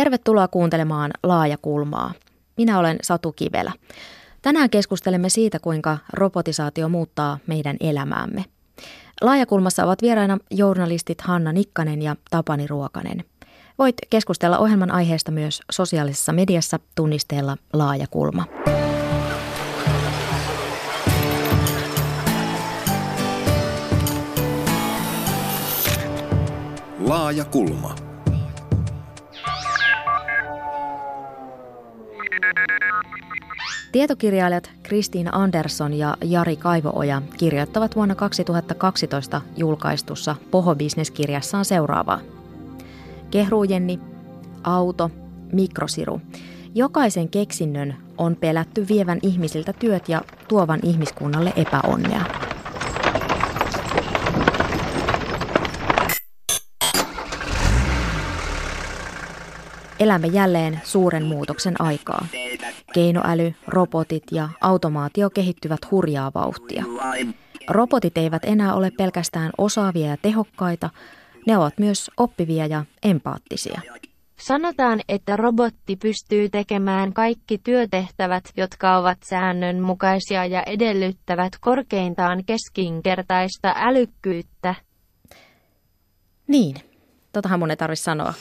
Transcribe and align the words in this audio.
Tervetuloa 0.00 0.48
kuuntelemaan 0.48 1.10
Laajakulmaa. 1.22 2.12
Minä 2.56 2.78
olen 2.78 2.98
Satu 3.02 3.32
Kivelä. 3.32 3.72
Tänään 4.42 4.70
keskustelemme 4.70 5.28
siitä, 5.28 5.58
kuinka 5.58 5.98
robotisaatio 6.12 6.88
muuttaa 6.88 7.38
meidän 7.46 7.76
elämäämme. 7.80 8.44
Laajakulmassa 9.20 9.84
ovat 9.84 10.02
vieraina 10.02 10.38
journalistit 10.50 11.20
Hanna 11.20 11.52
Nikkanen 11.52 12.02
ja 12.02 12.16
Tapani 12.30 12.66
Ruokanen. 12.66 13.24
Voit 13.78 13.94
keskustella 14.10 14.58
ohjelman 14.58 14.90
aiheesta 14.90 15.30
myös 15.30 15.62
sosiaalisessa 15.70 16.32
mediassa 16.32 16.78
tunnisteella 16.94 17.56
Laajakulma. 17.72 18.44
Laaja 26.98 27.44
kulma. 27.44 28.09
Tietokirjailijat 33.92 34.70
Kristiina 34.82 35.30
Andersson 35.34 35.94
ja 35.94 36.16
Jari 36.24 36.56
Kaivooja 36.56 37.22
kirjoittavat 37.36 37.96
vuonna 37.96 38.14
2012 38.14 39.40
julkaistussa 39.56 40.36
Poho 40.50 40.74
Business-kirjassaan 40.74 41.64
seuraavaa. 41.64 42.20
Kehruujenni, 43.30 44.00
auto, 44.62 45.10
mikrosiru. 45.52 46.20
Jokaisen 46.74 47.28
keksinnön 47.28 47.96
on 48.18 48.36
pelätty 48.36 48.86
vievän 48.88 49.18
ihmisiltä 49.22 49.72
työt 49.72 50.08
ja 50.08 50.22
tuovan 50.48 50.80
ihmiskunnalle 50.82 51.52
epäonnea. 51.56 52.24
Elämme 60.00 60.26
jälleen 60.26 60.80
suuren 60.84 61.24
muutoksen 61.24 61.80
aikaa. 61.80 62.26
Keinoäly, 62.94 63.54
robotit 63.66 64.22
ja 64.32 64.48
automaatio 64.60 65.30
kehittyvät 65.30 65.90
hurjaa 65.90 66.30
vauhtia. 66.34 66.84
Robotit 67.68 68.18
eivät 68.18 68.44
enää 68.44 68.74
ole 68.74 68.90
pelkästään 68.90 69.50
osaavia 69.58 70.06
ja 70.06 70.16
tehokkaita, 70.22 70.90
ne 71.46 71.58
ovat 71.58 71.78
myös 71.78 72.10
oppivia 72.16 72.66
ja 72.66 72.84
empaattisia. 73.02 73.80
Sanotaan, 74.40 75.00
että 75.08 75.36
robotti 75.36 75.96
pystyy 75.96 76.48
tekemään 76.48 77.12
kaikki 77.12 77.58
työtehtävät, 77.58 78.44
jotka 78.56 78.96
ovat 78.96 79.18
säännönmukaisia 79.24 80.46
ja 80.46 80.62
edellyttävät 80.62 81.52
korkeintaan 81.60 82.44
keskinkertaista 82.44 83.74
älykkyyttä. 83.76 84.74
Niin, 86.46 86.76
totahan 87.32 87.58
mun 87.58 87.70
ei 87.70 87.76
tarvitse 87.76 88.02
sanoa. 88.02 88.34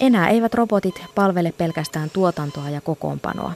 Enää 0.00 0.28
eivät 0.28 0.54
robotit 0.54 1.04
palvele 1.14 1.52
pelkästään 1.52 2.10
tuotantoa 2.10 2.70
ja 2.70 2.80
kokoonpanoa. 2.80 3.52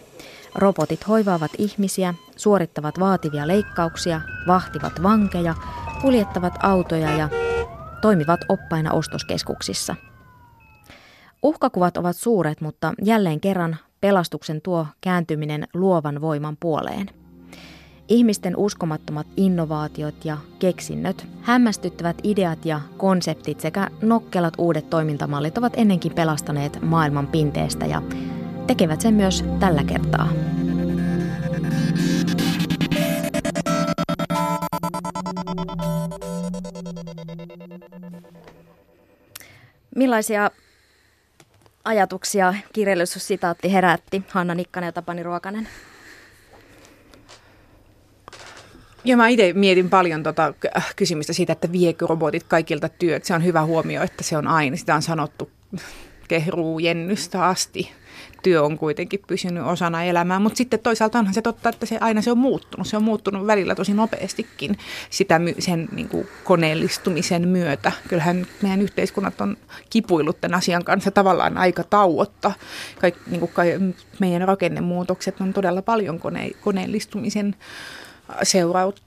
Robotit 0.55 1.09
hoivaavat 1.09 1.51
ihmisiä, 1.59 2.15
suorittavat 2.37 3.01
vaativia 3.01 3.49
leikkauksia, 3.49 4.21
vahtivat 4.47 5.03
vankeja, 5.03 5.55
kuljettavat 6.03 6.55
autoja 6.63 7.17
ja 7.17 7.29
toimivat 8.01 8.41
oppaina 8.49 8.93
ostoskeskuksissa. 8.93 9.97
Uhkakuvat 11.43 11.97
ovat 11.97 12.17
suuret, 12.17 12.61
mutta 12.61 12.93
jälleen 13.03 13.41
kerran 13.41 13.77
pelastuksen 14.01 14.61
tuo 14.61 14.87
kääntyminen 15.01 15.69
luovan 15.75 16.21
voiman 16.21 16.57
puoleen– 16.61 17.11
Ihmisten 18.11 18.57
uskomattomat 18.57 19.27
innovaatiot 19.37 20.25
ja 20.25 20.37
keksinnöt, 20.59 21.27
hämmästyttävät 21.43 22.17
ideat 22.23 22.65
ja 22.65 22.81
konseptit 22.97 23.61
sekä 23.61 23.89
nokkelat 24.03 24.55
uudet 24.59 24.91
toimintamallit 24.91 25.59
ovat 25.59 25.73
ennenkin 25.77 26.15
pelastaneet 26.15 26.83
maailman 26.83 27.27
pinteestä 27.27 27.87
ja 27.87 28.03
tekevät 28.67 29.01
sen 29.01 29.15
myös 29.15 29.45
tällä 29.61 29.85
kertaa. 29.85 30.29
Millaisia 39.97 40.51
ajatuksia 41.85 42.55
kirjallisuussitaatti 42.73 43.73
herätti 43.73 44.23
Hanna 44.29 44.55
Nikkanen 44.55 44.89
ja 44.89 44.93
Tapani 44.93 45.23
Ruokanen? 45.23 45.69
Ja 49.05 49.17
mä 49.17 49.29
itse 49.29 49.53
mietin 49.53 49.91
paljon 49.91 50.23
tota 50.23 50.55
kysymystä 50.97 51.33
siitä, 51.33 51.53
että 51.53 51.73
viekö 51.73 52.07
robotit 52.07 52.43
kaikilta 52.43 52.89
työt. 52.89 53.25
Se 53.25 53.35
on 53.35 53.45
hyvä 53.45 53.65
huomio, 53.65 54.03
että 54.03 54.25
se 54.25 54.37
on 54.37 54.47
aina. 54.47 54.77
Sitä 54.77 54.95
on 54.95 55.03
sanottu 55.03 55.51
kehruujennystä 56.29 57.45
asti. 57.47 57.93
Työ 58.43 58.63
on 58.63 58.79
kuitenkin 58.79 59.21
pysynyt 59.27 59.63
osana 59.63 60.05
elämää, 60.05 60.39
mutta 60.39 60.57
sitten 60.57 60.81
toisaalta 60.81 61.19
onhan 61.19 61.35
se 61.35 61.43
totta, 61.43 61.69
että 61.69 61.87
se 61.87 61.99
aina 62.01 62.23
se 62.23 62.31
on 62.31 62.39
muuttunut. 62.39 62.87
Se 62.87 62.97
on 62.97 63.03
muuttunut 63.03 63.47
välillä 63.47 63.75
tosi 63.75 63.95
nopeastikin 63.95 64.79
sitä 65.11 65.41
sen 65.59 65.89
niin 65.93 66.09
kuin 66.09 66.29
koneellistumisen 66.45 67.49
myötä. 67.49 67.93
Kyllähän 68.09 68.47
meidän 68.63 68.83
yhteiskunnat 68.83 69.41
on 69.41 69.57
kipuillut 69.91 70.41
tämän 70.41 70.59
asian 70.59 70.85
kanssa 70.85 71.11
tavallaan 71.11 71.59
aika 71.59 71.85
tauotta. 71.85 72.53
Kaik, 73.01 73.15
niin 73.27 73.41
kuin 73.41 73.95
meidän 74.19 74.49
rakennemuutokset 74.49 75.41
on 75.41 75.53
todella 75.53 75.83
paljon 75.83 76.19
kone, 76.19 76.51
koneellistumisen 76.61 77.57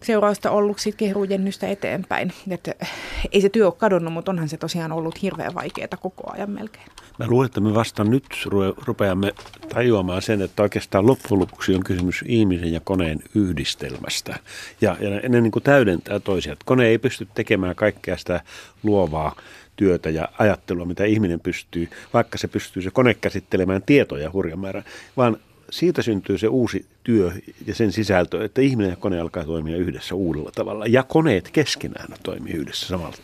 seurausta 0.01 0.51
ollut 0.51 0.79
sitten 0.79 1.07
kehrujennystä 1.07 1.67
eteenpäin. 1.67 2.33
Et 2.49 2.69
ei 3.31 3.41
se 3.41 3.49
työ 3.49 3.65
ole 3.65 3.73
kadonnut, 3.77 4.13
mutta 4.13 4.31
onhan 4.31 4.49
se 4.49 4.57
tosiaan 4.57 4.91
ollut 4.91 5.21
hirveän 5.21 5.53
vaikeaa 5.53 5.87
koko 5.99 6.31
ajan 6.31 6.49
melkein. 6.49 6.85
Mä 7.19 7.27
luulen, 7.27 7.45
että 7.45 7.61
me 7.61 7.73
vasta 7.73 8.03
nyt 8.03 8.25
rupeamme 8.85 9.31
tajuamaan 9.73 10.21
sen, 10.21 10.41
että 10.41 10.63
oikeastaan 10.63 11.07
loppujen 11.07 11.39
lopuksi 11.39 11.75
on 11.75 11.83
kysymys 11.83 12.23
ihmisen 12.27 12.73
ja 12.73 12.79
koneen 12.79 13.19
yhdistelmästä. 13.35 14.39
Ja, 14.81 14.97
ja 14.99 15.29
ne 15.29 15.41
niin 15.41 15.51
kuin 15.51 15.63
täydentää 15.63 16.19
toisiaan. 16.19 16.57
Kone 16.65 16.85
ei 16.85 16.97
pysty 16.97 17.27
tekemään 17.33 17.75
kaikkea 17.75 18.17
sitä 18.17 18.41
luovaa 18.83 19.35
työtä 19.75 20.09
ja 20.09 20.29
ajattelua, 20.39 20.85
mitä 20.85 21.03
ihminen 21.03 21.39
pystyy, 21.39 21.89
vaikka 22.13 22.37
se 22.37 22.47
pystyy 22.47 22.81
se 22.83 22.91
kone 22.91 23.13
käsittelemään 23.13 23.81
tietoja 23.85 24.31
hurjan 24.33 24.59
määrän, 24.59 24.83
vaan 25.17 25.37
siitä 25.73 26.01
syntyy 26.01 26.37
se 26.37 26.47
uusi 26.47 26.85
työ 27.03 27.31
ja 27.67 27.75
sen 27.75 27.91
sisältö, 27.91 28.45
että 28.45 28.61
ihminen 28.61 28.89
ja 28.89 28.95
kone 28.95 29.19
alkaa 29.19 29.45
toimia 29.45 29.77
yhdessä 29.77 30.15
uudella 30.15 30.51
tavalla. 30.55 30.85
Ja 30.85 31.03
koneet 31.03 31.49
keskenään 31.51 32.07
toimii 32.23 32.53
yhdessä 32.53 32.87
samalla. 32.87 33.15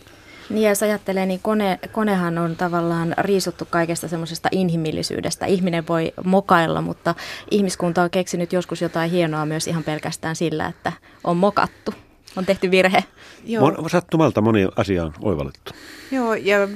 Niin 0.49 0.63
ja 0.63 0.69
jos 0.69 0.83
ajattelee, 0.83 1.25
niin 1.25 1.39
kone, 1.43 1.79
konehan 1.91 2.37
on 2.37 2.55
tavallaan 2.55 3.15
riisuttu 3.17 3.67
kaikesta 3.69 4.07
semmoisesta 4.07 4.49
inhimillisyydestä. 4.51 5.45
Ihminen 5.45 5.87
voi 5.87 6.13
mokailla, 6.23 6.81
mutta 6.81 7.15
ihmiskunta 7.51 8.03
on 8.03 8.09
keksinyt 8.09 8.53
joskus 8.53 8.81
jotain 8.81 9.11
hienoa 9.11 9.45
myös 9.45 9.67
ihan 9.67 9.83
pelkästään 9.83 10.35
sillä, 10.35 10.67
että 10.67 10.93
on 11.23 11.37
mokattu. 11.37 11.93
On 12.35 12.45
tehty 12.45 12.71
virhe. 12.71 13.03
Joo. 13.45 13.89
Sattumalta 13.89 14.41
moni 14.41 14.67
asia 14.75 15.05
on 15.05 15.13
oivallettu. 15.21 15.73
Joo, 16.11 16.33
ja 16.33 16.67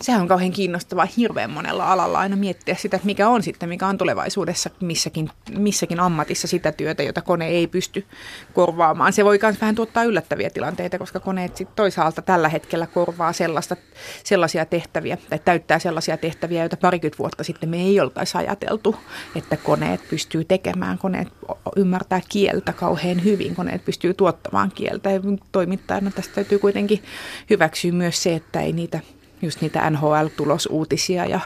sehän 0.00 0.20
on 0.20 0.28
kauhean 0.28 0.52
kiinnostavaa 0.52 1.06
hirveän 1.16 1.50
monella 1.50 1.92
alalla 1.92 2.18
aina 2.18 2.36
miettiä 2.36 2.74
sitä, 2.74 2.96
että 2.96 3.06
mikä 3.06 3.28
on 3.28 3.42
sitten, 3.42 3.68
mikä 3.68 3.86
on 3.86 3.98
tulevaisuudessa 3.98 4.70
missäkin, 4.80 5.30
missäkin 5.58 6.00
ammatissa 6.00 6.48
sitä 6.48 6.72
työtä, 6.72 7.02
jota 7.02 7.22
kone 7.22 7.48
ei 7.48 7.66
pysty 7.66 8.06
korvaamaan. 8.52 9.12
Se 9.12 9.24
voi 9.24 9.38
myös 9.42 9.60
vähän 9.60 9.74
tuottaa 9.74 10.04
yllättäviä 10.04 10.50
tilanteita, 10.50 10.98
koska 10.98 11.20
koneet 11.20 11.56
sitten 11.56 11.76
toisaalta 11.76 12.22
tällä 12.22 12.48
hetkellä 12.48 12.86
korvaa 12.86 13.32
sellaista, 13.32 13.76
sellaisia 14.24 14.66
tehtäviä 14.66 15.18
tai 15.30 15.38
täyttää 15.38 15.78
sellaisia 15.78 16.16
tehtäviä, 16.16 16.62
joita 16.62 16.76
parikymmentä 16.76 17.18
vuotta 17.18 17.44
sitten 17.44 17.68
me 17.68 17.76
ei 17.76 18.00
oltaisi 18.00 18.38
ajateltu, 18.38 18.96
että 19.36 19.56
koneet 19.56 20.00
pystyy 20.10 20.44
tekemään. 20.44 20.98
Koneet 20.98 21.28
ymmärtää 21.76 22.20
kieltä 22.28 22.72
kauhean 22.72 23.24
hyvin, 23.24 23.54
koneet 23.54 23.84
pystyy 23.84 24.14
tuottamaan 24.14 24.72
kieltä 24.74 25.10
ja 25.10 25.20
toimittajana 25.52 26.10
tästä 26.10 26.34
täytyy 26.34 26.58
kuitenkin 26.58 27.02
hyväksyä 27.50 27.92
myös 27.92 28.22
se, 28.22 28.34
että 28.34 28.60
ei 28.60 28.72
niitä 28.72 29.00
just 29.42 29.60
niitä 29.60 29.90
NHL-tulosuutisia 29.90 31.26
ja, 31.26 31.40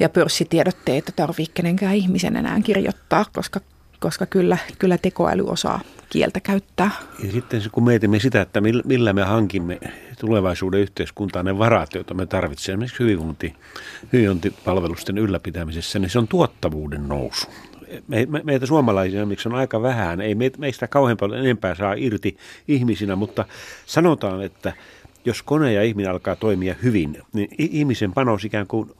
ja 0.00 0.08
pörssitiedotteita 0.08 1.12
tarvitse 1.16 1.52
kenenkään 1.54 1.94
ihmisen 1.94 2.36
enää 2.36 2.60
kirjoittaa, 2.60 3.24
koska, 3.32 3.60
koska 4.00 4.26
kyllä, 4.26 4.58
kyllä 4.78 4.98
tekoäly 4.98 5.44
osaa 5.46 5.80
kieltä 6.12 6.40
käyttää. 6.40 6.90
Ja 7.24 7.32
sitten 7.32 7.62
kun 7.72 7.84
mietimme 7.84 8.18
sitä, 8.18 8.40
että 8.40 8.60
millä 8.84 9.12
me 9.12 9.22
hankimme 9.22 9.78
tulevaisuuden 10.20 10.80
yhteiskuntaan 10.80 11.44
ne 11.44 11.58
varat, 11.58 11.94
joita 11.94 12.14
me 12.14 12.26
tarvitsemme 12.26 12.84
esimerkiksi 12.84 13.02
hyvinvointi, 13.02 13.54
hyvinvointipalvelusten 14.12 15.18
ylläpitämisessä, 15.18 15.98
niin 15.98 16.10
se 16.10 16.18
on 16.18 16.28
tuottavuuden 16.28 17.08
nousu. 17.08 17.46
Me, 18.08 18.26
me, 18.26 18.40
meitä 18.44 18.66
suomalaisia 18.66 19.26
miksi 19.26 19.48
on 19.48 19.54
aika 19.54 19.82
vähän, 19.82 20.20
ei 20.20 20.34
me, 20.34 20.50
meistä 20.58 20.88
kauhean 20.88 21.16
paljon 21.16 21.40
enempää 21.40 21.74
saa 21.74 21.94
irti 21.94 22.36
ihmisinä, 22.68 23.16
mutta 23.16 23.44
sanotaan, 23.86 24.42
että 24.42 24.72
jos 25.24 25.42
kone 25.42 25.72
ja 25.72 25.82
ihminen 25.82 26.10
alkaa 26.10 26.36
toimia 26.36 26.74
hyvin, 26.82 27.18
niin 27.32 27.48
ihmisen 27.58 28.12
panos 28.12 28.44
ikään 28.44 28.66
kuin 28.66 28.90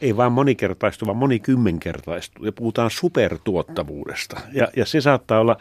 ei 0.00 0.16
vain 0.16 0.32
monikertaistu, 0.32 1.06
vaan 1.06 1.16
monikymmenkertaistu. 1.16 2.44
Ja 2.44 2.52
puhutaan 2.52 2.90
supertuottavuudesta. 2.90 4.40
Ja, 4.52 4.68
ja 4.76 4.86
se 4.86 5.00
saattaa 5.00 5.40
olla 5.40 5.56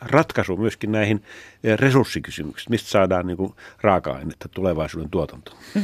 ratkaisu 0.00 0.56
myöskin 0.56 0.92
näihin 0.92 1.22
eh, 1.64 1.78
resurssikysymyksiin, 1.78 2.70
mistä 2.70 2.90
saadaan 2.90 3.26
niin 3.26 3.36
kuin 3.36 3.54
raaka-ainetta 3.80 4.48
tulevaisuuden 4.48 5.10
tuotantoon. 5.10 5.56
Mm. 5.74 5.82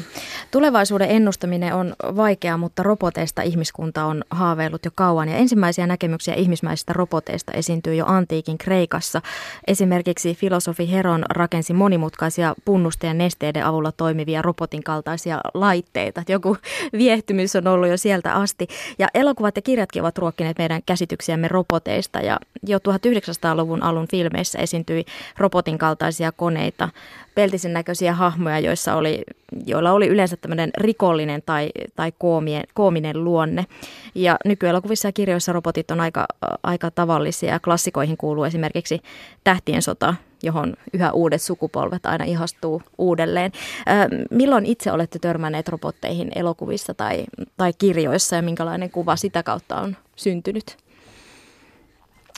Tulevaisuuden 0.50 1.10
ennustaminen 1.10 1.74
on 1.74 1.94
vaikeaa, 2.00 2.56
mutta 2.56 2.82
roboteista 2.82 3.42
ihmiskunta 3.42 4.04
on 4.04 4.24
haaveillut 4.30 4.84
jo 4.84 4.90
kauan 4.94 5.28
ja 5.28 5.36
ensimmäisiä 5.36 5.86
näkemyksiä 5.86 6.34
ihmismäisistä 6.34 6.92
roboteista 6.92 7.52
esiintyy 7.52 7.94
jo 7.94 8.06
antiikin 8.06 8.58
Kreikassa. 8.58 9.22
Esimerkiksi 9.66 10.34
filosofi 10.34 10.92
Heron 10.92 11.24
rakensi 11.30 11.72
monimutkaisia 11.72 12.54
punnusten 12.64 13.08
ja 13.08 13.14
nesteiden 13.14 13.64
avulla 13.64 13.92
toimivia 13.92 14.42
robotin 14.42 14.82
kaltaisia 14.82 15.40
laitteita. 15.54 16.22
Joku 16.28 16.56
viehtymys 16.98 17.56
on 17.56 17.66
ollut 17.66 17.88
jo 17.88 17.96
sieltä 17.96 18.32
asti 18.32 18.68
ja 18.98 19.08
elokuvat 19.14 19.56
ja 19.56 19.62
kirjatkin 19.62 20.02
ovat 20.02 20.18
ruokkineet 20.18 20.58
meidän 20.58 20.82
käsityksiämme 20.86 21.48
roboteista 21.48 22.20
ja 22.20 22.38
jo 22.62 22.78
1900-luvun 22.78 23.82
alun 23.82 24.01
filmeissä 24.10 24.58
esiintyi 24.58 25.04
robotin 25.38 25.78
kaltaisia 25.78 26.32
koneita, 26.32 26.88
peltisen 27.34 27.72
näköisiä 27.72 28.12
hahmoja, 28.12 28.58
joissa 28.58 28.94
oli, 28.94 29.22
joilla 29.66 29.92
oli 29.92 30.06
yleensä 30.06 30.36
tämmöinen 30.36 30.70
rikollinen 30.76 31.42
tai, 31.46 31.70
tai 31.96 32.12
koomien, 32.18 32.64
koominen 32.74 33.24
luonne. 33.24 33.66
Ja 34.14 34.36
nykyelokuvissa 34.44 35.08
ja 35.08 35.12
kirjoissa 35.12 35.52
robotit 35.52 35.90
on 35.90 36.00
aika, 36.00 36.26
aika 36.62 36.90
tavallisia. 36.90 37.60
Klassikoihin 37.60 38.16
kuuluu 38.16 38.44
esimerkiksi 38.44 39.02
Tähtien 39.44 39.82
sota, 39.82 40.14
johon 40.42 40.74
yhä 40.92 41.12
uudet 41.12 41.42
sukupolvet 41.42 42.06
aina 42.06 42.24
ihastuu 42.24 42.82
uudelleen. 42.98 43.52
Milloin 44.30 44.66
itse 44.66 44.92
olette 44.92 45.18
törmänneet 45.18 45.68
robotteihin 45.68 46.32
elokuvissa 46.34 46.94
tai, 46.94 47.24
tai 47.56 47.72
kirjoissa 47.78 48.36
ja 48.36 48.42
minkälainen 48.42 48.90
kuva 48.90 49.16
sitä 49.16 49.42
kautta 49.42 49.76
on 49.76 49.96
syntynyt? 50.16 50.76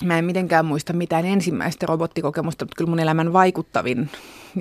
Mä 0.03 0.19
en 0.19 0.25
mitenkään 0.25 0.67
muista 0.67 0.93
mitään 0.93 1.25
ensimmäistä 1.25 1.87
robottikokemusta, 1.87 2.65
mutta 2.65 2.77
kyllä 2.77 2.89
mun 2.89 3.01
elämän 3.01 3.33
vaikuttavin, 3.33 4.11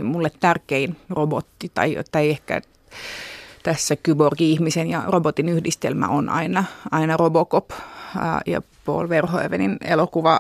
mulle 0.04 0.32
tärkein 0.40 0.96
robotti, 1.10 1.72
tai, 1.74 1.98
tai 2.12 2.30
ehkä 2.30 2.62
tässä 3.64 3.96
kyborgi-ihmisen 3.96 4.90
ja 4.90 5.04
robotin 5.08 5.50
yhdistelmä 5.50 6.08
on 6.08 6.30
aina, 6.30 6.64
aina 6.92 7.18
Robocop 7.18 7.70
ja 8.46 8.62
Paul 8.86 9.10
Verhoevenin 9.10 9.78
elokuva, 9.82 10.40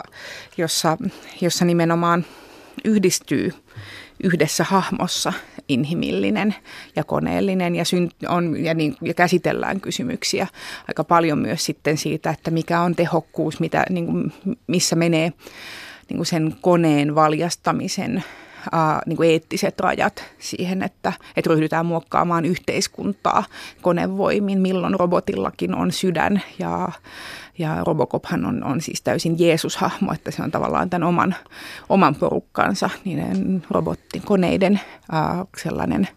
jossa, 0.57 0.97
jossa 1.41 1.65
nimenomaan 1.65 2.25
yhdistyy 2.83 3.53
yhdessä 4.23 4.63
hahmossa 4.63 5.33
inhimillinen 5.67 6.55
ja 6.95 7.03
koneellinen. 7.03 7.75
Ja, 7.75 7.83
synt- 7.83 8.29
on, 8.29 8.63
ja, 8.63 8.73
niin, 8.73 8.95
ja 9.01 9.13
käsitellään 9.13 9.81
kysymyksiä 9.81 10.47
aika 10.87 11.03
paljon 11.03 11.37
myös 11.37 11.65
sitten 11.65 11.97
siitä, 11.97 12.29
että 12.29 12.51
mikä 12.51 12.81
on 12.81 12.95
tehokkuus, 12.95 13.59
mitä, 13.59 13.85
niin 13.89 14.05
kuin, 14.05 14.33
missä 14.67 14.95
menee 14.95 15.33
niin 16.09 16.17
kuin 16.17 16.25
sen 16.25 16.55
koneen 16.61 17.15
valjastamisen 17.15 18.23
ää, 18.71 19.01
niin 19.05 19.17
kuin 19.17 19.29
eettiset 19.29 19.79
rajat 19.79 20.23
siihen, 20.39 20.83
että, 20.83 21.13
että 21.37 21.49
ryhdytään 21.49 21.85
muokkaamaan 21.85 22.45
yhteiskuntaa 22.45 23.43
konevoimin, 23.81 24.59
milloin 24.59 24.99
robotillakin 24.99 25.75
on 25.75 25.91
sydän 25.91 26.41
ja 26.59 26.89
ja 27.57 27.83
Robocophan 27.83 28.45
on, 28.45 28.63
on 28.63 28.81
siis 28.81 29.01
täysin 29.01 29.39
Jeesus-hahmo, 29.39 30.13
että 30.13 30.31
se 30.31 30.43
on 30.43 30.51
tavallaan 30.51 30.89
tämän 30.89 31.07
oman, 31.07 31.35
oman 31.89 32.15
porukkansa, 32.15 32.89
niiden 33.05 33.63
robottikoneiden 33.69 34.79
äh, 35.13 35.47
sellainen 35.57 36.07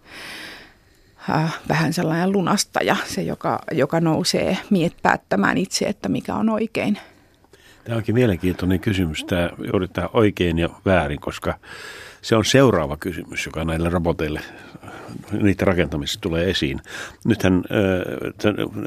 äh, 1.31 1.59
vähän 1.69 1.93
sellainen 1.93 2.33
lunastaja, 2.33 2.97
se 3.05 3.23
joka, 3.23 3.59
joka 3.73 4.01
nousee 4.01 4.59
miet 4.71 4.97
päättämään 5.03 5.59
itse, 5.59 5.85
että 5.85 6.09
mikä 6.09 6.35
on 6.35 6.49
oikein. 6.49 6.99
Tämä 7.85 7.97
onkin 7.97 8.15
mielenkiintoinen 8.15 8.81
kysymys, 8.81 9.25
tämä, 9.25 9.51
juuri 9.73 9.89
tämä 9.89 10.09
oikein 10.13 10.59
ja 10.59 10.69
väärin, 10.85 11.21
koska 11.21 11.55
se 12.26 12.37
on 12.37 12.44
seuraava 12.44 12.96
kysymys, 12.96 13.46
joka 13.46 13.64
näille 13.64 13.88
roboteille 13.88 14.40
niiden 15.32 15.67
rakentamisessa 15.67 16.20
tulee 16.20 16.50
esiin. 16.50 16.81
Nythän 17.25 17.64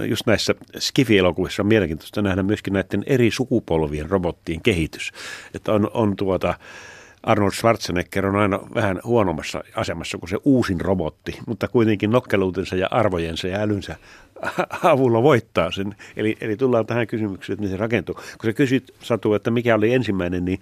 just 0.09 0.25
näissä 0.25 0.55
Skifi-elokuvissa 0.79 1.61
on 1.61 1.67
mielenkiintoista 1.67 2.21
nähdä 2.21 2.43
myöskin 2.43 2.73
näiden 2.73 3.03
eri 3.05 3.31
sukupolvien 3.31 4.09
robottien 4.09 4.61
kehitys. 4.61 5.11
Että 5.53 5.73
on, 5.73 5.91
on 5.93 6.15
tuota, 6.15 6.53
Arnold 7.23 7.51
Schwarzenegger 7.51 8.25
on 8.25 8.35
aina 8.35 8.59
vähän 8.75 8.99
huonommassa 9.03 9.63
asemassa 9.75 10.17
kuin 10.17 10.29
se 10.29 10.37
uusin 10.43 10.81
robotti, 10.81 11.39
mutta 11.47 11.67
kuitenkin 11.67 12.11
nokkeluutensa 12.11 12.75
ja 12.75 12.87
arvojensa 12.91 13.47
ja 13.47 13.59
älynsä 13.59 13.95
avulla 14.83 15.23
voittaa 15.23 15.71
sen. 15.71 15.95
Eli, 16.15 16.37
eli 16.41 16.57
tullaan 16.57 16.85
tähän 16.85 17.07
kysymykseen, 17.07 17.53
että 17.53 17.61
miten 17.61 17.77
se 17.77 17.81
rakentuu. 17.81 18.15
Kun 18.15 18.45
sä 18.45 18.53
kysyt 18.53 18.93
Satu, 19.01 19.33
että 19.33 19.51
mikä 19.51 19.75
oli 19.75 19.93
ensimmäinen, 19.93 20.45
niin 20.45 20.59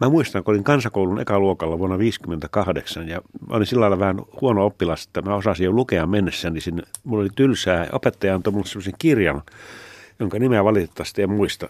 Mä 0.00 0.08
muistan, 0.08 0.44
kun 0.44 0.54
olin 0.54 0.64
kansakoulun 0.64 1.20
ekaluokalla 1.20 1.78
vuonna 1.78 1.96
1958 1.96 3.08
ja 3.08 3.20
olin 3.48 3.66
sillä 3.66 3.80
lailla 3.80 3.98
vähän 3.98 4.20
huono 4.40 4.66
oppilas, 4.66 5.04
että 5.06 5.22
mä 5.22 5.34
osasin 5.34 5.64
jo 5.64 5.72
lukea 5.72 6.06
mennessä, 6.06 6.50
niin 6.50 6.62
sinne, 6.62 6.82
mulla 7.04 7.22
oli 7.22 7.30
tylsää. 7.36 7.88
Opettaja 7.92 8.34
antoi 8.34 8.52
mulle 8.52 8.66
sellaisen 8.66 8.94
kirjan, 8.98 9.42
jonka 10.20 10.38
nimeä 10.38 10.64
valitettavasti 10.64 11.22
en 11.22 11.30
muista 11.30 11.68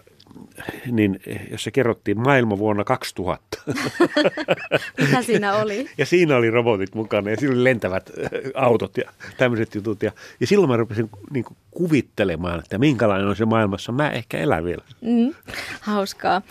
niin 0.91 1.21
jos 1.50 1.65
se 1.65 1.71
kerrottiin 1.71 2.21
maailma 2.21 2.59
vuonna 2.59 2.85
2000. 2.85 3.59
Mitä 5.00 5.23
siinä 5.23 5.56
oli? 5.56 5.91
Ja 5.99 6.06
siinä 6.06 6.37
oli 6.37 6.50
robotit 6.50 6.94
mukana 6.94 7.31
ja 7.31 7.37
siinä 7.37 7.55
oli 7.55 7.65
lentävät 7.65 8.11
äh, 8.11 8.31
autot 8.55 8.97
ja 8.97 9.11
tämmöiset 9.37 9.75
jutut. 9.75 10.03
Ja, 10.03 10.12
ja 10.41 10.47
silloin 10.47 10.71
mä 10.71 10.77
rupesin 10.77 11.11
niin 11.31 11.44
kuin, 11.44 11.56
kuvittelemaan, 11.77 12.59
että 12.59 12.79
minkälainen 12.79 13.29
on 13.29 13.37
se 13.37 13.44
maailmassa. 13.44 13.93
Mä 13.93 14.11
ehkä 14.11 14.38
elän 14.38 14.65
vielä. 14.65 14.85
Mm, 15.00 15.35
hauskaa. 15.81 16.43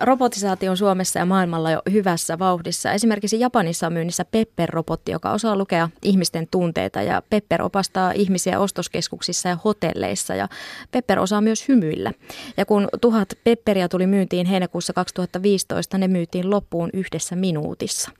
Robotisaatio 0.00 0.70
on 0.70 0.76
Suomessa 0.76 1.18
ja 1.18 1.26
maailmalla 1.26 1.70
jo 1.70 1.82
hyvässä 1.92 2.38
vauhdissa. 2.38 2.92
Esimerkiksi 2.92 3.40
Japanissa 3.40 3.86
on 3.86 3.92
myynnissä 3.92 4.24
Pepper-robotti, 4.24 5.12
joka 5.12 5.30
osaa 5.30 5.56
lukea 5.56 5.88
ihmisten 6.02 6.48
tunteita 6.50 7.02
ja 7.02 7.22
Pepper 7.30 7.62
opastaa 7.62 8.12
ihmisiä 8.12 8.58
ostoskeskuksissa 8.58 9.48
ja 9.48 9.58
hotelleissa 9.64 10.34
ja 10.34 10.48
Pepper 10.90 11.18
osaa 11.18 11.40
myös 11.40 11.68
hymyillä. 11.68 12.12
Ja 12.56 12.66
kun 12.66 12.88
tuhat 13.00 13.27
Pepperia 13.44 13.88
tuli 13.88 14.06
myyntiin 14.06 14.46
heinäkuussa 14.46 14.92
2015, 14.92 15.98
ne 15.98 16.08
myytiin 16.08 16.50
loppuun 16.50 16.90
yhdessä 16.94 17.36
minuutissa. 17.36 18.10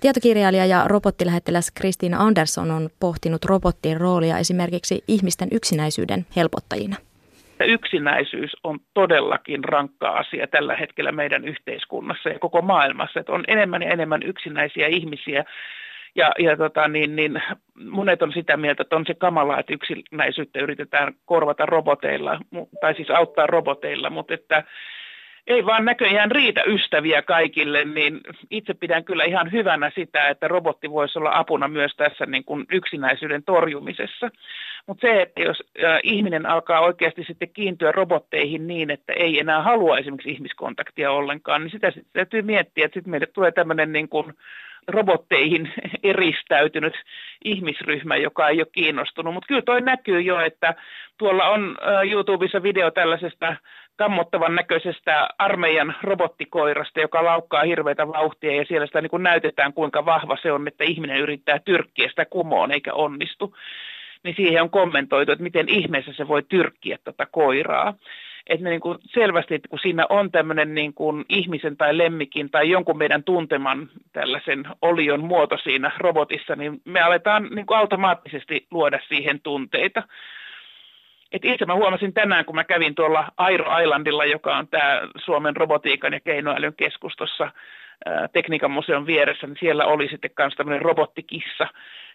Tietokirjailija 0.00 0.66
ja 0.66 0.84
robottilähettiläs 0.86 1.70
Kristiina 1.70 2.16
Andersson 2.20 2.70
on 2.70 2.88
pohtinut 3.00 3.44
robottien 3.44 4.00
roolia 4.00 4.38
esimerkiksi 4.38 5.04
ihmisten 5.08 5.48
yksinäisyyden 5.52 6.26
helpottajina. 6.36 6.96
Yksinäisyys 7.66 8.50
on 8.64 8.78
todellakin 8.94 9.64
rankka 9.64 10.08
asia 10.08 10.46
tällä 10.46 10.76
hetkellä 10.76 11.12
meidän 11.12 11.44
yhteiskunnassa 11.44 12.28
ja 12.28 12.38
koko 12.38 12.62
maailmassa. 12.62 13.20
Että 13.20 13.32
on 13.32 13.44
enemmän 13.48 13.82
ja 13.82 13.90
enemmän 13.90 14.22
yksinäisiä 14.22 14.86
ihmisiä, 14.86 15.44
ja, 16.14 16.32
ja 16.38 16.56
tota, 16.56 16.88
niin, 16.88 17.16
niin, 17.16 17.42
monet 17.90 18.22
on 18.22 18.32
sitä 18.32 18.56
mieltä, 18.56 18.82
että 18.82 18.96
on 18.96 19.06
se 19.06 19.14
kamala, 19.14 19.58
että 19.58 19.74
yksinäisyyttä 19.74 20.60
yritetään 20.60 21.14
korvata 21.24 21.66
roboteilla, 21.66 22.40
tai 22.80 22.94
siis 22.94 23.10
auttaa 23.10 23.46
roboteilla, 23.46 24.10
mutta 24.10 24.34
että 24.34 24.64
ei 25.46 25.66
vaan 25.66 25.84
näköjään 25.84 26.30
riitä 26.30 26.62
ystäviä 26.66 27.22
kaikille, 27.22 27.84
niin 27.84 28.20
itse 28.50 28.74
pidän 28.74 29.04
kyllä 29.04 29.24
ihan 29.24 29.52
hyvänä 29.52 29.90
sitä, 29.94 30.28
että 30.28 30.48
robotti 30.48 30.90
voisi 30.90 31.18
olla 31.18 31.30
apuna 31.34 31.68
myös 31.68 31.92
tässä 31.96 32.26
niin 32.26 32.44
kuin 32.44 32.66
yksinäisyyden 32.72 33.42
torjumisessa. 33.42 34.30
Mutta 34.86 35.06
se, 35.06 35.22
että 35.22 35.42
jos 35.42 35.62
ihminen 36.02 36.46
alkaa 36.46 36.80
oikeasti 36.80 37.24
sitten 37.24 37.50
kiintyä 37.50 37.92
robotteihin 37.92 38.66
niin, 38.66 38.90
että 38.90 39.12
ei 39.12 39.40
enää 39.40 39.62
halua 39.62 39.98
esimerkiksi 39.98 40.30
ihmiskontaktia 40.30 41.10
ollenkaan, 41.10 41.62
niin 41.62 41.70
sitä 41.70 41.90
sitten 41.90 42.10
täytyy 42.12 42.42
miettiä, 42.42 42.84
että 42.84 42.94
sitten 42.94 43.10
meille 43.10 43.26
tulee 43.26 43.52
tämmöinen 43.52 43.92
niin 43.92 44.08
kuin 44.08 44.34
robotteihin 44.88 45.72
eristäytynyt 46.02 46.94
ihmisryhmä, 47.44 48.16
joka 48.16 48.48
ei 48.48 48.60
ole 48.60 48.66
kiinnostunut. 48.72 49.34
Mutta 49.34 49.46
kyllä 49.46 49.62
toi 49.62 49.80
näkyy 49.80 50.20
jo, 50.20 50.40
että 50.40 50.74
tuolla 51.18 51.48
on 51.48 51.76
YouTubessa 52.10 52.62
video 52.62 52.90
tällaisesta 52.90 53.56
kammottavan 53.96 54.54
näköisestä 54.54 55.28
armeijan 55.38 55.94
robottikoirasta, 56.02 57.00
joka 57.00 57.24
laukkaa 57.24 57.62
hirveitä 57.62 58.08
vauhtia 58.08 58.56
ja 58.56 58.64
siellä 58.64 58.86
sitä 58.86 59.00
niin 59.00 59.10
kuin 59.10 59.22
näytetään, 59.22 59.72
kuinka 59.72 60.04
vahva 60.04 60.36
se 60.42 60.52
on, 60.52 60.68
että 60.68 60.84
ihminen 60.84 61.20
yrittää 61.20 61.58
tyrkkiä 61.64 62.08
sitä 62.08 62.24
kumoon 62.24 62.72
eikä 62.72 62.94
onnistu. 62.94 63.54
Niin 64.22 64.36
siihen 64.36 64.62
on 64.62 64.70
kommentoitu, 64.70 65.32
että 65.32 65.42
miten 65.42 65.68
ihmeessä 65.68 66.12
se 66.12 66.28
voi 66.28 66.42
tyrkkiä 66.42 66.98
tätä 67.04 67.26
koiraa 67.26 67.94
että 68.50 68.68
niin 68.68 68.80
kuin 68.80 68.98
selvästi, 69.06 69.54
että 69.54 69.68
kun 69.68 69.78
siinä 69.78 70.06
on 70.08 70.30
tämmöinen 70.30 70.74
niin 70.74 70.94
kuin 70.94 71.24
ihmisen 71.28 71.76
tai 71.76 71.98
lemmikin 71.98 72.50
tai 72.50 72.70
jonkun 72.70 72.98
meidän 72.98 73.24
tunteman 73.24 73.88
tällaisen 74.12 74.64
olion 74.82 75.24
muoto 75.24 75.58
siinä 75.58 75.90
robotissa, 75.98 76.56
niin 76.56 76.80
me 76.84 77.00
aletaan 77.00 77.48
niin 77.54 77.66
kuin 77.66 77.78
automaattisesti 77.78 78.66
luoda 78.70 79.00
siihen 79.08 79.40
tunteita. 79.40 80.02
Et 81.32 81.44
itse 81.44 81.66
mä 81.66 81.74
huomasin 81.74 82.14
tänään, 82.14 82.44
kun 82.44 82.54
mä 82.54 82.64
kävin 82.64 82.94
tuolla 82.94 83.28
Airo 83.36 83.78
Islandilla, 83.78 84.24
joka 84.24 84.56
on 84.56 84.68
tämä 84.68 85.00
Suomen 85.24 85.56
robotiikan 85.56 86.12
ja 86.12 86.20
keinoälyn 86.20 86.74
keskustossa 86.74 87.50
tekniikan 88.32 88.70
museon 88.70 89.06
vieressä, 89.06 89.46
niin 89.46 89.56
siellä 89.60 89.86
oli 89.86 90.08
sitten 90.08 90.30
myös 90.38 90.54
tämmöinen 90.56 90.82
robottikissa. 90.82 91.66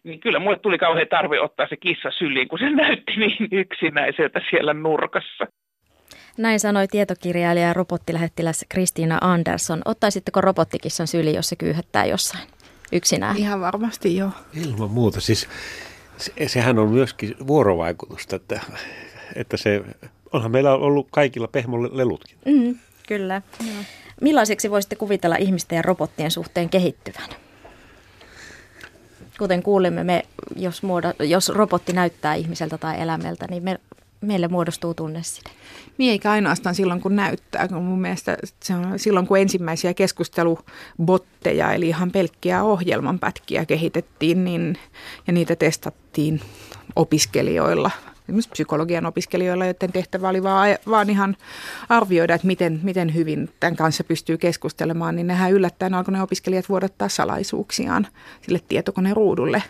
Niin 0.04 0.20
kyllä 0.20 0.40
mulle 0.40 0.60
tuli 0.60 0.78
kauhean 0.78 1.08
tarve 1.08 1.40
ottaa 1.40 1.68
se 1.68 1.78
kissa 1.78 2.12
syliin, 2.12 2.48
kun 2.48 2.60
se 2.60 2.70
näytti 2.84 3.12
niin 3.18 3.48
yksinäiseltä 3.52 4.42
siellä 4.50 4.74
nurkassa. 4.74 5.48
Näin 6.38 6.60
sanoi 6.60 6.88
tietokirjailija 6.88 7.68
ja 7.68 7.74
robottilähettiläs 7.74 8.66
Kristiina 8.70 9.18
Andersson. 9.22 9.82
Ottaisitteko 9.86 10.42
robottikissan 10.42 11.08
syli, 11.08 11.36
jos 11.36 11.50
se 11.50 11.56
kyyhöttää 11.56 12.06
jossain 12.06 12.48
yksinään? 12.92 13.38
Ihan 13.38 13.62
varmasti 13.62 14.18
joo. 14.18 14.30
Ilman 14.66 14.92
muuta. 14.92 15.22
Siis 15.22 15.50
se, 16.18 16.48
sehän 16.48 16.80
on 16.80 16.90
myöskin 16.90 17.36
vuorovaikutusta, 17.48 18.36
että, 18.36 18.62
että 19.36 19.58
se, 19.58 19.82
onhan 20.34 20.52
meillä 20.52 20.74
ollut 20.74 21.08
kaikilla 21.12 21.48
pehmolelutkin. 21.48 22.38
Mm, 22.46 22.76
kyllä. 23.08 23.42
Joo. 23.60 23.84
Millaiseksi 24.22 24.72
voisitte 24.72 24.96
kuvitella 24.96 25.36
ihmisten 25.36 25.76
ja 25.76 25.82
robottien 25.82 26.32
suhteen 26.32 26.70
kehittyvän? 26.70 27.30
Kuten 29.40 29.64
kuulimme, 29.64 30.04
me, 30.04 30.24
jos, 30.56 30.84
muodo, 30.84 31.14
jos 31.20 31.50
robotti 31.50 31.94
näyttää 31.94 32.36
ihmiseltä 32.36 32.78
tai 32.78 33.02
eläimeltä, 33.02 33.46
niin 33.50 33.64
me, 33.64 33.80
meille 34.22 34.48
muodostuu 34.48 34.94
tunneside. 34.94 35.50
Niin 35.98 36.12
eikä 36.12 36.32
ainoastaan 36.32 36.76
silloin, 36.76 37.02
kun 37.02 37.16
näyttää. 37.16 37.68
Kun 37.68 37.84
mun 37.84 38.02
mielestä 38.02 38.38
se 38.64 38.74
on 38.74 39.00
silloin, 39.00 39.28
kun 39.28 39.40
ensimmäisiä 39.40 39.94
keskustelubotteja, 39.94 41.74
eli 41.74 41.88
ihan 41.88 42.12
pelkkiä 42.12 42.64
ohjelmanpätkiä 42.64 43.66
kehitettiin, 43.66 44.44
niin, 44.44 44.78
ja 45.28 45.34
niitä 45.34 45.56
testattiin 45.56 46.42
opiskelijoilla– 46.96 47.92
esimerkiksi 48.26 48.50
psykologian 48.50 49.06
opiskelijoilla, 49.06 49.66
joiden 49.66 49.92
tehtävä 49.92 50.30
oli 50.30 50.44
vaan, 50.44 50.78
vaan 50.90 51.10
ihan 51.10 51.36
arvioida, 51.90 52.36
että 52.36 52.48
miten, 52.48 52.80
miten 52.84 53.14
hyvin 53.14 53.50
tämän 53.60 53.76
kanssa 53.76 54.04
pystyy 54.04 54.38
keskustelemaan, 54.38 55.16
niin 55.16 55.28
nehän 55.28 55.52
yllättäen 55.52 55.94
alkoi 55.94 56.12
ne 56.12 56.22
opiskelijat 56.22 56.70
vuodattaa 56.70 57.10
salaisuuksiaan 57.10 58.08
sille 58.42 58.62
tietokoneen 58.68 59.16
ruudulle. 59.16 59.64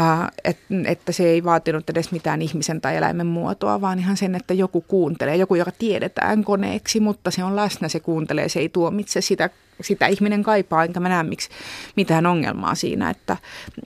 Uh, 0.00 0.28
et, 0.44 0.58
että 0.84 1.12
se 1.12 1.24
ei 1.24 1.44
vaatinut 1.44 1.90
edes 1.90 2.12
mitään 2.12 2.42
ihmisen 2.42 2.80
tai 2.80 2.96
eläimen 2.96 3.26
muotoa, 3.26 3.80
vaan 3.80 3.98
ihan 3.98 4.16
sen, 4.16 4.34
että 4.34 4.54
joku 4.54 4.80
kuuntelee, 4.80 5.36
joku, 5.36 5.54
joka 5.54 5.72
tiedetään 5.78 6.44
koneeksi, 6.44 7.00
mutta 7.00 7.30
se 7.30 7.44
on 7.44 7.56
läsnä, 7.56 7.88
se 7.88 8.00
kuuntelee, 8.00 8.48
se 8.48 8.60
ei 8.60 8.68
tuomitse 8.68 9.20
sitä 9.20 9.50
sitä 9.80 10.06
ihminen 10.06 10.42
kaipaa, 10.42 10.84
enkä 10.84 11.00
mä 11.00 11.08
näe 11.08 11.22
miksi 11.22 11.48
mitään 11.96 12.26
ongelmaa 12.26 12.74
siinä, 12.74 13.10
että, 13.10 13.36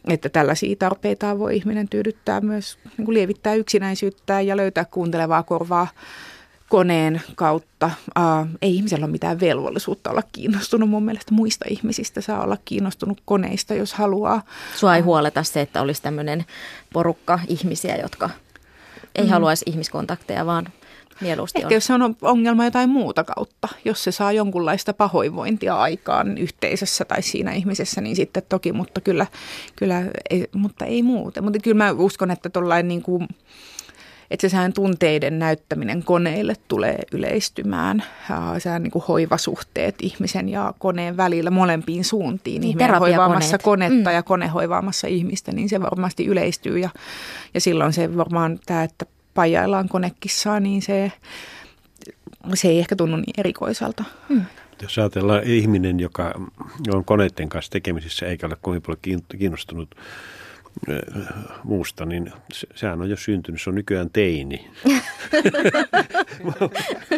että 0.09 0.29
tällaisia 0.29 0.77
tarpeita 0.77 1.39
voi 1.39 1.57
ihminen 1.57 1.89
tyydyttää 1.89 2.41
myös 2.41 2.79
niin 2.99 3.05
kuin 3.05 3.15
lievittää 3.15 3.55
yksinäisyyttä 3.55 4.41
ja 4.41 4.57
löytää 4.57 4.85
kuuntelevaa 4.85 5.43
korvaa 5.43 5.89
koneen 6.69 7.23
kautta. 7.35 7.91
Uh, 8.19 8.47
ei 8.63 8.75
ihmisellä 8.75 9.05
ole 9.05 9.13
mitään 9.13 9.41
velvollisuutta 9.41 10.11
olla 10.11 10.23
kiinnostunut 10.33 10.91
mun 10.91 11.05
mielestä 11.05 11.35
muista 11.35 11.65
ihmisistä. 11.69 12.21
Saa 12.21 12.45
olla 12.45 12.57
kiinnostunut 12.65 13.23
koneista, 13.25 13.75
jos 13.75 13.95
haluaa. 13.95 14.43
Sua 14.77 14.97
ei 14.97 15.03
huoleta 15.03 15.43
se, 15.43 15.61
että 15.61 15.81
olisi 15.81 16.03
tämmöinen 16.03 16.45
porukka 16.93 17.41
ihmisiä, 17.49 17.97
jotka 17.97 18.31
ei 19.15 19.25
mm. 19.25 19.31
haluaisi 19.31 19.65
ihmiskontakteja, 19.69 20.47
vaan 20.47 20.67
mieluusti 21.21 21.59
Ehkä 21.59 21.67
on. 21.67 21.75
jos 21.75 21.87
se 21.87 21.95
on 21.95 22.17
ongelma 22.23 22.65
jotain 22.65 22.91
muuta 22.91 23.25
kautta, 23.25 23.69
jos 23.85 24.05
se 24.05 24.13
saa 24.13 24.33
jonkunlaista 24.33 24.95
pahoinvointia 24.95 25.77
aikaan 25.77 26.39
yhteisössä 26.39 27.05
tai 27.05 27.23
siinä 27.23 27.53
ihmisessä, 27.53 28.01
niin 28.01 28.17
sitten 28.17 28.43
toki, 28.49 28.73
mutta 28.73 29.01
kyllä, 29.01 29.27
kyllä 29.77 30.03
ei, 30.31 30.49
mutta 30.53 30.85
ei 30.85 31.03
muuten. 31.03 31.45
Mutta 31.45 31.59
kyllä 31.59 31.85
mä 31.85 31.93
uskon, 31.93 32.31
että 32.31 32.51
tuollainen 32.51 32.89
niin 32.89 33.03
kuin, 33.03 33.29
että 34.31 34.49
se 34.49 34.51
sehän 34.51 34.73
tunteiden 34.73 35.39
näyttäminen 35.39 36.03
koneille 36.03 36.55
tulee 36.69 36.99
yleistymään. 37.13 38.03
Sehän 38.59 38.83
niin 38.83 38.91
kuin 38.91 39.05
hoivasuhteet 39.09 39.95
ihmisen 40.03 40.49
ja 40.49 40.75
koneen 40.79 41.17
välillä 41.17 41.51
molempiin 41.51 42.05
suuntiin. 42.05 42.61
Niin, 42.61 42.71
Ihminen 42.71 42.99
hoivaamassa 42.99 43.59
konetta 43.59 44.11
mm. 44.11 44.15
ja 44.15 44.23
kone 44.23 44.47
hoivaamassa 44.47 45.07
ihmistä, 45.07 45.53
niin 45.53 45.69
se 45.69 45.81
varmasti 45.81 46.27
yleistyy. 46.27 46.79
Ja, 46.79 46.91
ja 47.55 47.61
silloin 47.61 47.93
se 47.93 48.17
varmaan 48.17 48.59
tämä, 48.67 48.83
että 48.83 49.07
pajaillaan 49.39 49.89
konekissaa, 49.89 50.61
niin 50.61 50.83
se, 50.83 51.13
se 52.55 52.69
ei 52.69 52.79
ehkä 52.79 52.97
tunnu 52.97 53.17
niin 53.17 53.35
erikoiselta. 53.39 54.05
Hmm. 54.29 54.43
Jos 54.83 54.99
ajatellaan 54.99 55.43
ihminen, 55.45 56.01
joka 56.01 56.35
on 56.95 57.05
koneiden 57.05 57.49
kanssa 57.49 57.73
tekemisissä 57.73 58.27
eikä 58.27 58.47
ole 58.47 58.57
kovin 58.61 58.83
paljon 58.83 59.23
kiinnostunut 59.39 59.95
muusta, 61.65 62.07
niin 62.07 62.33
se, 62.53 62.67
sehän 62.75 63.01
on 63.01 63.11
jo 63.11 63.17
syntynyt. 63.17 63.63
Se 63.63 63.71
on 63.71 63.77
nykyään 63.77 64.11
teini, 64.13 64.71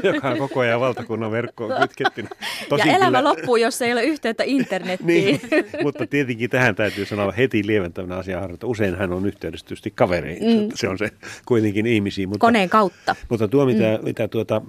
joka 0.02 0.29
on 0.29 0.38
koko 0.38 0.61
ajan 0.61 0.81
valtakunnan 0.81 1.31
verkkoon 1.31 1.73
kytketty. 1.81 2.25
Tosin 2.69 2.88
ja 2.88 2.97
elämä 2.97 3.19
kyllä... 3.19 3.31
loppuu, 3.31 3.57
jos 3.57 3.83
ei 3.83 3.93
ole 3.93 4.02
yhteyttä 4.02 4.45
internettiin. 4.47 5.07
niin, 5.07 5.40
mutta 5.83 6.07
tietenkin 6.07 6.50
tähän 6.50 6.75
täytyy 6.75 7.07
sanoa 7.07 7.33
heti 7.33 7.67
lieventävänä 7.67 8.17
asiaa, 8.17 8.49
että 8.55 8.67
usein 8.67 8.97
hän 8.97 9.12
on 9.12 9.26
yhteydessä 9.26 9.67
tietysti 9.67 9.93
kavereihin. 9.95 10.61
Mm. 10.61 10.69
Se 10.75 10.88
on 10.88 10.99
se 10.99 11.09
kuitenkin 11.47 11.87
ihmisiin. 11.87 12.29
Mutta, 12.29 12.47
Koneen 12.47 12.69
kautta. 12.69 13.17
Mutta 13.29 13.49
tuo, 13.49 13.67
mitä, 13.67 13.99
mm. 13.99 14.05
mitä 14.05 14.29
tuota, 14.29 14.62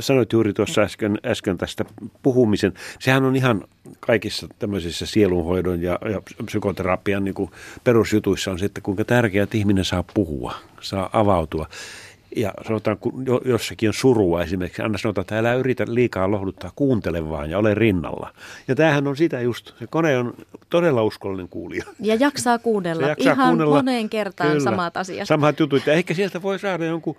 sanoit 0.00 0.32
juuri 0.32 0.52
tuossa 0.52 0.82
äsken, 0.82 1.18
äsken 1.26 1.58
tästä 1.58 1.84
puhumisen, 2.22 2.72
sehän 2.98 3.24
on 3.24 3.36
ihan 3.36 3.64
kaikissa 4.00 4.46
tämmöisissä 4.58 5.06
sielunhoidon 5.06 5.82
ja, 5.82 5.98
ja 6.12 6.22
psykoterapian 6.44 7.24
niin 7.24 7.34
kuin 7.34 7.50
perusjutuissa 7.84 8.50
on 8.50 8.58
se, 8.58 8.64
että 8.64 8.80
kuinka 8.80 9.04
tärkeää, 9.04 9.44
että 9.44 9.56
ihminen 9.56 9.84
saa 9.84 10.04
puhua, 10.14 10.54
saa 10.80 11.10
avautua. 11.12 11.66
Ja 12.36 12.52
sanotaan, 12.66 12.98
kun 12.98 13.24
jossakin 13.44 13.88
on 13.88 13.94
surua 13.94 14.42
esimerkiksi, 14.42 14.82
anna 14.82 14.98
sanotaan, 14.98 15.22
että 15.22 15.38
älä 15.38 15.54
yritä 15.54 15.84
liikaa 15.88 16.30
lohduttaa, 16.30 16.72
kuuntele 16.76 17.30
vaan 17.30 17.50
ja 17.50 17.58
ole 17.58 17.74
rinnalla. 17.74 18.32
Ja 18.68 18.74
tämähän 18.74 19.06
on 19.06 19.16
sitä 19.16 19.40
just, 19.40 19.78
se 19.78 19.86
kone 19.86 20.18
on 20.18 20.34
todella 20.70 21.02
uskollinen 21.02 21.48
kuulija. 21.48 21.84
Ja 22.00 22.14
jaksaa 22.14 22.58
kuunnella, 22.58 23.08
jaksaa 23.08 23.32
ihan 23.32 23.48
kuunnella, 23.48 23.76
moneen 23.76 24.08
kertaan 24.08 24.50
kyllä, 24.50 24.64
samat 24.64 24.96
asiat. 24.96 25.28
Samat 25.28 25.60
jutut, 25.60 25.86
ja 25.86 25.92
ehkä 25.92 26.14
sieltä 26.14 26.42
voi 26.42 26.58
saada 26.58 26.84
jonkun 26.84 27.16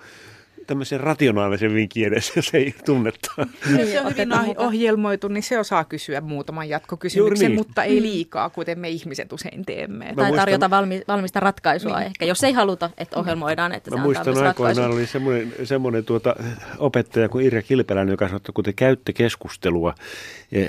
tämmöisen 0.67 0.99
rationaalisen 0.99 1.73
vinkin 1.73 2.07
edes, 2.07 2.35
jos 2.35 2.53
ei 2.53 2.75
tunnetta. 2.85 3.31
Niin, 3.65 3.79
jos 3.79 3.91
se 3.91 4.01
on 4.01 4.11
hyvin 4.11 4.29
ohjelmoitu, 4.57 5.27
niin 5.27 5.43
se 5.43 5.59
osaa 5.59 5.83
kysyä 5.83 6.21
muutaman 6.21 6.69
jatkokysymyksen, 6.69 7.47
niin. 7.47 7.59
mutta 7.59 7.83
ei 7.83 8.01
liikaa, 8.01 8.49
kuten 8.49 8.79
me 8.79 8.89
ihmiset 8.89 9.33
usein 9.33 9.65
teemme. 9.65 10.05
Mä 10.05 10.13
tai 10.13 10.25
muistan, 10.25 10.35
tarjota 10.35 10.69
valmi, 10.69 11.01
valmista 11.07 11.39
ratkaisua 11.39 11.97
niin. 11.97 12.05
ehkä, 12.07 12.25
jos 12.25 12.43
ei 12.43 12.53
haluta, 12.53 12.89
että 12.97 13.19
ohjelmoidaan, 13.19 13.73
että 13.73 13.91
Mä 13.91 14.01
muistan 14.03 14.47
aikoinaan 14.47 14.91
oli 14.91 15.05
semmoinen, 15.05 15.53
semmoinen 15.63 16.05
tuota, 16.05 16.35
opettaja 16.77 17.29
kuin 17.29 17.45
Irja 17.45 17.61
Kilpeläinen, 17.61 18.11
joka 18.13 18.25
sanoi, 18.25 18.37
että 18.37 18.51
kun 18.51 18.63
te 18.63 18.73
käytte 18.73 19.13
keskustelua, 19.13 19.95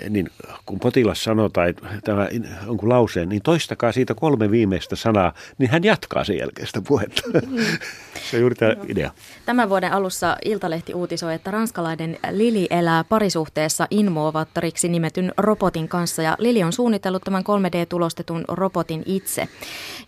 niin 0.09 0.31
kun 0.67 0.79
potilas 0.81 1.25
sanoo 1.25 1.49
tai 1.49 1.75
tämä 2.05 2.29
jonkun 2.67 2.89
lauseen, 2.89 3.29
niin 3.29 3.43
toistakaa 3.43 3.93
siitä 3.93 4.15
kolme 4.15 4.51
viimeistä 4.51 4.97
sanaa, 4.97 5.33
niin 5.59 5.71
hän 5.71 5.85
jatkaa 5.85 6.25
sen 6.25 6.39
jälkeen 6.39 6.67
sitä 6.67 6.83
puhetta. 6.89 7.23
Mm. 7.29 7.57
se 8.31 8.37
on 8.37 8.41
juuri 8.41 8.55
tämä 8.55 8.75
idea. 8.89 9.11
Tämän 9.47 9.69
vuoden 9.69 9.93
alussa 9.93 10.37
Iltalehti 10.45 10.95
uutisoi, 10.95 11.35
että 11.35 11.51
ranskalainen 11.51 12.19
Lili 12.31 12.67
elää 12.71 13.05
parisuhteessa 13.05 13.87
inmovaattoriksi 13.91 14.89
nimetyn 14.89 15.33
robotin 15.37 15.89
kanssa 15.89 16.23
ja 16.23 16.37
Lili 16.39 16.63
on 16.63 16.73
suunnitellut 16.73 17.23
tämän 17.25 17.43
3D-tulostetun 17.43 18.45
robotin 18.49 19.03
itse. 19.07 19.49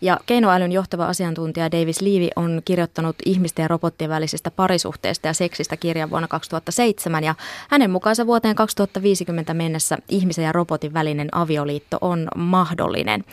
Ja 0.00 0.20
keinoälyn 0.26 0.72
johtava 0.72 1.06
asiantuntija 1.06 1.72
Davis 1.72 2.00
Levy 2.00 2.28
on 2.36 2.62
kirjoittanut 2.64 3.16
ihmisten 3.26 3.62
ja 3.62 3.68
robottien 3.68 4.10
välisestä 4.10 4.50
parisuhteesta 4.50 5.26
ja 5.26 5.32
seksistä 5.32 5.76
kirjan 5.76 6.10
vuonna 6.10 6.28
2007 6.28 7.24
ja 7.24 7.34
hänen 7.68 7.90
mukaansa 7.90 8.26
vuoteen 8.26 8.54
2050 8.54 9.54
mennessä 9.60 9.98
ihmisen 10.08 10.44
ja 10.44 10.52
robotin 10.52 10.94
välinen 10.94 11.28
avioliitto 11.32 11.98
on 12.00 12.28
mahdollinen. 12.36 13.24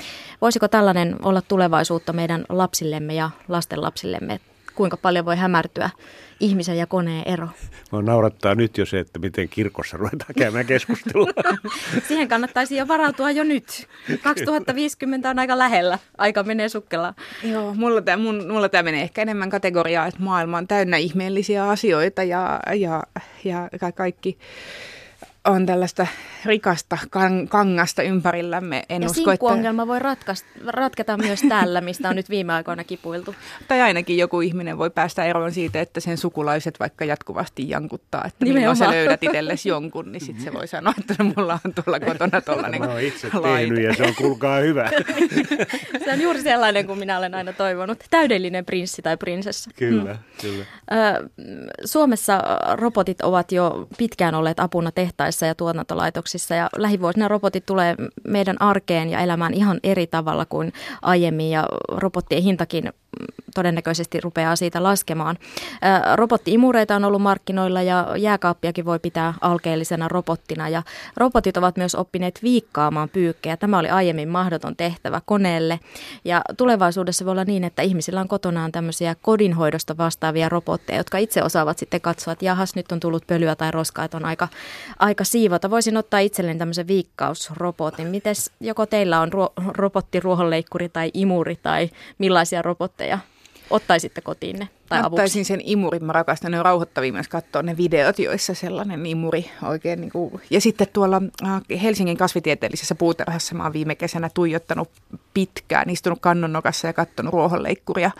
Voisiko 0.41 0.67
tällainen 0.67 1.15
olla 1.23 1.41
tulevaisuutta 1.41 2.13
meidän 2.13 2.45
lapsillemme 2.49 3.13
ja 3.13 3.29
lastenlapsillemme? 3.47 4.39
Kuinka 4.75 4.97
paljon 4.97 5.25
voi 5.25 5.35
hämärtyä 5.35 5.89
ihmisen 6.39 6.77
ja 6.77 6.87
koneen 6.87 7.23
ero. 7.27 7.47
Mä 7.91 8.01
naurattaa 8.01 8.55
nyt 8.55 8.77
jo 8.77 8.85
se, 8.85 8.99
että 8.99 9.19
miten 9.19 9.49
kirkossa 9.49 9.97
ruvetaan 9.97 10.33
käymään 10.37 10.65
keskustelua. 10.65 11.29
Siihen 12.07 12.27
kannattaisi 12.27 12.77
jo 12.77 12.87
varautua 12.87 13.31
jo 13.31 13.43
nyt. 13.43 13.87
2050 14.23 15.29
on 15.29 15.39
aika 15.39 15.57
lähellä. 15.57 15.99
Aika 16.17 16.43
menee 16.43 16.69
sukkellaan. 16.69 17.15
Joo, 17.43 17.73
mulla 17.73 18.01
tämä, 18.01 18.23
mun, 18.23 18.51
mulla 18.51 18.69
tämä 18.69 18.83
menee 18.83 19.01
ehkä 19.01 19.21
enemmän 19.21 19.49
kategoriaa, 19.49 20.05
että 20.05 20.23
maailma 20.23 20.57
on 20.57 20.67
täynnä 20.67 20.97
ihmeellisiä 20.97 21.69
asioita 21.69 22.23
ja, 22.23 22.59
ja, 22.75 23.03
ja 23.43 23.69
kaikki 23.95 24.37
on 25.47 25.65
tällaista 25.65 26.07
rikasta 26.45 26.97
kan- 27.09 27.47
kangasta 27.47 28.01
ympärillämme. 28.01 28.83
En 28.89 29.01
ja 29.01 29.09
usko, 29.09 29.31
että... 29.31 29.87
voi 29.87 29.99
ratkaista, 29.99 30.47
ratketa 30.67 31.17
myös 31.17 31.41
tällä, 31.49 31.81
mistä 31.81 32.09
on 32.09 32.15
nyt 32.15 32.29
viime 32.29 32.53
aikoina 32.53 32.83
kipuiltu. 32.83 33.35
Tai 33.67 33.81
ainakin 33.81 34.17
joku 34.17 34.41
ihminen 34.41 34.77
voi 34.77 34.89
päästä 34.89 35.25
eroon 35.25 35.51
siitä, 35.51 35.81
että 35.81 35.99
sen 35.99 36.17
sukulaiset 36.17 36.79
vaikka 36.79 37.05
jatkuvasti 37.05 37.69
jankuttaa, 37.69 38.23
että 38.25 38.45
Nimenomaan. 38.45 38.77
milloin 38.77 38.93
sä 38.93 38.97
löydät 38.97 39.23
itsellesi 39.23 39.69
jonkun, 39.69 40.11
niin 40.11 40.25
sitten 40.25 40.43
se 40.43 40.53
voi 40.53 40.67
sanoa, 40.67 40.93
että 40.99 41.23
mulla 41.23 41.59
on 41.65 41.73
tuolla 41.73 41.99
kotona 41.99 42.41
tuollainen 42.41 42.81
Mä 42.81 42.87
oon 42.87 43.01
itse 43.01 43.29
tehnyt 43.43 43.83
ja 43.83 43.95
se 43.95 44.03
on 44.03 44.15
kuulkaa 44.15 44.59
hyvä. 44.59 44.89
se 46.05 46.13
on 46.13 46.21
juuri 46.21 46.41
sellainen 46.41 46.87
kuin 46.87 46.99
minä 46.99 47.17
olen 47.17 47.35
aina 47.35 47.53
toivonut. 47.53 48.03
Täydellinen 48.09 48.65
prinssi 48.65 49.01
tai 49.01 49.17
prinsessa. 49.17 49.71
Kyllä, 49.75 50.13
hmm. 50.13 50.23
kyllä. 50.41 50.65
Suomessa 51.85 52.43
robotit 52.73 53.21
ovat 53.21 53.51
jo 53.51 53.87
pitkään 53.97 54.35
olleet 54.35 54.59
apuna 54.59 54.91
tehtaissa 54.91 55.36
ja 55.45 55.55
tuotantolaitoksissa. 55.55 56.55
Ja 56.55 56.69
lähivuosina 56.77 57.27
robotit 57.27 57.65
tulee 57.65 57.95
meidän 58.27 58.61
arkeen 58.61 59.09
ja 59.09 59.19
elämään 59.19 59.53
ihan 59.53 59.79
eri 59.83 60.07
tavalla 60.07 60.45
kuin 60.45 60.73
aiemmin. 61.01 61.49
Ja 61.49 61.65
robottien 61.89 62.43
hintakin 62.43 62.93
todennäköisesti 63.55 64.21
rupeaa 64.21 64.55
siitä 64.55 64.83
laskemaan. 64.83 65.37
Robottiimureita 66.15 66.95
on 66.95 67.05
ollut 67.05 67.21
markkinoilla 67.21 67.81
ja 67.81 68.07
jääkaappiakin 68.17 68.85
voi 68.85 68.99
pitää 68.99 69.33
alkeellisena 69.41 70.07
robottina 70.07 70.69
ja 70.69 70.83
robotit 71.17 71.57
ovat 71.57 71.77
myös 71.77 71.95
oppineet 71.95 72.39
viikkaamaan 72.43 73.09
pyykkejä. 73.09 73.57
Tämä 73.57 73.79
oli 73.79 73.89
aiemmin 73.89 74.29
mahdoton 74.29 74.75
tehtävä 74.75 75.21
koneelle 75.25 75.79
ja 76.25 76.41
tulevaisuudessa 76.57 77.25
voi 77.25 77.31
olla 77.31 77.43
niin, 77.43 77.63
että 77.63 77.81
ihmisillä 77.81 78.21
on 78.21 78.27
kotonaan 78.27 78.71
tämmöisiä 78.71 79.15
kodinhoidosta 79.21 79.97
vastaavia 79.97 80.49
robotteja, 80.49 80.99
jotka 80.99 81.17
itse 81.17 81.43
osaavat 81.43 81.77
sitten 81.77 82.01
katsoa, 82.01 82.31
että 82.31 82.45
jahas 82.45 82.75
nyt 82.75 82.91
on 82.91 82.99
tullut 82.99 83.27
pölyä 83.27 83.55
tai 83.55 83.71
roskaa, 83.71 84.05
että 84.05 84.17
on 84.17 84.25
aika, 84.25 84.47
aika 84.99 85.23
siivota. 85.23 85.69
Voisin 85.69 85.97
ottaa 85.97 86.19
itselleni 86.19 86.59
tämmöisen 86.59 86.87
viikkausrobotin. 86.87 88.07
Mites 88.07 88.51
joko 88.59 88.85
teillä 88.85 89.21
on 89.21 89.33
ruo- 89.33 89.53
robottiruohonleikkuri 89.67 90.89
tai 90.89 91.11
imuri 91.13 91.55
tai 91.55 91.89
millaisia 92.17 92.61
robotteja 92.61 92.96
ottaisitte 93.69 94.21
kotiinne? 94.21 94.69
Tai 94.89 94.99
avuksi? 94.99 95.13
Ottaisin 95.13 95.45
sen 95.45 95.61
imurin, 95.63 96.05
mä 96.05 96.13
rakastan, 96.13 96.51
ne 96.51 96.63
rauhoittavia 96.63 97.13
myös 97.13 97.27
katsoa 97.27 97.63
ne 97.63 97.77
videot, 97.77 98.19
joissa 98.19 98.53
sellainen 98.53 99.05
imuri 99.05 99.51
oikein 99.63 100.01
niin 100.01 100.11
kuin, 100.11 100.41
ja 100.49 100.61
sitten 100.61 100.87
tuolla 100.93 101.21
äh, 101.43 101.81
Helsingin 101.81 102.17
kasvitieteellisessä 102.17 102.95
puutarhassa 102.95 103.55
mä 103.55 103.63
oon 103.63 103.73
viime 103.73 103.95
kesänä 103.95 104.29
tuijottanut 104.33 104.89
pitkään, 105.33 105.89
istunut 105.89 106.19
kannonnokassa 106.21 106.87
ja 106.87 106.93
katsonut 106.93 107.33
ruohonleikkuria, 107.33 108.11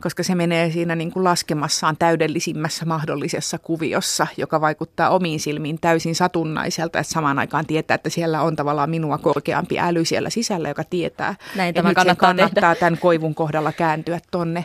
koska 0.00 0.22
se 0.22 0.34
menee 0.34 0.70
siinä 0.70 0.94
niin 0.94 1.12
kuin 1.12 1.24
laskemassaan 1.24 1.96
täydellisimmässä 1.96 2.84
mahdollisessa 2.84 3.58
kuviossa, 3.58 4.26
joka 4.36 4.60
vaikuttaa 4.60 5.10
omiin 5.10 5.40
silmiin 5.40 5.78
täysin 5.80 6.14
satunnaiselta, 6.14 6.98
että 6.98 7.12
samaan 7.12 7.38
aikaan 7.38 7.66
tietää, 7.66 7.94
että 7.94 8.10
siellä 8.10 8.42
on 8.42 8.56
tavallaan 8.56 8.90
minua 8.90 9.18
korkeampi 9.18 9.78
äly 9.78 10.04
siellä 10.04 10.30
sisällä, 10.30 10.68
joka 10.68 10.84
tietää, 10.84 11.34
Näin 11.56 11.68
että 11.68 11.82
kannattaa, 11.82 12.14
kannattaa 12.16 12.74
tämän 12.74 12.98
koivun 12.98 13.34
kohdalla 13.34 13.72
kääntyä 13.72 14.20
tonne. 14.30 14.64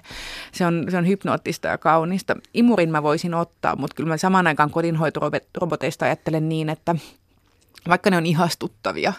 Se 0.51 0.65
on, 0.65 0.85
se 0.89 0.97
on 0.97 1.07
hypnoottista 1.07 1.44
sympaattista 1.45 1.67
ja 1.67 1.77
kaunista. 1.77 2.35
Imurin 2.53 2.91
mä 2.91 3.03
voisin 3.03 3.33
ottaa, 3.33 3.75
mutta 3.75 3.95
kyllä 3.95 4.09
mä 4.09 4.17
samaan 4.17 4.47
aikaan 4.47 4.71
kodinhoitoroboteista 4.71 6.05
ajattelen 6.05 6.49
niin, 6.49 6.69
että 6.69 6.95
vaikka 7.87 8.09
ne 8.09 8.17
on 8.17 8.25
ihastuttavia 8.25 9.13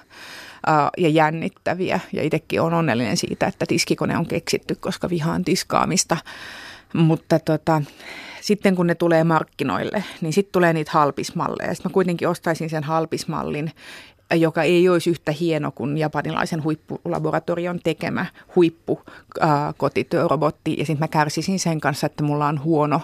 ja 0.98 1.08
jännittäviä, 1.08 2.00
ja 2.12 2.22
itsekin 2.22 2.60
on 2.60 2.74
onnellinen 2.74 3.16
siitä, 3.16 3.46
että 3.46 3.66
tiskikone 3.66 4.16
on 4.16 4.26
keksitty, 4.26 4.74
koska 4.74 5.08
vihaan 5.10 5.44
tiskaamista, 5.44 6.16
mutta 6.92 7.38
tota, 7.38 7.82
sitten 8.40 8.76
kun 8.76 8.86
ne 8.86 8.94
tulee 8.94 9.24
markkinoille, 9.24 10.04
niin 10.20 10.32
sitten 10.32 10.52
tulee 10.52 10.72
niitä 10.72 10.90
halpismalleja. 10.94 11.74
Sitten 11.74 11.90
mä 11.90 11.94
kuitenkin 11.94 12.28
ostaisin 12.28 12.70
sen 12.70 12.84
halpismallin, 12.84 13.72
joka 14.34 14.62
ei 14.62 14.88
olisi 14.88 15.10
yhtä 15.10 15.32
hieno 15.32 15.72
kuin 15.72 15.98
japanilaisen 15.98 16.64
huippulaboratorion 16.64 17.80
tekemä 17.84 18.26
huippukotityörobotti. 18.56 20.76
Ja 20.78 20.86
sitten 20.86 21.04
mä 21.04 21.08
kärsisin 21.08 21.58
sen 21.58 21.80
kanssa, 21.80 22.06
että 22.06 22.24
mulla 22.24 22.46
on 22.46 22.64
huono 22.64 23.00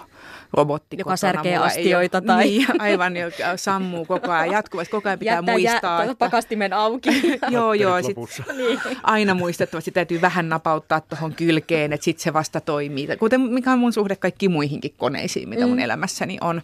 robotti 0.53 0.97
Joka 0.99 1.17
särkee 1.17 1.57
astioita 1.57 2.17
ole, 2.17 2.25
tai... 2.27 2.43
Niin, 2.43 2.81
aivan, 2.81 3.17
joka 3.17 3.35
sammuu 3.55 4.05
koko 4.05 4.31
ajan 4.31 4.51
jatkuvasti. 4.51 4.91
Koko 4.91 5.09
ajan 5.09 5.19
pitää 5.19 5.35
Jättää 5.35 5.53
muistaa. 5.53 5.99
Jä, 5.99 6.05
että... 6.11 6.25
pakastimen 6.25 6.73
auki. 6.73 7.09
joo, 7.49 7.73
joo. 7.73 8.01
Sit, 8.01 8.17
niin. 8.57 8.79
Aina 9.03 9.33
muistettavasti 9.33 9.91
täytyy 9.91 10.21
vähän 10.21 10.49
napauttaa 10.49 11.01
tuohon 11.01 11.33
kylkeen, 11.33 11.93
että 11.93 12.05
sitten 12.05 12.23
se 12.23 12.33
vasta 12.33 12.61
toimii. 12.61 13.07
Kuten 13.19 13.41
mikä 13.41 13.71
on 13.71 13.79
mun 13.79 13.93
suhde 13.93 14.15
kaikkiin 14.15 14.51
muihinkin 14.51 14.93
koneisiin, 14.97 15.49
mitä 15.49 15.67
mun 15.67 15.77
mm. 15.77 15.83
elämässäni 15.83 16.37
on. 16.41 16.61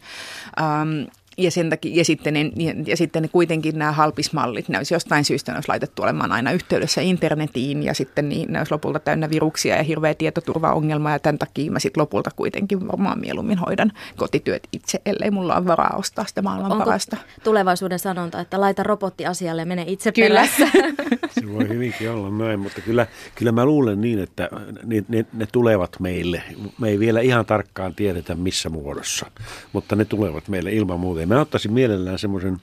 Um, 0.59 1.07
ja, 1.43 1.51
sen 1.51 1.69
takia, 1.69 1.96
ja, 1.96 2.05
sitten 2.05 2.34
ne, 2.34 2.51
ja 2.86 2.98
sitten 2.98 3.22
ne 3.22 3.27
kuitenkin 3.27 3.77
nämä 3.79 3.91
halpismallit, 3.91 4.69
ne 4.69 4.77
olisi 4.77 4.93
jostain 4.93 5.25
syystä 5.25 5.51
ne 5.51 5.58
olisi 5.58 5.69
laitettu 5.69 6.03
olemaan 6.03 6.31
aina 6.31 6.51
yhteydessä 6.51 7.01
internetiin 7.01 7.84
ja 7.84 7.93
sitten 7.93 8.29
niin, 8.29 8.51
ne 8.53 8.60
olisi 8.60 8.74
lopulta 8.74 9.00
täynnä 9.00 9.29
viruksia 9.29 9.75
ja 9.75 9.84
hirveä 9.84 10.13
tietoturvaongelma 10.13 11.12
ja 11.12 11.19
tämän 11.19 11.39
takia 11.39 11.72
mä 11.72 11.79
sitten 11.79 12.01
lopulta 12.01 12.29
kuitenkin 12.36 12.88
varmaan 12.88 13.19
mieluummin 13.19 13.58
hoidan 13.58 13.91
kotityöt 14.17 14.67
itse, 14.72 15.01
ellei 15.05 15.31
mulla 15.31 15.55
ole 15.55 15.65
varaa 15.65 15.96
ostaa 15.98 16.25
sitä 16.25 16.41
maailman 16.41 16.72
Onko 16.72 16.86
parasta. 16.86 17.17
tulevaisuuden 17.43 18.00
sanonta, 18.00 18.39
että 18.39 18.62
laita 18.62 18.84
robotti 18.84 19.25
asialle 19.25 19.62
ja 19.62 19.65
mene 19.65 19.84
itse 19.88 20.12
Kyllä. 20.12 20.27
perässä? 20.29 20.67
Se 21.39 21.53
voi 21.53 21.67
hyvinkin 21.67 22.12
olla 22.12 22.46
näin, 22.46 22.60
mutta 22.60 22.81
kyllä, 22.81 23.08
kyllä 23.36 23.51
mä 23.51 23.65
luulen 23.65 24.01
niin, 24.01 24.19
että 24.19 24.50
ne, 24.84 25.03
ne, 25.08 25.25
ne 25.34 25.48
tulevat 25.51 26.00
meille. 26.00 26.43
Me 26.79 26.89
ei 26.89 27.00
vielä 27.00 27.22
ihan 27.22 27.46
tarkkaan 27.46 27.96
tiedetä 27.96 28.36
missä 28.36 28.69
muodossa, 28.69 29.31
mutta 29.74 29.96
ne 29.96 30.05
tulevat 30.05 30.48
meille 30.48 30.72
ilman 30.72 31.00
muuta. 31.00 31.22
Mä 31.29 31.41
ottaisin 31.41 31.74
mielellään 31.74 32.20
semmoisen 32.20 32.57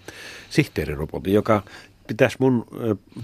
sihteerirobotin, 0.51 1.33
joka 1.35 1.63
pitäisi 2.07 2.37
mun 2.41 2.67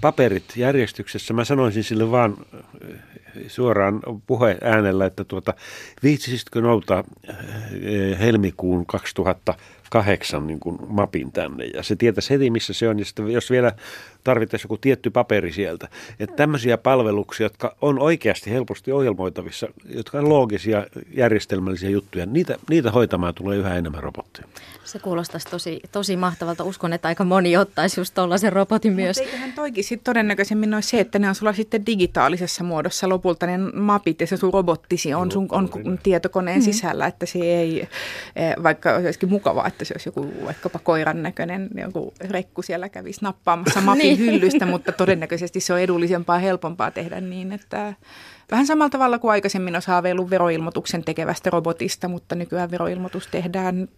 paperit 0.00 0.44
järjestyksessä. 0.57 1.35
Mä 1.35 1.44
sanoisin 1.44 1.85
sille 1.85 2.11
vaan 2.11 2.37
suoraan 3.48 4.00
puhe 4.26 4.59
äänellä, 4.61 5.07
että 5.07 5.24
tuota, 5.24 5.55
viitsisitkö 6.02 6.61
nouta 6.61 7.05
helmikuun 8.18 8.87
2008 9.92 10.46
niin 10.46 10.61
kuin 10.61 10.78
mapin 10.88 11.33
tänne. 11.33 11.64
Ja 11.64 11.83
se 11.83 11.96
tietäisi 11.96 12.31
heti, 12.31 12.50
missä 12.50 12.72
se 12.72 12.88
on. 12.88 12.98
Ja 12.98 13.05
sitten 13.05 13.31
jos 13.31 13.50
vielä 13.50 13.72
tarvittaisiin 14.24 14.64
joku 14.64 14.76
tietty 14.76 15.11
paperi 15.11 15.52
sieltä. 15.52 15.88
Että 16.20 16.37
tämmöisiä 16.37 16.78
palveluksia, 16.78 17.44
jotka 17.44 17.76
on 17.81 17.98
oikeasti 17.98 18.50
helposti 18.50 18.92
ohjelmoitavissa, 18.92 19.68
jotka 19.85 20.18
on 20.18 20.28
loogisia, 20.28 20.87
järjestelmällisiä 21.14 21.90
juttuja, 21.90 22.26
niitä, 22.26 22.57
niitä 22.70 22.90
hoitamaan 22.90 23.35
tulee 23.35 23.59
yhä 23.59 23.74
enemmän 23.74 24.02
robotteja. 24.02 24.48
Se 24.85 24.98
kuulostaisi 24.98 25.48
tosi, 25.48 25.81
tosi 25.92 26.16
mahtavalta. 26.16 26.64
Uskon, 26.64 26.92
että 26.92 27.09
aika 27.09 27.24
moni 27.24 27.57
ottaisi 27.57 28.00
just 28.00 28.14
tuollaisen 28.14 28.52
robotin 28.52 28.92
myös. 28.92 29.16
Mutta 29.16 29.31
eiköhän 29.31 29.52
toikin 29.52 29.85
sitten 29.85 30.05
todennäköisemmin 30.05 30.74
ole 30.74 30.83
se, 30.83 31.00
että 31.00 31.18
ne 31.18 31.28
on 31.28 31.35
sulla 31.35 31.52
sitten 31.52 31.87
digitaalisessa 31.87 32.64
muodossa 32.64 33.09
lopulta 33.09 33.46
ne 33.46 33.59
mapit 33.59 34.20
ja 34.20 34.26
se 34.26 34.37
sun 34.37 34.52
robottisi 34.52 35.14
on 35.14 35.33
sun 35.33 35.48
on 35.50 35.70
tietokoneen 36.02 36.59
mm. 36.59 36.62
sisällä, 36.62 37.07
että 37.07 37.26
se 37.26 37.38
ei, 37.38 37.88
vaikka 38.62 38.96
olisikin 38.96 39.28
mukavaa, 39.28 39.66
että 39.66 39.82
se 39.85 39.95
olisi 39.95 40.09
joku 40.09 40.33
vaikkapa 40.45 40.79
koiran 40.79 41.23
näköinen 41.23 41.68
joku 41.75 42.14
rekku 42.21 42.62
siellä 42.62 42.88
kävisi 42.88 43.23
nappaamassa 43.23 43.81
mapin 43.90 44.03
niin. 44.03 44.18
hyllystä, 44.18 44.66
mutta 44.66 44.92
todennäköisesti 44.92 45.61
se 45.61 45.73
on 45.73 45.81
edullisempaa 45.81 46.38
helpompaa 46.38 46.90
tehdä 46.90 47.21
niin, 47.21 47.53
että 47.53 47.95
Vähän 48.53 48.66
samalla 48.66 48.90
tavalla 48.90 49.18
kuin 49.18 49.31
aikaisemmin 49.31 49.77
olisi 49.77 49.88
haaveillut 49.88 50.31
veroilmoituksen 50.31 51.05
tekevästä 51.05 51.51
robotista, 51.51 52.09
mutta 52.09 52.35
nykyään 52.35 52.71
veroilmoitus 52.71 53.27
tehdään 53.27 53.88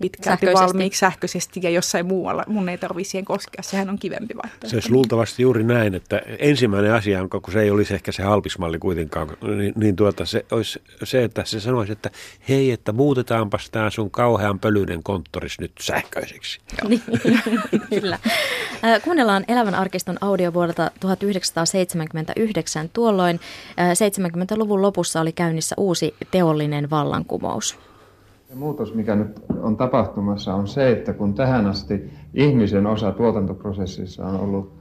pitkälti 0.00 0.24
sähköisesti. 0.24 0.66
valmiiksi 0.66 0.98
sähköisesti 0.98 1.60
ja 1.62 1.70
jossain 1.70 2.06
muualla. 2.06 2.44
Mun 2.46 2.68
ei 2.68 2.78
tarvitse 2.78 3.10
siihen 3.10 3.24
koskea, 3.24 3.62
sehän 3.62 3.90
on 3.90 3.98
kivempi 3.98 4.34
vaihtoehto. 4.36 4.68
Se 4.68 4.76
olisi 4.76 4.92
luultavasti 4.92 5.42
juuri 5.42 5.64
näin, 5.64 5.94
että 5.94 6.22
ensimmäinen 6.38 6.92
asia, 6.92 7.28
kun 7.28 7.52
se 7.52 7.60
ei 7.62 7.70
olisi 7.70 7.94
ehkä 7.94 8.12
se 8.12 8.22
halpismalli 8.22 8.78
kuitenkaan, 8.78 9.28
niin, 9.58 9.72
niin 9.76 9.96
tuota, 9.96 10.24
se 10.24 10.46
olisi 10.50 10.82
se, 11.04 11.24
että 11.24 11.44
se 11.44 11.60
sanoisi, 11.60 11.92
että 11.92 12.10
hei, 12.48 12.70
että 12.70 12.92
muutetaanpas 12.92 13.70
tämä 13.70 13.90
sun 13.90 14.10
kauhean 14.10 14.60
pölyinen 14.60 15.02
konttoris 15.02 15.60
nyt 15.60 15.72
sähköiseksi. 15.80 16.60
Niin, 16.88 17.02
kyllä. 17.90 18.18
Kuunnellaan 19.04 19.44
Elävän 19.48 19.74
arkiston 19.74 20.16
audio 20.20 20.54
vuodelta 20.54 20.90
1979. 21.00 22.90
Tuolloin 22.92 23.40
70-luvun 23.76 24.82
lopussa 24.82 25.20
oli 25.20 25.32
käynnissä 25.32 25.74
uusi 25.78 26.14
teollinen 26.30 26.90
vallankumous. 26.90 27.78
Muutos, 28.54 28.94
mikä 28.94 29.14
nyt 29.14 29.40
on 29.62 29.76
tapahtumassa, 29.76 30.54
on 30.54 30.68
se, 30.68 30.90
että 30.90 31.12
kun 31.12 31.34
tähän 31.34 31.66
asti 31.66 32.10
ihmisen 32.34 32.86
osa 32.86 33.12
tuotantoprosessissa 33.12 34.26
on 34.26 34.40
ollut 34.40 34.72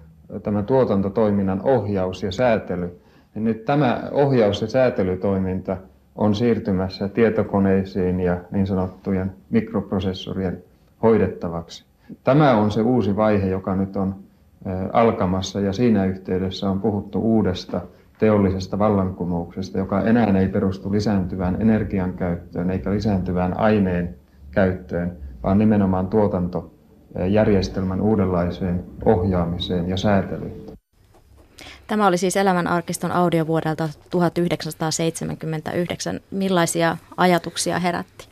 tämä 0.43 0.63
tuotantotoiminnan 0.63 1.62
ohjaus 1.63 2.23
ja 2.23 2.31
säätely, 2.31 2.99
niin 3.36 3.43
nyt 3.43 3.65
tämä 3.65 4.03
ohjaus- 4.12 4.62
ja 4.62 4.67
säätelytoiminta 4.67 5.77
on 6.15 6.36
siirtymässä 6.36 7.07
tietokoneisiin 7.07 8.19
ja 8.19 8.38
niin 8.51 8.67
sanottujen 8.67 9.31
mikroprosessorien 9.49 10.63
hoidettavaksi. 11.03 11.86
Tämä 12.23 12.57
on 12.57 12.71
se 12.71 12.81
uusi 12.81 13.15
vaihe, 13.15 13.47
joka 13.47 13.75
nyt 13.75 13.95
on 13.95 14.15
alkamassa 14.93 15.59
ja 15.59 15.73
siinä 15.73 16.05
yhteydessä 16.05 16.69
on 16.69 16.81
puhuttu 16.81 17.19
uudesta 17.19 17.81
teollisesta 18.23 18.79
vallankumouksesta, 18.79 19.77
joka 19.77 20.01
enää 20.01 20.39
ei 20.39 20.47
perustu 20.47 20.91
lisääntyvään 20.91 21.62
energian 21.62 22.13
käyttöön 22.13 22.71
eikä 22.71 22.91
lisääntyvään 22.91 23.59
aineen 23.59 24.15
käyttöön, 24.51 25.17
vaan 25.43 25.57
nimenomaan 25.57 26.07
tuotantojärjestelmän 26.07 28.01
uudenlaiseen 28.01 28.83
ohjaamiseen 29.05 29.89
ja 29.89 29.97
säätelyyn. 29.97 30.53
Tämä 31.88 32.07
oli 32.07 32.17
siis 32.17 32.38
Elämän 32.38 32.67
arkiston 32.67 33.12
audio 33.12 33.47
vuodelta 33.47 33.89
1979. 34.09 36.19
Millaisia 36.31 36.97
ajatuksia 37.17 37.79
herätti? 37.79 38.27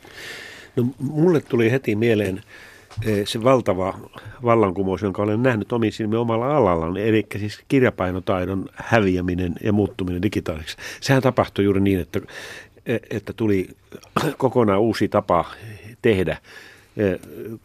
No, 0.76 0.84
mulle 0.98 1.40
tuli 1.40 1.70
heti 1.70 1.96
mieleen 1.96 2.40
se 3.24 3.44
valtava 3.44 3.98
vallankumous, 4.44 5.02
jonka 5.02 5.22
olen 5.22 5.42
nähnyt 5.42 5.72
omin 5.72 5.92
silmin 5.92 6.18
omalla 6.18 6.56
alalla, 6.56 7.00
eli 7.00 7.26
siis 7.36 7.60
kirjapainotaidon 7.68 8.68
häviäminen 8.74 9.54
ja 9.64 9.72
muuttuminen 9.72 10.22
digitaaliseksi. 10.22 10.76
Sehän 11.00 11.22
tapahtui 11.22 11.64
juuri 11.64 11.80
niin, 11.80 12.00
että, 12.00 12.20
että 13.10 13.32
tuli 13.32 13.68
kokonaan 14.38 14.80
uusi 14.80 15.08
tapa 15.08 15.44
tehdä 16.02 16.36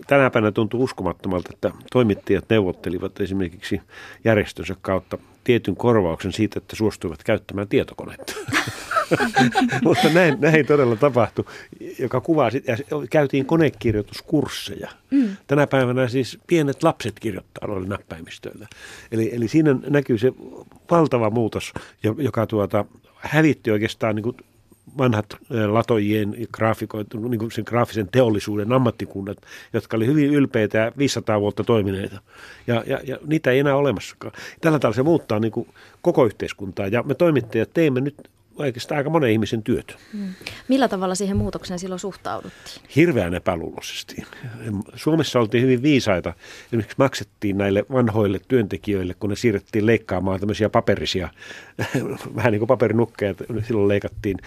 Tänä 0.08 0.30
päivänä 0.30 0.52
tuntuu 0.52 0.84
uskomattomalta, 0.84 1.50
että 1.54 1.72
toimittajat 1.92 2.46
neuvottelivat 2.50 3.22
esimerkiksi 3.22 3.82
järjestönsä 4.24 4.76
kautta 4.82 5.18
tietyn 5.44 5.76
korvauksen 5.76 6.34
siitä, 6.34 6.60
että 6.60 6.76
suostuivat 6.76 7.24
käyttämään 7.24 7.68
tietokonetta. 7.68 8.34
Mutta 9.84 10.10
näin, 10.10 10.38
näin 10.40 10.66
todella 10.66 10.96
tapahtui, 10.96 11.46
joka 12.00 12.22
kuvaa 12.22 12.52
ja 12.68 12.78
käytiin 13.10 13.46
konekirjoituskursseja. 13.46 14.90
Mm. 15.12 15.38
Tänä 15.48 15.68
päivänä 15.68 16.08
siis 16.08 16.40
pienet 16.48 16.84
lapset 16.84 17.20
kirjoittaa 17.20 17.68
noilla 17.68 17.88
näppäimistöillä. 17.88 18.68
Eli, 19.12 19.36
eli 19.36 19.48
siinä 19.48 19.76
näkyy 19.90 20.18
se 20.18 20.34
valtava 20.92 21.30
muutos, 21.30 21.74
joka 22.18 22.48
tuota, 22.48 22.86
hävitti 23.16 23.72
oikeastaan 23.72 24.16
niin 24.16 24.24
kuin 24.24 24.38
vanhat 24.98 25.26
latojien 25.68 26.36
graafikoitu, 26.52 27.28
niin 27.28 27.40
kuin 27.40 27.52
sen 27.52 27.64
graafisen 27.68 28.08
teollisuuden 28.12 28.74
ammattikunnat, 28.74 29.38
jotka 29.74 29.98
oli 29.98 30.06
hyvin 30.06 30.34
ylpeitä 30.34 30.78
ja 30.78 30.92
500 30.98 31.42
vuotta 31.42 31.64
toimineita. 31.64 32.22
Ja, 32.68 32.84
ja, 32.88 33.00
ja 33.04 33.18
niitä 33.26 33.52
ei 33.52 33.60
enää 33.60 33.76
olemassakaan. 33.76 34.34
Tällä 34.62 34.80
tavalla 34.80 34.96
se 34.96 35.04
muuttaa 35.04 35.40
niin 35.40 35.52
kuin 35.52 35.68
koko 36.02 36.26
yhteiskuntaa 36.26 36.88
ja 36.88 37.04
me 37.04 37.16
toimittajat 37.16 37.70
teemme 37.74 38.02
nyt 38.02 38.16
oikeastaan 38.58 38.98
aika 38.98 39.10
monen 39.10 39.32
ihmisen 39.32 39.64
työt. 39.64 39.98
Mm. 40.14 40.34
Millä 40.68 40.88
tavalla 40.88 41.16
siihen 41.16 41.38
muutokseen 41.38 41.80
silloin 41.80 42.00
suhtauduttiin? 42.00 42.82
Hirveän 42.96 43.34
epäluuloisesti. 43.34 44.16
Suomessa 44.96 45.40
oltiin 45.40 45.64
hyvin 45.64 45.82
viisaita. 45.82 46.34
Esimerkiksi 46.68 46.96
maksettiin 46.98 47.58
näille 47.58 47.86
vanhoille 47.92 48.40
työntekijöille, 48.48 49.14
kun 49.14 49.30
ne 49.30 49.36
siirrettiin 49.36 49.86
leikkaamaan 49.86 50.40
tämmöisiä 50.40 50.70
paperisia, 50.70 51.30
vähän 52.36 52.52
niin 52.52 52.60
kuin 52.60 52.68
paperinukkeja, 52.68 53.34
silloin 53.68 53.88
leikattiin 53.88 54.38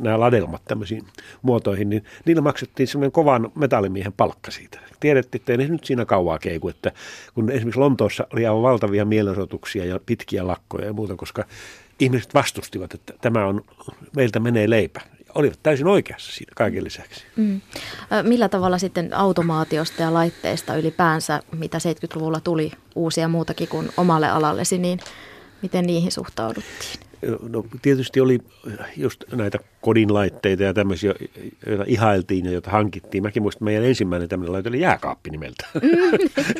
nämä 0.00 0.20
ladelmat 0.20 0.62
tämmöisiin 0.64 1.02
muotoihin, 1.42 1.90
niin 1.90 2.04
niillä 2.24 2.42
maksettiin 2.42 2.86
semmoinen 2.86 3.12
kovan 3.12 3.52
metallimiehen 3.54 4.12
palkka 4.12 4.50
siitä. 4.50 4.80
Tiedettiin, 5.00 5.40
että 5.40 5.52
ei 5.52 5.68
nyt 5.68 5.84
siinä 5.84 6.04
kauaa 6.04 6.38
keiku, 6.38 6.68
että 6.68 6.92
kun 7.34 7.50
esimerkiksi 7.50 7.80
Lontoossa 7.80 8.26
oli 8.32 8.46
aivan 8.46 8.62
valtavia 8.62 9.04
mielenosoituksia 9.04 9.84
ja 9.84 10.00
pitkiä 10.06 10.46
lakkoja 10.46 10.86
ja 10.86 10.92
muuta, 10.92 11.16
koska 11.16 11.44
ihmiset 12.00 12.34
vastustivat, 12.34 12.94
että 12.94 13.12
tämä 13.20 13.46
on, 13.46 13.64
meiltä 14.16 14.40
menee 14.40 14.70
leipä. 14.70 15.00
Olivat 15.34 15.58
täysin 15.62 15.86
oikeassa 15.86 16.32
siinä 16.32 16.52
kaiken 16.56 16.84
lisäksi. 16.84 17.24
Mm. 17.36 17.60
Millä 18.22 18.48
tavalla 18.48 18.78
sitten 18.78 19.14
automaatiosta 19.14 20.02
ja 20.02 20.14
laitteista 20.14 20.76
ylipäänsä, 20.76 21.40
mitä 21.56 21.78
70-luvulla 21.78 22.40
tuli 22.40 22.72
uusia 22.94 23.28
muutakin 23.28 23.68
kuin 23.68 23.88
omalle 23.96 24.28
alallesi, 24.28 24.78
niin 24.78 25.00
miten 25.62 25.86
niihin 25.86 26.12
suhtauduttiin? 26.12 27.09
No, 27.48 27.64
tietysti 27.82 28.20
oli 28.20 28.38
just 28.96 29.24
näitä 29.32 29.58
kodinlaitteita 29.80 30.62
ja 30.62 30.74
tämmöisiä, 30.74 31.14
joita 31.66 31.84
ihailtiin 31.86 32.44
ja 32.44 32.52
joita 32.52 32.70
hankittiin. 32.70 33.22
Mäkin 33.22 33.42
muistan, 33.42 33.58
että 33.58 33.64
meidän 33.64 33.84
ensimmäinen 33.84 34.28
tämmöinen 34.28 34.52
laite 34.52 34.68
oli 34.68 34.80
jääkaappi 34.80 35.30
nimeltä. 35.30 35.66
Mm. 35.74 35.90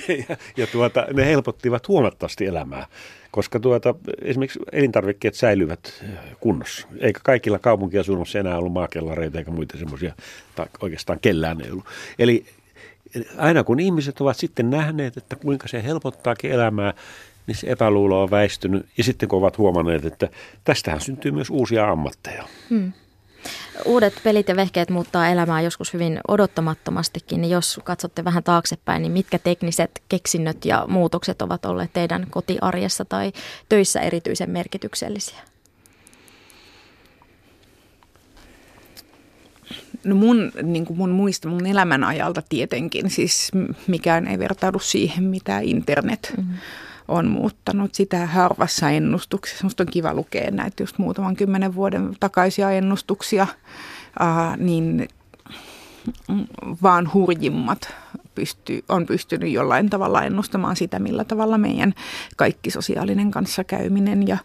ja, 0.29 0.37
ja 0.57 0.67
tuota, 0.67 1.07
ne 1.13 1.27
helpottivat 1.27 1.89
huomattavasti 1.89 2.47
elämää 2.47 2.87
koska 3.31 3.61
tuota, 3.61 3.95
esimerkiksi 4.23 4.59
elintarvikkeet 4.73 5.35
säilyvät 5.35 6.05
kunnossa. 6.41 6.89
Eikä 6.99 7.21
kaikilla 7.23 7.59
kaupunkiasunnossa 7.59 8.39
enää 8.39 8.59
ollut 8.59 8.73
maakellareita 8.73 9.39
eikä 9.39 9.51
muita 9.51 9.79
semmoisia, 9.79 10.15
tai 10.55 10.67
oikeastaan 10.81 11.21
kellään 11.21 11.61
ei 11.61 11.71
ollut. 11.71 11.85
Eli 12.19 12.45
aina 13.37 13.65
kun 13.65 13.81
ihmiset 13.81 14.21
ovat 14.21 14.37
sitten 14.37 14.71
nähneet, 14.71 15.17
että 15.17 15.37
kuinka 15.37 15.69
se 15.69 15.83
helpottaakin 15.83 16.51
elämää, 16.51 16.95
niin 17.47 17.57
se 17.57 17.67
epäluulo 17.67 18.23
on 18.23 18.31
väistynyt. 18.31 18.87
Ja 18.99 19.05
sitten 19.05 19.29
kun 19.29 19.39
ovat 19.39 19.59
huomanneet, 19.59 20.05
että 20.05 20.29
tästähän 20.65 21.01
syntyy 21.01 21.33
myös 21.33 21.51
uusia 21.51 21.91
ammatteja. 21.91 22.45
Hmm. 22.71 22.93
Uudet 23.85 24.21
pelit 24.25 24.49
ja 24.49 24.57
vehkeet 24.57 24.91
muuttaa 24.91 25.29
elämää 25.29 25.61
joskus 25.61 25.93
hyvin 25.93 26.21
odottamattomastikin. 26.29 27.41
Niin 27.41 27.51
jos 27.51 27.81
katsotte 27.85 28.25
vähän 28.25 28.43
taaksepäin, 28.43 29.03
niin 29.03 29.13
mitkä 29.13 29.39
tekniset 29.39 30.03
keksinnöt 30.09 30.65
ja 30.65 30.85
muutokset 30.89 31.43
ovat 31.43 31.65
olleet 31.65 31.93
teidän 31.93 32.27
kotiarjessa 32.31 33.05
tai 33.05 33.33
töissä 33.69 34.01
erityisen 34.01 34.51
merkityksellisiä? 34.51 35.39
No 40.05 40.15
mun, 40.15 40.53
niin 40.63 40.85
kuin 40.85 40.97
mun 40.97 41.11
muista 41.11 41.49
mun 41.49 41.67
elämän 41.67 42.05
ajalta 42.05 42.43
tietenkin, 42.49 43.11
siis 43.11 43.51
mikään 43.87 44.27
ei 44.27 44.39
vertaudu 44.39 44.79
siihen, 44.79 45.25
mitä 45.25 45.61
internet 45.61 46.35
mm-hmm 46.37 46.55
on 47.11 47.29
muuttanut 47.29 47.95
sitä 47.95 48.27
harvassa 48.27 48.91
ennustuksessa. 48.91 49.65
Minusta 49.65 49.83
on 49.83 49.87
kiva 49.93 50.15
lukea 50.15 50.51
näitä 50.51 50.83
just 50.83 50.99
muutaman 50.99 51.37
kymmenen 51.37 51.75
vuoden 51.75 52.17
takaisia 52.21 52.71
ennustuksia, 52.71 53.47
äh, 54.21 54.57
niin 54.57 55.09
vaan 56.83 57.13
hurjimmat 57.15 57.95
pystyy, 58.35 58.85
on 58.89 59.07
pystynyt 59.07 59.53
jollain 59.53 59.91
tavalla 59.91 60.23
ennustamaan 60.23 60.77
sitä, 60.77 60.99
millä 60.99 61.25
tavalla 61.25 61.59
meidän 61.59 61.95
kaikki 62.37 62.71
sosiaalinen 62.71 63.31
kanssakäyminen 63.31 64.29
ja 64.29 64.39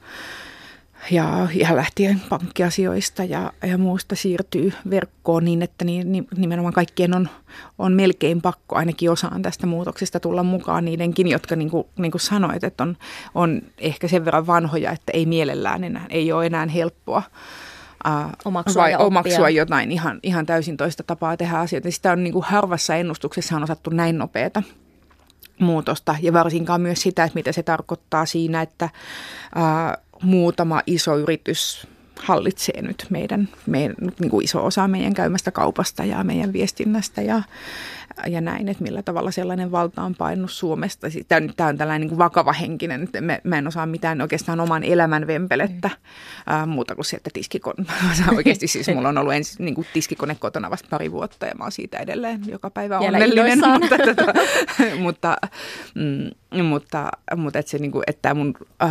ja, 1.11 1.47
ja 1.53 1.75
lähtien 1.75 2.21
pankkiasioista 2.29 3.23
ja, 3.23 3.53
ja 3.63 3.77
muusta 3.77 4.15
siirtyy 4.15 4.73
verkkoon 4.89 5.45
niin, 5.45 5.61
että 5.61 5.85
niin, 5.85 6.11
niin, 6.11 6.27
nimenomaan 6.37 6.73
kaikkien 6.73 7.15
on, 7.15 7.29
on 7.77 7.93
melkein 7.93 8.41
pakko 8.41 8.75
ainakin 8.75 9.11
osaan 9.11 9.41
tästä 9.41 9.67
muutoksesta 9.67 10.19
tulla 10.19 10.43
mukaan 10.43 10.85
niidenkin, 10.85 11.27
jotka 11.27 11.55
niin 11.55 11.69
kuin, 11.69 11.87
niin 11.97 12.11
kuin 12.11 12.21
sanoit, 12.21 12.63
että 12.63 12.83
on, 12.83 12.97
on 13.35 13.61
ehkä 13.77 14.07
sen 14.07 14.25
verran 14.25 14.47
vanhoja, 14.47 14.91
että 14.91 15.11
ei 15.13 15.25
mielellään 15.25 15.83
enää, 15.83 16.05
ei 16.09 16.31
ole 16.31 16.45
enää 16.45 16.65
helppoa 16.65 17.23
omaksua, 18.45 18.81
vai 18.83 18.95
omaksua 18.95 19.49
jotain 19.49 19.91
ihan, 19.91 20.19
ihan 20.23 20.45
täysin 20.45 20.77
toista 20.77 21.03
tapaa 21.03 21.37
tehdä 21.37 21.57
asioita. 21.57 21.91
Sitä 21.91 22.11
on 22.11 22.23
niin 22.23 22.33
kuin 22.33 22.45
harvassa 22.45 22.95
ennustuksessa 22.95 23.55
on 23.55 23.63
osattu 23.63 23.89
näin 23.89 24.17
nopeata 24.17 24.63
muutosta 25.59 26.15
ja 26.21 26.33
varsinkaan 26.33 26.81
myös 26.81 27.01
sitä, 27.01 27.23
että 27.23 27.35
mitä 27.35 27.51
se 27.51 27.63
tarkoittaa 27.63 28.25
siinä, 28.25 28.61
että 28.61 28.89
uh, 29.55 30.04
muutama 30.25 30.81
iso 30.87 31.17
yritys 31.17 31.87
hallitsee 32.19 32.81
nyt 32.81 33.05
meidän, 33.09 33.49
meidän 33.65 33.95
niin 34.19 34.29
kuin 34.29 34.43
iso 34.43 34.65
osa 34.65 34.87
meidän 34.87 35.13
käymästä 35.13 35.51
kaupasta 35.51 36.05
ja 36.05 36.23
meidän 36.23 36.53
viestinnästä 36.53 37.21
ja, 37.21 37.41
ja 38.27 38.41
näin, 38.41 38.69
että 38.69 38.83
millä 38.83 39.01
tavalla 39.03 39.31
sellainen 39.31 39.71
valta 39.71 40.01
on 40.01 40.15
painut 40.15 40.51
Suomesta. 40.51 41.07
Tämä 41.27 41.41
on, 41.43 41.53
tämä 41.57 41.69
on 41.69 41.77
tällainen 41.77 42.01
niin 42.01 42.09
kuin 42.09 42.19
vakava 42.19 42.53
henkinen, 42.53 43.03
että 43.03 43.21
mä, 43.21 43.39
mä 43.43 43.57
en 43.57 43.67
osaa 43.67 43.85
mitään 43.85 44.21
oikeastaan 44.21 44.59
oman 44.59 44.83
elämän 44.83 45.27
vempelettä 45.27 45.87
mm. 45.87 46.53
äh, 46.53 46.67
muuta 46.67 46.95
kuin 46.95 47.05
se, 47.05 47.17
että 47.17 47.29
tiskikone, 47.33 47.85
oikeasti 48.35 48.67
siis 48.67 48.87
mulla 48.87 49.09
on 49.09 49.17
ollut 49.17 49.33
ensin 49.33 49.65
niin 49.65 49.75
kuin 49.75 49.87
tiskikone 49.93 50.35
kotona 50.39 50.69
vasta 50.69 50.87
pari 50.89 51.11
vuotta 51.11 51.45
ja 51.45 51.55
mä 51.57 51.63
oon 51.63 51.71
siitä 51.71 51.97
edelleen 51.97 52.41
joka 52.47 52.69
päivä 52.69 52.99
onnellinen. 52.99 53.59
mutta, 53.79 53.97
tota, 53.97 54.33
mutta, 55.03 55.37
mm, 55.95 56.63
mutta, 56.63 57.11
mutta 57.35 57.59
että 57.59 57.69
se, 57.69 57.77
niin 57.77 57.91
kuin, 57.91 58.03
että 58.07 58.33
mun 58.33 58.53
äh, 58.83 58.89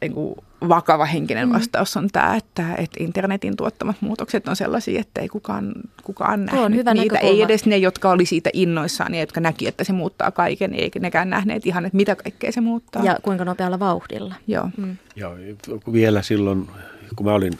niin 0.00 0.12
kuin, 0.12 0.34
vakava 0.68 1.04
henkinen 1.04 1.48
mm. 1.48 1.54
vastaus 1.54 1.96
on 1.96 2.08
tämä, 2.12 2.36
että, 2.36 2.74
että 2.74 3.04
internetin 3.04 3.56
tuottamat 3.56 3.96
muutokset 4.00 4.48
on 4.48 4.56
sellaisia, 4.56 5.00
että 5.00 5.20
ei 5.20 5.28
kukaan, 5.28 5.72
kukaan 6.04 6.44
nähnyt 6.44 6.64
on 6.64 6.74
hyvä 6.74 6.94
niitä. 6.94 7.18
Ei 7.18 7.42
edes 7.42 7.66
ne, 7.66 7.76
jotka 7.76 8.10
oli 8.10 8.26
siitä 8.26 8.50
innoissaan 8.52 9.14
ja 9.14 9.20
jotka 9.20 9.40
näki, 9.40 9.66
että 9.66 9.84
se 9.84 9.92
muuttaa 9.92 10.30
kaiken, 10.30 10.74
eikä 10.74 10.98
nekään 10.98 11.30
nähneet 11.30 11.66
ihan, 11.66 11.86
että 11.86 11.96
mitä 11.96 12.16
kaikkea 12.16 12.52
se 12.52 12.60
muuttaa. 12.60 13.04
Ja 13.04 13.18
kuinka 13.22 13.44
nopealla 13.44 13.78
vauhdilla. 13.78 14.34
Joo. 14.46 14.68
Mm. 14.76 14.96
Ja 15.16 15.30
vielä 15.92 16.22
silloin, 16.22 16.68
kun 17.16 17.26
mä 17.26 17.32
olin 17.32 17.52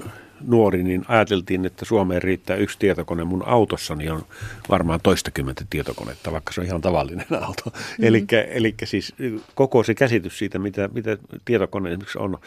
nuori, 0.47 0.83
niin 0.83 1.05
ajateltiin, 1.09 1.67
että 1.67 1.85
Suomeen 1.85 2.23
riittää 2.23 2.57
yksi 2.57 2.79
tietokone. 2.79 3.25
Mun 3.25 3.43
autossani 3.47 4.11
on 4.11 4.25
varmaan 4.71 5.01
toistakymmentä 5.03 5.65
tietokonetta, 5.71 6.33
vaikka 6.33 6.53
se 6.53 6.61
on 6.61 6.67
ihan 6.67 6.81
tavallinen 6.81 7.27
auto. 7.47 7.63
Mm-hmm. 7.67 8.05
Eli 8.51 8.75
siis 8.85 9.15
koko 9.55 9.83
se 9.83 9.95
käsitys 9.95 10.39
siitä, 10.39 10.59
mitä, 10.59 10.89
mitä 10.93 11.17
tietokone 11.45 11.91
esimerkiksi 11.91 12.19
on 12.19 12.39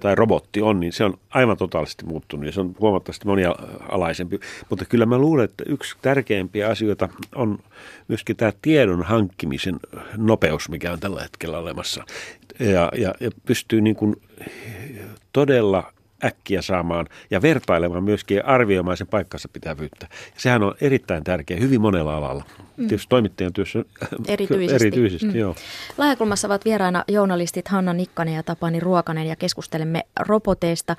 tai 0.00 0.14
robotti 0.14 0.62
on, 0.62 0.80
niin 0.80 0.92
se 0.92 1.04
on 1.04 1.18
aivan 1.30 1.56
totaalisesti 1.56 2.04
muuttunut 2.04 2.46
ja 2.46 2.52
se 2.52 2.60
on 2.60 2.74
huomattavasti 2.80 3.26
monialaisempi. 3.26 4.40
Mutta 4.70 4.84
kyllä 4.84 5.06
mä 5.06 5.18
luulen, 5.18 5.44
että 5.44 5.64
yksi 5.66 5.96
tärkeimpiä 6.02 6.68
asioita 6.68 7.08
on 7.34 7.58
myöskin 8.08 8.36
tämä 8.36 8.52
tiedon 8.62 9.02
hankkimisen 9.02 9.76
nopeus, 10.16 10.68
mikä 10.68 10.92
on 10.92 11.00
tällä 11.00 11.22
hetkellä 11.22 11.58
olemassa. 11.58 12.04
Ja, 12.60 12.92
ja, 12.96 13.14
ja 13.20 13.30
pystyy 13.46 13.80
niin 13.80 13.96
kuin 13.96 14.16
todella 15.32 15.92
äkkiä 16.24 16.62
saamaan 16.62 17.06
ja 17.30 17.42
vertailemaan 17.42 18.04
myöskin 18.04 18.36
ja 18.36 18.44
arvioimaan 18.44 18.96
sen 18.96 19.06
paikkansa 19.06 19.48
pitävyyttä. 19.52 20.06
Ja 20.10 20.40
sehän 20.40 20.62
on 20.62 20.74
erittäin 20.80 21.24
tärkeä 21.24 21.56
hyvin 21.60 21.80
monella 21.80 22.16
alalla. 22.16 22.44
Mm. 22.76 22.88
Tietysti 22.88 23.08
toimittajan 23.08 23.52
työssä 23.52 23.84
erityisesti. 24.28 24.86
erityisesti 24.86 25.26
mm. 25.26 25.36
joo. 25.36 25.54
Laajakulmassa 25.98 26.48
ovat 26.48 26.64
vieraina 26.64 27.04
journalistit 27.08 27.68
Hanna 27.68 27.92
Nikkanen 27.92 28.34
ja 28.34 28.42
Tapani 28.42 28.80
Ruokanen 28.80 29.26
ja 29.26 29.36
keskustelemme 29.36 30.02
roboteista. 30.20 30.96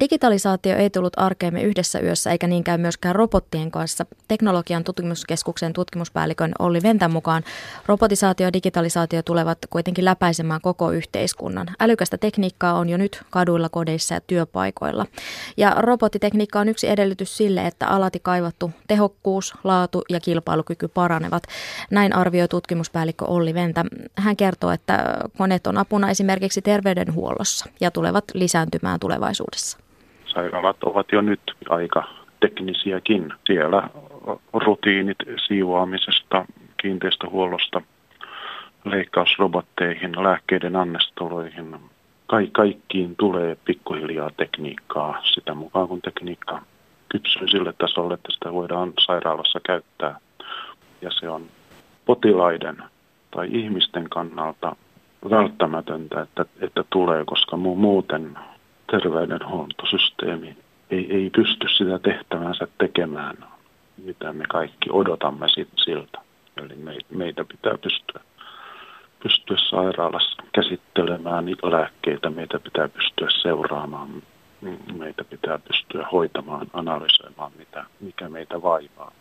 digitalisaatio 0.00 0.76
ei 0.76 0.90
tullut 0.90 1.12
arkeemme 1.16 1.62
yhdessä 1.62 2.00
yössä 2.00 2.30
eikä 2.30 2.46
niinkään 2.46 2.80
myöskään 2.80 3.14
robottien 3.14 3.70
kanssa. 3.70 4.06
Teknologian 4.28 4.84
tutkimuskeskuksen 4.84 5.72
tutkimuspäällikön 5.72 6.52
Olli 6.58 6.82
Ventän 6.82 7.12
mukaan 7.12 7.42
robotisaatio 7.86 8.46
ja 8.46 8.52
digitalisaatio 8.52 9.22
tulevat 9.22 9.58
kuitenkin 9.70 10.04
läpäisemään 10.04 10.60
koko 10.60 10.90
yhteiskunnan. 10.90 11.66
Älykästä 11.80 12.18
tekniikkaa 12.18 12.78
on 12.78 12.88
jo 12.88 12.96
nyt 12.96 13.22
kaduilla, 13.30 13.68
kodeissa 13.68 14.14
ja 14.14 14.20
työ 14.20 14.46
työpaikoilla. 14.48 15.06
Ja 15.56 15.74
robottitekniikka 15.78 16.60
on 16.60 16.68
yksi 16.68 16.88
edellytys 16.88 17.36
sille, 17.36 17.66
että 17.66 17.86
alati 17.86 18.18
kaivattu 18.22 18.70
tehokkuus, 18.88 19.54
laatu 19.64 20.02
ja 20.08 20.20
kilpailukyky 20.20 20.88
paranevat. 20.88 21.42
Näin 21.90 22.16
arvioi 22.16 22.48
tutkimuspäällikkö 22.48 23.24
Olli 23.24 23.54
Ventä. 23.54 23.84
Hän 24.16 24.36
kertoo, 24.36 24.70
että 24.70 25.14
koneet 25.38 25.66
on 25.66 25.78
apuna 25.78 26.10
esimerkiksi 26.10 26.62
terveydenhuollossa 26.62 27.66
ja 27.80 27.90
tulevat 27.90 28.24
lisääntymään 28.34 29.00
tulevaisuudessa. 29.00 29.78
Sairaalat 30.26 30.84
ovat 30.84 31.06
jo 31.12 31.20
nyt 31.20 31.40
aika 31.68 32.04
teknisiäkin. 32.40 33.32
Siellä 33.46 33.88
rutiinit 34.52 35.18
siivoamisesta, 35.46 36.44
kiinteistöhuollosta, 36.82 37.82
leikkausrobotteihin, 38.84 40.12
lääkkeiden 40.22 40.76
annestoloihin. 40.76 41.76
Ka- 42.28 42.36
kaikkiin 42.52 43.16
tulee 43.16 43.56
pikkuhiljaa 43.64 44.30
tekniikkaa 44.36 45.22
sitä 45.34 45.54
mukaan, 45.54 45.88
kun 45.88 46.02
tekniikka 46.02 46.62
kypsyy 47.08 47.48
sille 47.48 47.72
tasolle, 47.72 48.14
että 48.14 48.32
sitä 48.32 48.52
voidaan 48.52 48.92
sairaalassa 49.06 49.60
käyttää. 49.66 50.18
Ja 51.02 51.10
se 51.10 51.28
on 51.28 51.46
potilaiden 52.06 52.82
tai 53.30 53.48
ihmisten 53.52 54.08
kannalta 54.10 54.76
välttämätöntä, 55.30 56.20
että, 56.20 56.44
että 56.60 56.84
tulee, 56.90 57.24
koska 57.24 57.56
muuten 57.56 58.38
terveydenhuoltosysteemi 58.90 60.56
ei, 60.90 61.06
ei 61.16 61.30
pysty 61.30 61.68
sitä 61.68 61.98
tehtävänsä 61.98 62.68
tekemään, 62.78 63.36
mitä 64.04 64.32
me 64.32 64.44
kaikki 64.48 64.90
odotamme 64.92 65.46
siltä. 65.84 66.18
Eli 66.56 66.74
meitä 67.10 67.44
pitää 67.44 67.78
pystyä, 67.78 68.20
pystyä 69.22 69.56
sairaalassa 69.70 70.42
käsittelemään 70.54 71.44
lääkkeitä, 71.62 72.30
meitä 72.30 72.58
pitää 72.58 72.88
pystyä 72.88 73.28
seuraamaan, 73.42 74.22
meitä 74.98 75.24
pitää 75.24 75.58
pystyä 75.58 76.06
hoitamaan, 76.12 76.66
analysoimaan, 76.72 77.52
mitä, 77.58 77.84
mikä 78.00 78.28
meitä 78.28 78.62
vaivaa. 78.62 79.12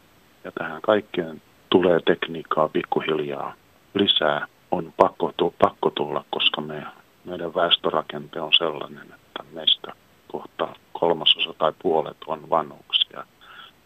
Ja 0.44 0.52
tähän 0.52 0.82
kaikkeen 0.82 1.42
tulee 1.70 2.00
tekniikkaa 2.06 2.70
pikkuhiljaa 2.70 3.54
lisää. 3.94 4.48
On 4.72 4.94
pakko, 4.98 5.34
pakko 5.60 5.90
tulla, 5.90 6.26
koska 6.30 6.62
me, 6.62 6.84
meidän 7.26 7.56
väestörakente 7.56 8.42
on 8.42 8.54
sellainen, 8.54 9.04
että 9.04 9.44
meistä 9.54 9.94
kohta 10.28 10.68
kolmasosa 10.94 11.54
tai 11.58 11.74
puolet 11.82 12.18
on 12.28 12.50
vanhuksia 12.50 13.24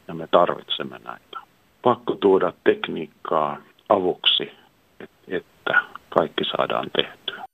ja 0.07 0.13
me 0.13 0.27
tarvitsemme 0.27 0.99
näitä. 1.03 1.39
Pakko 1.81 2.15
tuoda 2.15 2.53
tekniikkaa 2.63 3.57
avuksi, 3.89 4.51
että 5.27 5.81
kaikki 6.13 6.43
saadaan 6.57 6.91
tehtyä. 6.95 7.45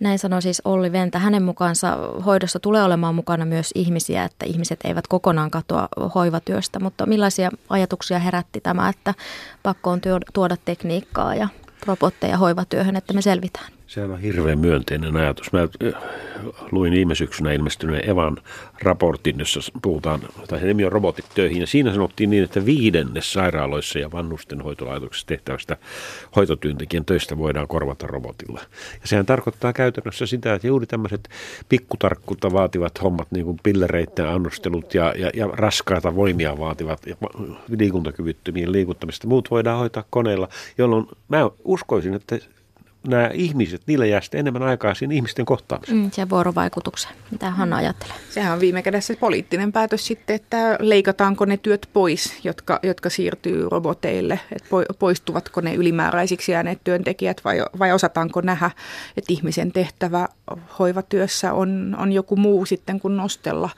Näin 0.00 0.18
sanoi 0.18 0.42
siis 0.42 0.62
Olli 0.64 0.92
Ventä. 0.92 1.18
Hänen 1.18 1.42
mukaansa 1.42 1.98
hoidossa 2.26 2.60
tulee 2.60 2.82
olemaan 2.82 3.14
mukana 3.14 3.44
myös 3.44 3.70
ihmisiä, 3.74 4.24
että 4.24 4.46
ihmiset 4.46 4.80
eivät 4.84 5.06
kokonaan 5.06 5.50
katoa 5.50 5.88
hoivatyöstä, 6.14 6.80
mutta 6.80 7.06
millaisia 7.06 7.50
ajatuksia 7.68 8.18
herätti 8.18 8.60
tämä, 8.60 8.88
että 8.88 9.14
pakko 9.62 9.90
on 9.90 10.00
tuoda 10.32 10.56
tekniikkaa 10.64 11.34
ja 11.34 11.48
robotteja 11.86 12.38
hoivatyöhön, 12.38 12.96
että 12.96 13.12
me 13.12 13.22
selvitään? 13.22 13.81
Se 13.92 14.04
on 14.04 14.20
hirveän 14.20 14.58
myönteinen 14.58 15.16
ajatus. 15.16 15.52
Mä 15.52 15.68
luin 16.70 16.92
viime 16.92 17.14
syksynä 17.14 17.52
ilmestyneen 17.52 18.10
Evan 18.10 18.38
raportin, 18.82 19.38
jossa 19.38 19.60
puhutaan, 19.82 20.20
tai 20.48 20.60
se 20.60 20.66
nimi 20.66 20.84
on 20.84 20.92
robotit 20.92 21.24
töihin, 21.34 21.60
ja 21.60 21.66
siinä 21.66 21.92
sanottiin 21.92 22.30
niin, 22.30 22.44
että 22.44 22.66
viidennes 22.66 23.32
sairaaloissa 23.32 23.98
ja 23.98 24.12
vanhustenhoitolaitoksissa 24.12 25.26
tehtävästä 25.26 25.76
hoitotyöntekijän 26.36 27.04
töistä 27.04 27.38
voidaan 27.38 27.68
korvata 27.68 28.06
robotilla. 28.06 28.60
Ja 29.00 29.06
sehän 29.08 29.26
tarkoittaa 29.26 29.72
käytännössä 29.72 30.26
sitä, 30.26 30.54
että 30.54 30.66
juuri 30.66 30.86
tämmöiset 30.86 31.28
pikkutarkkuutta 31.68 32.52
vaativat 32.52 33.02
hommat, 33.02 33.28
niin 33.30 33.44
kuin 33.44 33.60
pillereiden 33.62 34.28
annostelut 34.28 34.94
ja, 34.94 35.14
ja, 35.18 35.30
ja 35.34 35.46
raskaata 35.46 36.14
voimia 36.14 36.58
vaativat 36.58 37.06
ja 37.06 37.16
liikuntakyvyttömien 37.78 38.72
liikuttamista, 38.72 39.28
muut 39.28 39.50
voidaan 39.50 39.78
hoitaa 39.78 40.04
koneella, 40.10 40.48
jolloin 40.78 41.06
mä 41.28 41.50
uskoisin, 41.64 42.14
että 42.14 42.38
nämä 43.08 43.30
ihmiset, 43.34 43.82
niillä 43.86 44.06
jää 44.06 44.20
sitten 44.20 44.40
enemmän 44.40 44.62
aikaa 44.62 44.94
siinä 44.94 45.14
ihmisten 45.14 45.44
kohtaamiseen. 45.44 45.98
Mm, 45.98 46.10
se 46.10 46.28
vuorovaikutukseen. 46.30 47.14
Mitä 47.30 47.50
Hanna 47.50 47.76
ajattelee? 47.76 48.14
Sehän 48.30 48.52
on 48.52 48.60
viime 48.60 48.82
kädessä 48.82 49.14
poliittinen 49.20 49.72
päätös 49.72 50.06
sitten, 50.06 50.36
että 50.36 50.76
leikataanko 50.80 51.44
ne 51.44 51.56
työt 51.56 51.88
pois, 51.92 52.44
jotka, 52.44 52.80
jotka 52.82 53.10
siirtyy 53.10 53.68
roboteille, 53.68 54.40
että 54.52 54.68
poistuvatko 54.98 55.60
ne 55.60 55.74
ylimääräisiksi 55.74 56.52
jääneet 56.52 56.78
työntekijät 56.84 57.40
vai, 57.44 57.58
vai 57.78 57.92
osataanko 57.92 58.40
nähdä, 58.40 58.70
että 59.16 59.32
ihmisen 59.32 59.72
tehtävä 59.72 60.28
hoivatyössä 60.78 61.52
on, 61.52 61.96
on 61.98 62.12
joku 62.12 62.36
muu 62.36 62.66
sitten 62.66 63.00
kuin 63.00 63.16
nostella 63.16 63.70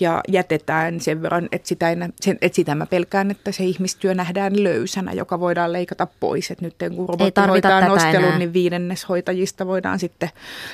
ja 0.00 0.20
jätetään 0.28 1.00
sen 1.00 1.22
verran, 1.22 1.48
että 1.52 1.68
sitä, 1.68 1.90
en, 1.90 2.12
sen, 2.20 2.38
että 2.40 2.56
sitä 2.56 2.74
mä 2.74 2.86
pelkään, 2.86 3.30
että 3.30 3.52
se 3.52 3.64
ihmistyö 3.64 4.14
nähdään 4.14 4.64
löysänä, 4.64 5.12
joka 5.12 5.40
voidaan 5.40 5.72
leikata 5.72 6.06
pois, 6.20 6.50
että 6.50 6.64
nyt 6.64 6.74
kun 6.96 7.08
robotti 7.08 7.40
hoitaa 7.40 7.88
nostelun, 7.88 8.24
enää. 8.24 8.38
niin 8.38 8.52
viidennes 8.66 9.08
hoitajista 9.08 9.66
voidaan 9.66 9.98
sitten 9.98 10.30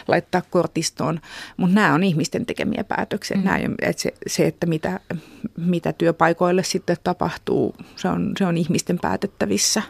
laittaa 0.09 0.43
kortistoon. 0.51 1.21
Mutta 1.57 1.75
nämä 1.75 1.95
on 1.95 2.05
ihmisten 2.05 2.47
tekemiä 2.47 2.85
päätöksiä. 2.85 3.37
Mm. 3.37 3.45
Nämä, 3.45 3.59
että 3.83 4.03
se, 4.03 4.15
se, 4.27 4.47
että 4.47 4.67
mitä, 4.67 5.01
mitä 5.57 5.93
työpaikoille 5.93 6.63
sitten 6.63 6.97
tapahtuu, 7.05 7.75
se 7.97 8.09
on, 8.09 8.33
se 8.39 8.47
on 8.47 8.59
ihmisten 8.59 8.99
päätettävissä. 8.99 9.83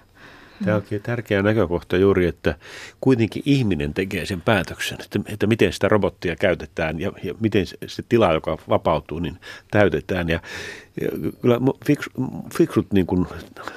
Tämä 0.64 0.76
onkin 0.76 1.02
tärkeä 1.02 1.42
näkökohta 1.42 1.96
juuri, 1.96 2.26
että 2.26 2.54
kuitenkin 3.00 3.42
ihminen 3.46 3.94
tekee 3.94 4.26
sen 4.26 4.40
päätöksen, 4.40 4.98
että, 5.04 5.20
että 5.32 5.46
miten 5.46 5.72
sitä 5.72 5.88
robottia 5.88 6.36
käytetään 6.36 7.00
ja, 7.00 7.12
ja 7.22 7.34
miten 7.40 7.66
se, 7.66 7.76
se 7.86 8.02
tila, 8.08 8.32
joka 8.32 8.58
vapautuu, 8.68 9.18
niin 9.18 9.36
täytetään. 9.70 10.28
Ja, 10.28 10.40
ja 11.00 11.09
kyllä 11.40 11.61
fiks, 11.87 12.11
fiksut 12.59 12.92
niin 12.92 13.07
kuin 13.07 13.26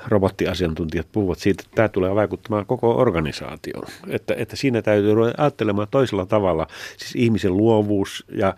robottiasiantuntijat 0.08 1.08
puhuvat 1.12 1.40
siitä, 1.40 1.64
että 1.66 1.76
tämä 1.76 1.90
tulee 1.90 2.16
vaikuttamaan 2.16 2.66
koko 2.66 2.98
organisaatioon. 2.98 3.88
Että, 4.10 4.34
että 4.38 4.56
siinä 4.56 4.82
täytyy 4.82 5.16
ajattelemaan 5.38 5.88
toisella 5.92 6.26
tavalla, 6.26 6.68
siis 6.98 7.16
ihmisen 7.16 7.58
luovuus 7.58 8.26
ja 8.32 8.56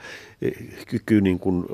kyky 0.88 1.22
niin 1.22 1.40
kuin 1.40 1.66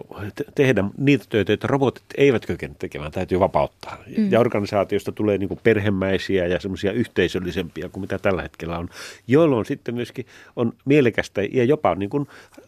tehdä 0.56 0.84
niitä 0.98 1.26
töitä, 1.30 1.52
joita 1.52 1.68
robotit 1.68 2.04
eivät 2.18 2.46
kykene 2.46 2.76
tekemään, 2.80 3.12
täytyy 3.12 3.40
vapauttaa. 3.40 3.98
Mm. 4.18 4.32
Ja 4.32 4.40
organisaatiosta 4.40 5.12
tulee 5.12 5.38
niin 5.38 5.48
kuin 5.48 5.60
perhemäisiä 5.64 6.48
ja 6.48 6.60
semmoisia 6.60 6.92
yhteisöllisempiä 6.92 7.90
kuin 7.90 8.02
mitä 8.02 8.18
tällä 8.18 8.42
hetkellä 8.42 8.78
on, 8.78 8.90
jolloin 9.28 9.66
sitten 9.66 9.96
myöskin 9.96 10.26
on 10.56 10.74
mielekästä 10.86 11.42
ja 11.52 11.64
jopa 11.64 11.96
niin 11.96 12.10
kuin 12.10 12.28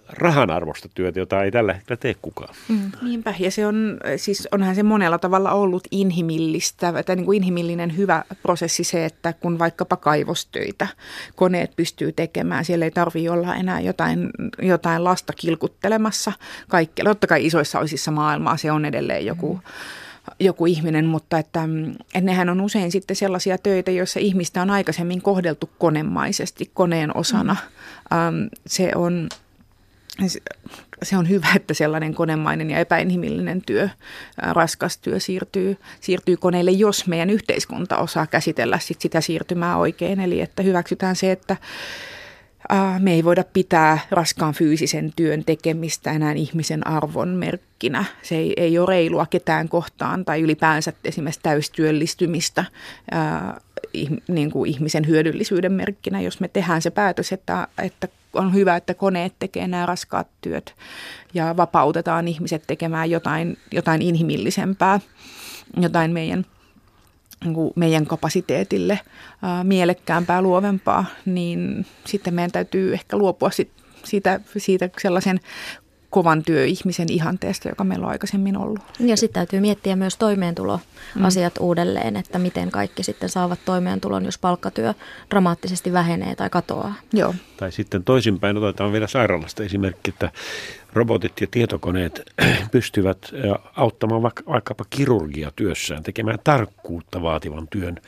rahan 0.09 0.49
arvosta 0.49 0.89
työtä, 0.95 1.19
jota 1.19 1.43
ei 1.43 1.51
tällä 1.51 1.73
hetkellä 1.73 1.97
tee 1.97 2.15
kukaan. 2.21 2.55
Mm. 2.69 2.91
Niinpä, 3.01 3.33
ja 3.39 3.51
se 3.51 3.67
on, 3.67 3.97
siis 4.17 4.47
onhan 4.51 4.75
se 4.75 4.83
monella 4.83 5.17
tavalla 5.17 5.51
ollut 5.51 5.87
inhimillistä, 5.91 7.03
tai 7.03 7.15
niin 7.15 7.25
kuin 7.25 7.35
inhimillinen 7.35 7.97
hyvä 7.97 8.23
prosessi 8.41 8.83
se, 8.83 9.05
että 9.05 9.33
kun 9.33 9.59
vaikkapa 9.59 9.97
kaivostöitä 9.97 10.87
koneet 11.35 11.75
pystyy 11.75 12.11
tekemään, 12.11 12.65
siellä 12.65 12.85
ei 12.85 12.91
tarvitse 12.91 13.31
olla 13.31 13.55
enää 13.55 13.79
jotain, 13.79 14.29
jotain 14.61 15.03
lasta 15.03 15.33
kilkuttelemassa 15.33 16.31
kaikkea. 16.67 17.05
Totta 17.05 17.27
kai 17.27 17.45
isoissa 17.45 17.79
osissa 17.79 18.11
maailmaa 18.11 18.57
se 18.57 18.71
on 18.71 18.85
edelleen 18.85 19.25
joku... 19.25 19.53
Mm 19.53 19.61
joku 20.39 20.65
ihminen, 20.65 21.05
mutta 21.05 21.37
että, 21.37 21.63
että 22.05 22.21
nehän 22.21 22.49
on 22.49 22.61
usein 22.61 22.91
sitten 22.91 23.15
sellaisia 23.15 23.57
töitä, 23.57 23.91
joissa 23.91 24.19
ihmistä 24.19 24.61
on 24.61 24.69
aikaisemmin 24.69 25.21
kohdeltu 25.21 25.69
konemaisesti, 25.77 26.71
koneen 26.73 27.17
osana. 27.17 27.55
Mm. 28.11 28.49
Se 28.67 28.91
on 28.95 29.29
se 31.03 31.17
on 31.17 31.29
hyvä, 31.29 31.47
että 31.55 31.73
sellainen 31.73 32.13
konemainen 32.13 32.69
ja 32.69 32.79
epäinhimillinen 32.79 33.61
työ, 33.61 33.89
raskas 34.37 34.97
työ 34.97 35.19
siirtyy, 35.19 35.77
siirtyy 36.01 36.37
koneelle, 36.37 36.71
jos 36.71 37.07
meidän 37.07 37.29
yhteiskunta 37.29 37.97
osaa 37.97 38.27
käsitellä 38.27 38.79
sit 38.79 39.01
sitä 39.01 39.21
siirtymää 39.21 39.77
oikein. 39.77 40.19
Eli 40.19 40.41
että 40.41 40.63
hyväksytään 40.63 41.15
se, 41.15 41.31
että 41.31 41.57
me 42.99 43.13
ei 43.13 43.23
voida 43.23 43.43
pitää 43.53 43.99
raskaan 44.11 44.53
fyysisen 44.53 45.11
työn 45.15 45.43
tekemistä 45.45 46.11
enää 46.11 46.31
ihmisen 46.31 46.87
arvon 46.87 47.29
merkkinä. 47.29 48.05
Se 48.21 48.35
ei, 48.35 48.53
ei 48.57 48.79
ole 48.79 48.87
reilua 48.87 49.25
ketään 49.25 49.69
kohtaan 49.69 50.25
tai 50.25 50.41
ylipäänsä 50.41 50.93
esimerkiksi 51.03 51.41
täystyöllistymistä 51.43 52.65
niin 54.27 54.51
kuin 54.51 54.69
ihmisen 54.69 55.07
hyödyllisyyden 55.07 55.71
merkkinä, 55.71 56.21
jos 56.21 56.39
me 56.39 56.47
tehdään 56.47 56.81
se 56.81 56.89
päätös, 56.89 57.31
että, 57.31 57.67
että 57.83 58.07
on 58.35 58.53
hyvä, 58.53 58.75
että 58.75 58.93
koneet 58.93 59.33
tekee 59.39 59.67
nämä 59.67 59.85
raskaat 59.85 60.27
työt 60.41 60.75
ja 61.33 61.57
vapautetaan 61.57 62.27
ihmiset 62.27 62.63
tekemään 62.67 63.11
jotain, 63.11 63.57
jotain 63.71 64.01
inhimillisempää, 64.01 64.99
jotain 65.77 66.11
meidän, 66.11 66.45
niin 67.45 67.71
meidän 67.75 68.05
kapasiteetille 68.05 68.99
ää, 69.41 69.63
mielekkäämpää, 69.63 70.41
luovempaa, 70.41 71.05
niin 71.25 71.85
sitten 72.05 72.33
meidän 72.33 72.51
täytyy 72.51 72.93
ehkä 72.93 73.17
luopua 73.17 73.51
sit 73.51 73.71
siitä, 74.03 74.39
siitä 74.57 74.89
sellaisen 75.01 75.39
kovan 76.09 76.43
työihmisen 76.43 77.11
ihanteesta, 77.11 77.69
joka 77.69 77.83
meillä 77.83 78.05
on 78.05 78.11
aikaisemmin 78.11 78.57
ollut. 78.57 78.79
Ja 78.99 79.17
sitten 79.17 79.33
täytyy 79.33 79.59
miettiä 79.59 79.95
myös 79.95 80.17
toimeentuloasiat 80.17 81.53
mm. 81.59 81.65
uudelleen, 81.65 82.15
että 82.17 82.39
miten 82.39 82.71
kaikki 82.71 83.03
sitten 83.03 83.29
saavat 83.29 83.59
toimeentulon, 83.65 84.25
jos 84.25 84.37
palkkatyö 84.37 84.93
dramaattisesti 85.29 85.93
vähenee 85.93 86.35
tai 86.35 86.49
katoaa. 86.49 86.93
Joo. 87.13 87.33
Tai 87.57 87.71
sitten 87.71 88.03
toisinpäin 88.03 88.57
otetaan 88.57 88.91
vielä 88.91 89.07
sairaalasta 89.07 89.63
esimerkki, 89.63 90.09
että 90.09 90.31
robotit 90.93 91.41
ja 91.41 91.47
tietokoneet 91.51 92.21
pystyvät 92.71 93.31
auttamaan 93.75 94.21
vaikkapa 94.23 94.85
kirurgia 94.89 95.51
työssään 95.55 96.03
tekemään 96.03 96.39
tarkkuutta 96.43 97.21
vaativan 97.21 97.67
työn 97.67 97.99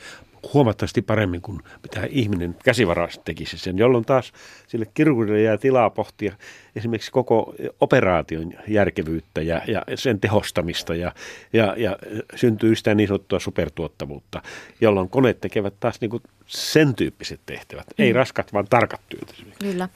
huomattavasti 0.54 1.02
paremmin 1.02 1.42
kuin 1.42 1.60
mitä 1.82 2.06
ihminen 2.10 2.56
käsivarasti 2.64 3.22
tekisi 3.24 3.58
sen, 3.58 3.78
jolloin 3.78 4.04
taas 4.04 4.32
sille 4.68 4.86
kirurgille 4.94 5.42
jää 5.42 5.58
tilaa 5.58 5.90
pohtia 5.90 6.36
esimerkiksi 6.76 7.12
koko 7.12 7.54
operaation 7.80 8.54
järkevyyttä 8.68 9.42
ja, 9.42 9.62
ja 9.66 9.82
sen 9.94 10.20
tehostamista 10.20 10.94
ja, 10.94 11.12
ja, 11.52 11.74
ja 11.76 11.96
syntyy 12.34 12.74
sitä 12.76 12.94
niin 12.94 13.08
sanottua 13.08 13.38
supertuottavuutta, 13.38 14.42
jolloin 14.80 15.08
koneet 15.08 15.40
tekevät 15.40 15.74
taas 15.80 16.00
niin 16.00 16.10
kuin 16.10 16.22
sen 16.46 16.94
tyyppiset 16.94 17.40
tehtävät, 17.46 17.86
mm. 17.86 18.04
ei 18.04 18.12
raskat, 18.12 18.52
vaan 18.52 18.66
tarkat 18.70 19.00
työt. 19.08 19.44
Kyllä. 19.58 19.88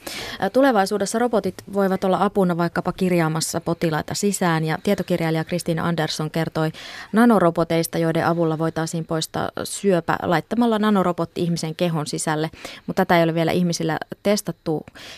Tulevaisuudessa 0.53 1.19
robotit 1.19 1.55
voivat 1.73 2.03
olla 2.03 2.17
apuna 2.23 2.57
vaikkapa 2.57 2.91
kirjaamassa 2.91 3.61
potilaita 3.61 4.13
sisään 4.13 4.65
ja 4.65 4.77
tietokirjailija 4.83 5.43
Kristiina 5.43 5.87
Andersson 5.87 6.31
kertoi 6.31 6.71
nanoroboteista, 7.11 7.97
joiden 7.97 8.25
avulla 8.25 8.57
voitaisiin 8.57 9.05
poistaa 9.05 9.49
syöpä 9.63 10.17
laittamalla 10.23 10.79
nanorobotti 10.79 11.41
ihmisen 11.41 11.75
kehon 11.75 12.07
sisälle, 12.07 12.49
mutta 12.87 13.05
tätä 13.05 13.17
ei 13.17 13.23
ole 13.23 13.33
vielä 13.35 13.51
ihmisillä 13.51 13.97
testattu. 14.23 14.62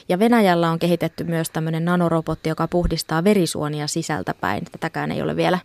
Ja 0.10 0.20
Venäjällä 0.20 0.72
on 0.72 0.80
kehitetty 0.80 1.24
myös 1.24 1.50
tämmöinen 1.50 1.86
nanorobotti, 1.86 2.50
joka 2.50 2.68
puhdistaa 2.68 3.24
verisuonia 3.24 3.88
sisältäpäin. 3.88 4.66
Tätäkään 4.72 5.12
ei 5.12 5.22
ole 5.22 5.36
vielä 5.36 5.60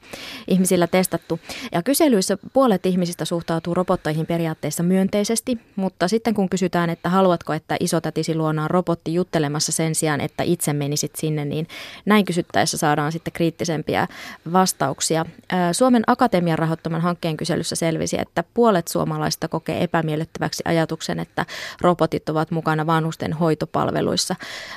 ihmisillä 0.49 0.87
testattu. 0.87 1.41
Ja 1.73 1.83
kyselyissä 1.83 2.39
puolet 2.53 2.87
ihmisistä 2.87 3.25
suhtautuu 3.25 3.75
robotteihin 3.75 4.27
periaatteessa 4.27 4.83
myönteisesti, 4.83 5.59
mutta 5.77 6.09
sitten 6.09 6.35
kun 6.35 6.49
kysytään, 6.49 6.91
että 6.91 7.09
haluatko, 7.09 7.53
että 7.53 7.77
isotätisi 7.81 8.35
luonaan 8.35 8.71
robotti 8.71 9.15
juttelemassa 9.15 9.73
sen 9.73 9.95
sijaan, 9.95 10.21
että 10.21 10.43
itse 10.43 10.73
menisit 10.73 11.17
sinne, 11.17 11.45
niin 11.45 11.69
näin 12.05 12.25
kysyttäessä 12.25 12.79
saadaan 12.79 13.13
sitten 13.13 13.33
kriittisempiä 13.33 14.09
vastauksia. 14.53 15.27
Suomen 15.73 16.03
Akatemian 16.07 16.59
rahoittaman 16.59 17.01
hankkeen 17.01 17.37
kyselyssä 17.37 17.77
selvisi, 17.77 18.21
että 18.21 18.45
puolet 18.55 18.89
suomalaisista 18.89 19.49
kokee 19.49 19.83
epämiellyttäväksi 19.83 20.63
ajatuksen, 20.67 21.19
että 21.21 21.47
robotit 21.81 22.29
ovat 22.29 22.51
mukana 22.51 22.87
vanhusten 22.87 23.33
hoitopalveluissa. 23.71 24.37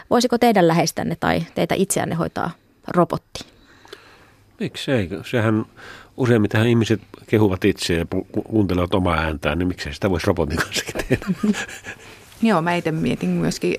Voisiko 0.09 0.37
teidän 0.37 0.67
läheistänne 0.67 1.15
tai 1.19 1.43
teitä 1.55 1.75
itseänne 1.75 2.15
hoitaa 2.15 2.51
robotti? 2.87 3.45
Miksei? 4.59 5.09
Sehän 5.25 5.65
useimmiten 6.17 6.67
ihmiset 6.67 7.01
kehuvat 7.27 7.65
itse 7.65 7.93
ja 7.93 8.05
kuuntelevat 8.49 8.93
omaa 8.93 9.17
ääntään, 9.17 9.59
niin 9.59 9.67
miksei 9.67 9.93
sitä 9.93 10.09
voisi 10.09 10.27
robotin 10.27 10.57
kanssa 10.57 10.85
tehdä? 10.97 11.25
Joo, 12.41 12.61
mä 12.61 12.75
itse 12.75 12.91
mietin 12.91 13.29
myöskin, 13.29 13.75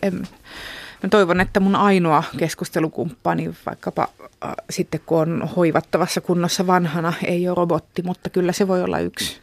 mä 1.02 1.08
toivon, 1.10 1.40
että 1.40 1.60
mun 1.60 1.76
ainoa 1.76 2.22
keskustelukumppani, 2.36 3.54
vaikkapa 3.66 4.08
äh, 4.22 4.54
sitten 4.70 5.00
kun 5.06 5.18
on 5.18 5.48
hoivattavassa 5.56 6.20
kunnossa 6.20 6.66
vanhana, 6.66 7.12
ei 7.24 7.48
ole 7.48 7.54
robotti, 7.56 8.02
mutta 8.02 8.30
kyllä 8.30 8.52
se 8.52 8.68
voi 8.68 8.82
olla 8.82 8.98
yksi, 8.98 9.40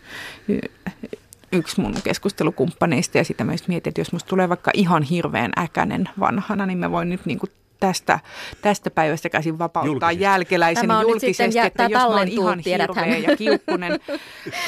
yksi 1.52 1.82
mun 1.82 1.94
keskustelukumppaneista. 2.04 3.18
Ja 3.18 3.24
sitä 3.24 3.44
myös 3.44 3.68
mietin, 3.68 3.90
että 3.92 4.02
jos 4.02 4.14
musta 4.14 4.30
tulee 4.30 4.50
vaikka 4.50 4.72
ihan 4.74 5.04
hirveän 5.04 5.52
äkänen 5.58 6.10
vanhana, 6.20 6.66
niin 6.66 6.78
mä 6.78 6.92
voin 6.92 7.10
nyt 7.10 7.26
niin 7.26 7.40
kuin 7.40 7.52
tästä, 7.82 8.20
tästä 8.62 8.92
päivästä 8.92 9.30
käsin 9.30 9.60
vapauttaa 9.60 10.12
jälkeläisen 10.12 10.90
julkisesti, 11.02 11.58
jä, 11.58 11.66
että 11.66 11.84
jos 11.84 11.92
mä 11.92 12.06
oon 12.06 12.28
ihan 12.28 12.60
hirveä 12.60 13.18
ja 13.18 13.38
kiukkunen 13.42 14.00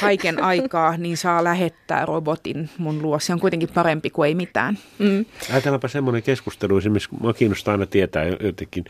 kaiken 0.00 0.42
aikaa, 0.42 0.96
niin 0.96 1.16
saa 1.16 1.44
lähettää 1.44 2.06
robotin 2.06 2.70
mun 2.78 3.02
luo. 3.02 3.18
Se 3.18 3.32
on 3.32 3.40
kuitenkin 3.40 3.68
parempi 3.74 4.10
kuin 4.10 4.26
ei 4.26 4.34
mitään. 4.34 4.78
Mm. 4.98 5.24
Ajatellaanpa 5.50 5.88
semmoinen 5.88 6.22
keskustelu, 6.22 6.78
esimerkiksi 6.78 7.08
mua 7.20 7.32
kiinnostaa 7.32 7.72
aina 7.72 7.86
tietää 7.86 8.24
jotenkin 8.24 8.84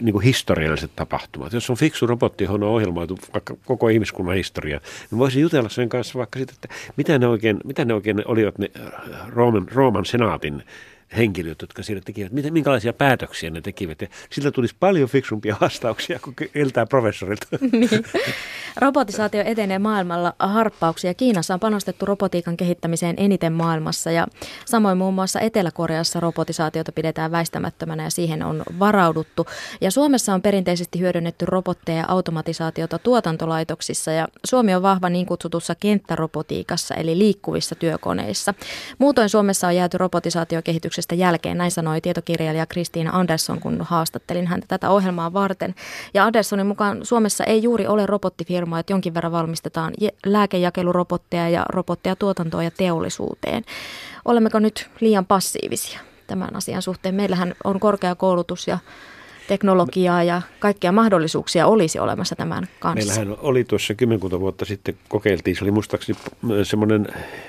niin 0.00 0.12
kuin 0.12 0.24
historialliset 0.24 0.90
tapahtumat. 0.96 1.52
Jos 1.52 1.70
on 1.70 1.76
fiksu 1.76 2.06
robotti, 2.06 2.44
johon 2.44 2.62
on 2.62 2.68
ohjelmoitu 2.68 3.18
vaikka 3.32 3.56
koko 3.64 3.88
ihmiskunnan 3.88 4.36
historia, 4.36 4.80
niin 5.10 5.18
voisi 5.18 5.40
jutella 5.40 5.68
sen 5.68 5.88
kanssa 5.88 6.18
vaikka 6.18 6.38
siitä, 6.38 6.52
että 6.54 6.68
mitä 6.96 7.18
ne 7.18 7.26
oikein, 7.26 7.56
mitä 7.64 7.84
ne 7.84 7.94
oikein 7.94 8.22
olivat 8.24 8.58
ne 8.58 8.70
Rooman, 9.28 9.68
Rooman 9.68 10.04
senaatin 10.04 10.62
henkilöt, 11.16 11.62
jotka 11.62 11.82
siellä 11.82 12.02
tekivät, 12.04 12.32
mitä, 12.32 12.50
minkälaisia 12.50 12.92
päätöksiä 12.92 13.50
ne 13.50 13.60
tekivät. 13.60 14.00
Ja 14.00 14.08
sillä 14.30 14.50
tulisi 14.50 14.76
paljon 14.80 15.08
fiksumpia 15.08 15.56
vastauksia 15.60 16.18
kuin 16.18 16.36
eltää 16.54 16.86
professorilta. 16.86 17.46
niin. 17.72 18.04
Robotisaatio 18.76 19.42
etenee 19.44 19.78
maailmalla 19.78 20.34
harppauksia. 20.38 21.14
Kiinassa 21.14 21.54
on 21.54 21.60
panostettu 21.60 22.06
robotiikan 22.06 22.56
kehittämiseen 22.56 23.14
eniten 23.18 23.52
maailmassa 23.52 24.10
ja 24.10 24.26
samoin 24.64 24.98
muun 24.98 25.14
muassa 25.14 25.40
Etelä-Koreassa 25.40 26.20
robotisaatiota 26.20 26.92
pidetään 26.92 27.30
väistämättömänä 27.30 28.02
ja 28.02 28.10
siihen 28.10 28.42
on 28.42 28.62
varauduttu. 28.78 29.46
Ja 29.80 29.90
Suomessa 29.90 30.34
on 30.34 30.42
perinteisesti 30.42 31.00
hyödynnetty 31.00 31.46
robotteja 31.46 31.98
ja 31.98 32.04
automatisaatiota 32.08 32.98
tuotantolaitoksissa 32.98 34.10
ja 34.10 34.28
Suomi 34.44 34.74
on 34.74 34.82
vahva 34.82 35.08
niin 35.08 35.26
kutsutussa 35.26 35.74
kenttärobotiikassa 35.74 36.94
eli 36.94 37.18
liikkuvissa 37.18 37.74
työkoneissa. 37.74 38.54
Muutoin 38.98 39.28
Suomessa 39.28 39.66
on 39.66 39.76
jääty 39.76 39.98
robotisaatiokehityksestä 40.96 41.14
jälkeen, 41.14 41.58
näin 41.58 41.70
sanoi 41.70 42.00
tietokirjailija 42.00 42.66
Kristiina 42.66 43.10
Andersson, 43.12 43.60
kun 43.60 43.78
haastattelin 43.80 44.46
häntä 44.46 44.66
tätä 44.68 44.90
ohjelmaa 44.90 45.32
varten. 45.32 45.74
Ja 46.14 46.24
Anderssonin 46.24 46.66
mukaan 46.66 47.04
Suomessa 47.04 47.44
ei 47.44 47.62
juuri 47.62 47.86
ole 47.86 48.06
robottifirma 48.06 48.56
firmoja, 48.56 48.80
että 48.80 48.92
jonkin 48.92 49.14
verran 49.14 49.32
valmistetaan 49.32 49.92
lääkejakelurobotteja 50.26 51.48
ja 51.48 51.64
robotteja 51.68 52.16
tuotantoon 52.16 52.64
ja 52.64 52.70
teollisuuteen. 52.70 53.64
Olemmeko 54.24 54.58
nyt 54.58 54.88
liian 55.00 55.26
passiivisia 55.26 56.00
tämän 56.26 56.56
asian 56.56 56.82
suhteen? 56.82 57.14
Meillähän 57.14 57.54
on 57.64 57.80
korkeakoulutus 57.80 58.68
ja 58.68 58.78
teknologiaa 59.48 60.22
ja 60.22 60.42
kaikkia 60.58 60.92
mahdollisuuksia 60.92 61.66
olisi 61.66 61.98
olemassa 61.98 62.36
tämän 62.36 62.68
kanssa. 62.80 63.14
Meillähän 63.14 63.38
oli 63.40 63.64
tuossa 63.64 63.94
kymmenkunta 63.94 64.40
vuotta 64.40 64.64
sitten 64.64 64.94
kokeiltiin, 65.08 65.56
se 65.56 65.64
oli 65.64 65.70
muistaakseni 65.70 66.18
semmoinen 66.62 67.06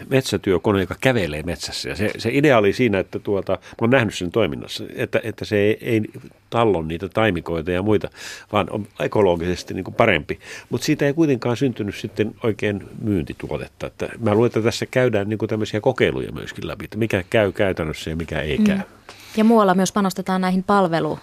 metsätyökone, 0.09 0.81
joka 0.81 0.95
kävelee 1.01 1.43
metsässä. 1.43 1.89
Ja 1.89 1.95
se, 1.95 2.11
se 2.17 2.29
idea 2.33 2.57
oli 2.57 2.73
siinä, 2.73 2.99
että 2.99 3.19
tuota, 3.19 3.51
mä 3.51 3.57
oon 3.81 3.89
nähnyt 3.89 4.15
sen 4.15 4.31
toiminnassa, 4.31 4.83
että, 4.95 5.19
että 5.23 5.45
se 5.45 5.57
ei, 5.57 5.77
ei 5.81 6.01
tallon 6.49 6.87
niitä 6.87 7.09
taimikoita 7.09 7.71
ja 7.71 7.81
muita, 7.81 8.09
vaan 8.51 8.67
on 8.69 8.87
ekologisesti 8.99 9.73
niin 9.73 9.83
kuin 9.83 9.95
parempi. 9.95 10.39
Mutta 10.69 10.85
siitä 10.85 11.05
ei 11.05 11.13
kuitenkaan 11.13 11.57
syntynyt 11.57 11.95
sitten 11.95 12.35
oikein 12.43 12.87
myyntituotetta. 13.01 13.87
Että 13.87 14.09
mä 14.19 14.33
luulen, 14.33 14.47
että 14.47 14.61
tässä 14.61 14.85
käydään 14.85 15.29
niin 15.29 15.37
kuin 15.37 15.49
tämmöisiä 15.49 15.81
kokeiluja 15.81 16.31
myöskin 16.31 16.67
läpi, 16.67 16.85
että 16.85 16.97
mikä 16.97 17.23
käy 17.29 17.51
käytännössä 17.51 18.09
ja 18.09 18.15
mikä 18.15 18.41
ei 18.41 18.57
käy. 18.57 18.77
Mm. 18.77 18.83
Ja 19.37 19.43
muualla 19.43 19.75
myös 19.75 19.91
panostetaan 19.91 20.41
näihin 20.41 20.63
palvelu 20.63 21.19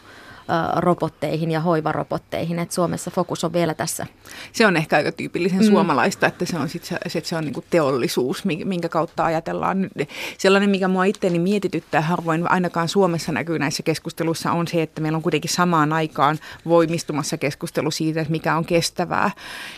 robotteihin 0.76 1.50
ja 1.50 1.60
hoivarobotteihin, 1.60 2.58
että 2.58 2.74
Suomessa 2.74 3.10
fokus 3.10 3.44
on 3.44 3.52
vielä 3.52 3.74
tässä. 3.74 4.06
Se 4.52 4.66
on 4.66 4.76
ehkä 4.76 4.96
aika 4.96 5.12
tyypillisen 5.12 5.58
mm. 5.58 5.66
suomalaista, 5.66 6.26
että 6.26 6.44
se 6.44 6.58
on, 6.58 6.68
sit 6.68 6.84
se, 6.84 6.94
että 7.14 7.28
se 7.28 7.36
on 7.36 7.44
niin 7.44 7.64
teollisuus, 7.70 8.44
minkä 8.44 8.88
kautta 8.88 9.24
ajatellaan. 9.24 9.90
Sellainen, 10.38 10.70
mikä 10.70 10.88
mua 10.88 11.04
itseäni 11.04 11.38
mietityttää 11.38 12.00
harvoin 12.00 12.50
ainakaan 12.50 12.88
Suomessa 12.88 13.32
näkyy 13.32 13.58
näissä 13.58 13.82
keskusteluissa, 13.82 14.52
on 14.52 14.68
se, 14.68 14.82
että 14.82 15.00
meillä 15.00 15.16
on 15.16 15.22
kuitenkin 15.22 15.50
samaan 15.50 15.92
aikaan 15.92 16.38
voimistumassa 16.64 17.36
keskustelu 17.38 17.90
siitä, 17.90 18.20
että 18.20 18.32
mikä 18.32 18.56
on 18.56 18.64
kestävää, 18.64 19.30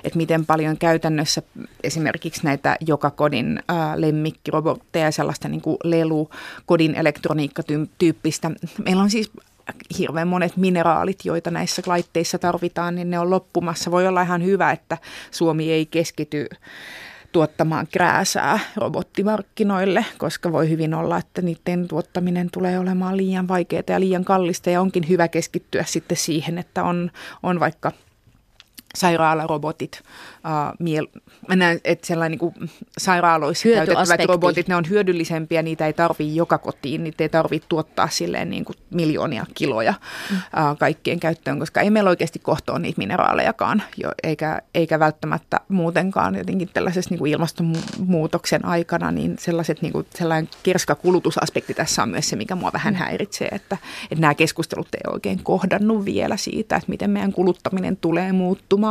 että 0.04 0.16
miten 0.16 0.46
paljon 0.46 0.76
käytännössä 0.76 1.42
esimerkiksi 1.84 2.40
näitä 2.44 2.76
joka 2.80 3.10
kodin 3.10 3.62
ää, 3.68 4.00
lemmikkirobotteja 4.00 5.04
ja 5.04 5.12
sellaista 5.12 5.48
niin 5.48 5.60
kuin 5.60 5.76
lelu, 5.84 6.30
kodin 6.66 6.94
elektroniikkatyyppistä. 6.94 8.50
Meillä 8.84 9.02
on 9.02 9.10
siis 9.10 9.30
hirveän 9.98 10.28
monet 10.28 10.56
mineraalit, 10.56 11.24
joita 11.24 11.50
näissä 11.50 11.82
laitteissa 11.86 12.38
tarvitaan, 12.38 12.94
niin 12.94 13.10
ne 13.10 13.18
on 13.18 13.30
loppumassa. 13.30 13.90
Voi 13.90 14.06
olla 14.06 14.22
ihan 14.22 14.44
hyvä, 14.44 14.70
että 14.70 14.98
Suomi 15.30 15.72
ei 15.72 15.86
keskity 15.86 16.48
tuottamaan 17.32 17.86
krääsää 17.92 18.58
robottimarkkinoille, 18.76 20.04
koska 20.18 20.52
voi 20.52 20.70
hyvin 20.70 20.94
olla, 20.94 21.18
että 21.18 21.42
niiden 21.42 21.88
tuottaminen 21.88 22.48
tulee 22.52 22.78
olemaan 22.78 23.16
liian 23.16 23.48
vaikeaa 23.48 23.82
ja 23.88 24.00
liian 24.00 24.24
kallista 24.24 24.70
ja 24.70 24.80
onkin 24.80 25.08
hyvä 25.08 25.28
keskittyä 25.28 25.84
sitten 25.84 26.16
siihen, 26.16 26.58
että 26.58 26.84
on, 26.84 27.10
on 27.42 27.60
vaikka 27.60 27.92
sairaalarobotit, 28.96 30.02
uh, 30.02 30.74
miel- 30.82 31.20
mä 31.48 31.56
näen, 31.56 31.80
että 31.84 32.06
sellainen 32.06 32.38
niin 32.38 32.70
sairaaloissa 32.98 33.68
käytettävät 33.68 34.24
robotit, 34.28 34.68
ne 34.68 34.76
on 34.76 34.88
hyödyllisempiä, 34.88 35.62
niitä 35.62 35.86
ei 35.86 35.92
tarvitse 35.92 36.34
joka 36.34 36.58
kotiin, 36.58 37.04
niitä 37.04 37.24
ei 37.24 37.28
tarvitse 37.28 37.68
tuottaa 37.68 38.08
silleen 38.08 38.50
niin 38.50 38.64
kuin 38.64 38.76
miljoonia 38.90 39.46
kiloja 39.54 39.94
mm. 40.30 40.36
uh, 40.36 40.78
kaikkien 40.78 41.20
käyttöön, 41.20 41.58
koska 41.58 41.80
ei 41.80 41.90
meillä 41.90 42.10
oikeasti 42.10 42.38
kohtoa 42.38 42.78
niitä 42.78 42.98
mineraalejakaan, 42.98 43.82
jo, 43.96 44.12
eikä, 44.22 44.62
eikä 44.74 44.98
välttämättä 44.98 45.60
muutenkaan 45.68 46.34
jotenkin 46.34 46.68
tällaisessa 46.72 47.10
niin 47.10 47.18
kuin 47.18 47.32
ilmastonmuutoksen 47.32 48.64
aikana, 48.64 49.10
niin 49.10 49.36
sellaiset 49.38 49.82
niin 49.82 49.92
kuin, 49.92 50.06
sellainen 50.14 50.50
kerskakulutusaspekti 50.62 51.74
tässä 51.74 52.02
on 52.02 52.08
myös 52.08 52.28
se, 52.28 52.36
mikä 52.36 52.54
mua 52.54 52.72
vähän 52.72 52.94
mm. 52.94 52.98
häiritsee, 52.98 53.48
että, 53.48 53.76
että 54.10 54.20
nämä 54.20 54.34
keskustelut 54.34 54.94
ei 54.94 55.12
oikein 55.12 55.42
kohdannut 55.42 56.04
vielä 56.04 56.36
siitä, 56.36 56.76
että 56.76 56.90
miten 56.90 57.10
meidän 57.10 57.32
kuluttaminen 57.32 57.96
tulee 57.96 58.32
muuttumaan. 58.32 58.85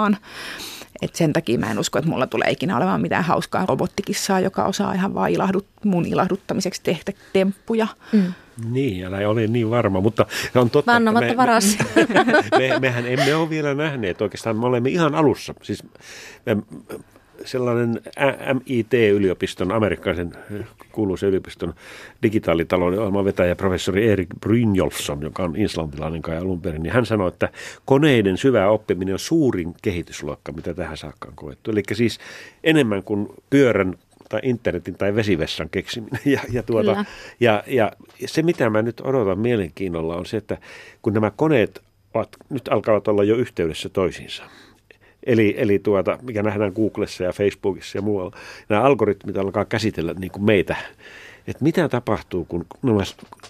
Et 1.01 1.15
sen 1.15 1.33
takia 1.33 1.59
mä 1.59 1.71
en 1.71 1.79
usko, 1.79 1.99
että 1.99 2.11
mulla 2.11 2.27
tulee 2.27 2.51
ikinä 2.51 2.77
olemaan 2.77 3.01
mitään 3.01 3.23
hauskaa 3.23 3.65
robottikissaa, 3.65 4.39
joka 4.39 4.65
osaa 4.65 4.93
ihan 4.93 5.13
vaan 5.13 5.31
ilahdut, 5.31 5.65
mun 5.83 6.05
ilahduttamiseksi 6.05 6.81
tehdä 6.83 7.13
temppuja. 7.33 7.87
Mm. 8.11 8.33
Niin, 8.69 9.05
älä 9.05 9.29
ole 9.29 9.47
niin 9.47 9.69
varma, 9.69 10.01
mutta 10.01 10.25
on 10.55 10.69
totta, 10.69 10.91
Vannomatta 10.91 11.29
me, 11.29 11.37
varas. 11.37 11.77
Me, 11.95 12.07
me, 12.69 12.79
mehän 12.79 13.07
emme 13.07 13.35
ole 13.35 13.49
vielä 13.49 13.73
nähneet 13.73 14.21
oikeastaan, 14.21 14.57
me 14.57 14.65
olemme 14.65 14.89
ihan 14.89 15.15
alussa. 15.15 15.53
Siis 15.61 15.83
me, 16.45 16.57
sellainen 17.45 18.01
MIT-yliopiston, 18.53 19.71
amerikkalaisen 19.71 20.31
kuuluisen 20.91 21.29
yliopiston 21.29 21.73
digitaalitalouden 22.23 22.99
ohjelman 22.99 23.25
vetäjä 23.25 23.55
professori 23.55 24.09
Erik 24.09 24.29
Brynjolfsson, 24.39 25.21
joka 25.21 25.43
on 25.43 25.55
islantilainen 25.55 26.21
kai 26.21 26.37
alun 26.37 26.61
perin, 26.61 26.83
niin 26.83 26.93
hän 26.93 27.05
sanoi, 27.05 27.27
että 27.27 27.49
koneiden 27.85 28.37
syvä 28.37 28.69
oppiminen 28.69 29.15
on 29.15 29.19
suurin 29.19 29.73
kehitysluokka, 29.81 30.51
mitä 30.51 30.73
tähän 30.73 30.97
saakka 30.97 31.27
on 31.27 31.35
koettu. 31.35 31.71
Eli 31.71 31.83
siis 31.93 32.19
enemmän 32.63 33.03
kuin 33.03 33.27
pyörän 33.49 33.95
tai 34.29 34.39
internetin 34.43 34.95
tai 34.95 35.15
vesivessan 35.15 35.69
keksiminen. 35.69 36.21
Ja, 36.35 36.39
ja, 36.51 36.63
tuota, 36.63 37.05
ja, 37.39 37.63
ja 37.67 37.91
se, 38.25 38.43
mitä 38.43 38.69
mä 38.69 38.81
nyt 38.81 39.01
odotan 39.03 39.39
mielenkiinnolla, 39.39 40.15
on 40.15 40.25
se, 40.25 40.37
että 40.37 40.57
kun 41.01 41.13
nämä 41.13 41.31
koneet 41.31 41.81
ovat, 42.13 42.29
nyt 42.49 42.67
alkavat 42.67 43.07
olla 43.07 43.23
jo 43.23 43.35
yhteydessä 43.35 43.89
toisiinsa, 43.89 44.43
Eli, 45.25 45.55
eli 45.57 45.79
tuota, 45.79 46.19
mikä 46.21 46.43
nähdään 46.43 46.73
Googlessa 46.75 47.23
ja 47.23 47.33
Facebookissa 47.33 47.97
ja 47.97 48.01
muualla. 48.01 48.37
Nämä 48.69 48.81
algoritmit 48.81 49.37
alkaa 49.37 49.65
käsitellä 49.65 50.13
niin 50.13 50.31
kuin 50.31 50.43
meitä. 50.43 50.75
Että 51.47 51.63
mitä 51.63 51.89
tapahtuu, 51.89 52.45
kun 52.45 52.65
nämä 52.83 53.03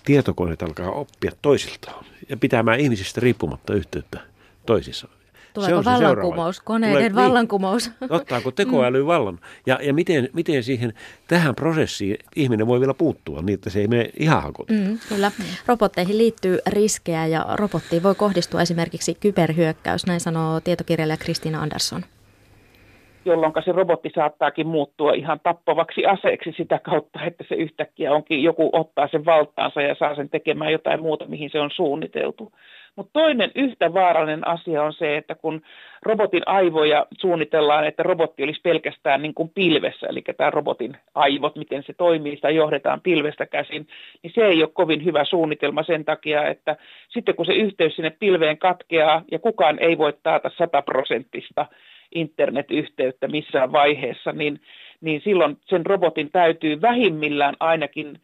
tietokoneet 0.06 0.62
alkaa 0.62 0.92
oppia 0.92 1.32
toisiltaan 1.42 2.06
ja 2.30 2.38
pitämään 2.38 2.80
ihmisistä 2.80 3.22
riippumatta 3.22 3.74
yhteyttä 3.74 4.20
toisissaan. 4.66 5.14
Tuleeko 5.56 5.84
se 5.84 5.90
vallankumous, 5.90 6.62
koneiden 6.62 6.96
Tulee, 6.96 7.10
niin. 7.10 7.16
vallankumous? 7.16 7.92
Niin, 8.02 8.14
ottaako 8.14 8.52
tekoäly 8.52 9.02
mm. 9.02 9.08
vallan? 9.08 9.40
Ja, 9.66 9.80
ja 9.82 9.94
miten, 9.94 10.30
miten 10.34 10.64
siihen 10.64 10.94
tähän 11.28 11.56
prosessiin 11.56 12.18
ihminen 12.36 12.68
voi 12.68 12.80
vielä 12.80 12.94
puuttua 12.94 13.42
niin, 13.42 13.54
että 13.54 13.70
se 13.70 13.80
ei 13.80 13.88
mene 13.88 14.10
ihan 14.20 14.44
hakoteen? 14.44 14.88
Mm, 14.88 15.00
kyllä. 15.10 15.32
Robotteihin 15.68 16.18
liittyy 16.18 16.60
riskejä 16.68 17.26
ja 17.26 17.46
robottiin 17.54 18.04
voi 18.04 18.16
kohdistua 18.16 18.62
esimerkiksi 18.62 19.16
kyberhyökkäys, 19.20 20.06
näin 20.06 20.20
sanoo 20.20 20.60
tietokirjailija 20.60 21.18
Kristiina 21.18 21.62
Andersson 21.62 22.02
jolloin 23.26 23.54
se 23.66 23.72
robotti 23.72 24.12
saattaakin 24.16 24.68
muuttua 24.68 25.14
ihan 25.14 25.40
tappavaksi 25.44 26.06
aseeksi 26.06 26.54
sitä 26.58 26.80
kautta, 26.80 27.24
että 27.24 27.44
se 27.50 27.56
yhtäkkiä 27.56 28.14
onkin, 28.14 28.44
joku 28.44 28.70
ottaa 28.74 29.08
sen 29.08 29.26
valtaansa 29.26 29.82
ja 29.82 29.96
saa 29.96 30.16
sen 30.16 30.30
tekemään 30.30 30.72
jotain 30.72 31.02
muuta, 31.02 31.26
mihin 31.28 31.50
se 31.50 31.60
on 31.60 31.72
suunniteltu. 31.76 32.52
Mutta 32.96 33.10
toinen 33.14 33.52
yhtä 33.56 33.94
vaarallinen 33.94 34.48
asia 34.48 34.84
on 34.84 34.94
se, 34.94 35.18
että 35.18 35.36
kun 35.36 35.62
robotin 36.02 36.44
aivoja 36.46 37.06
suunnitellaan, 37.20 37.88
että 37.88 38.04
robotti 38.04 38.44
olisi 38.44 38.62
pelkästään 38.62 39.22
niin 39.22 39.34
kuin 39.34 39.50
pilvessä, 39.50 40.08
eli 40.08 40.22
tämä 40.38 40.50
robotin 40.50 40.98
aivot, 41.16 41.56
miten 41.56 41.84
se 41.84 41.94
toimii, 41.94 42.36
sitä 42.36 42.50
johdetaan 42.50 43.02
pilvestä 43.02 43.46
käsin, 43.46 43.88
niin 44.24 44.32
se 44.36 44.42
ei 44.42 44.64
ole 44.64 44.72
kovin 44.74 45.06
hyvä 45.06 45.26
suunnitelma 45.26 45.84
sen 45.84 46.06
takia, 46.06 46.48
että 46.48 46.76
sitten 47.10 47.36
kun 47.36 47.46
se 47.46 47.54
yhteys 47.54 47.96
sinne 47.96 48.10
pilveen 48.10 48.58
katkeaa 48.58 49.22
ja 49.32 49.40
kukaan 49.40 49.80
ei 49.80 49.98
voi 49.98 50.14
taata 50.24 50.52
sataprosenttista 50.58 51.66
internetyhteyttä 52.16 53.28
missään 53.28 53.72
vaiheessa, 53.72 54.32
niin, 54.32 54.60
niin 55.02 55.22
silloin 55.22 55.58
sen 55.66 55.86
robotin 55.86 56.32
täytyy 56.32 56.82
vähimmillään 56.82 57.56
ainakin 57.60 58.20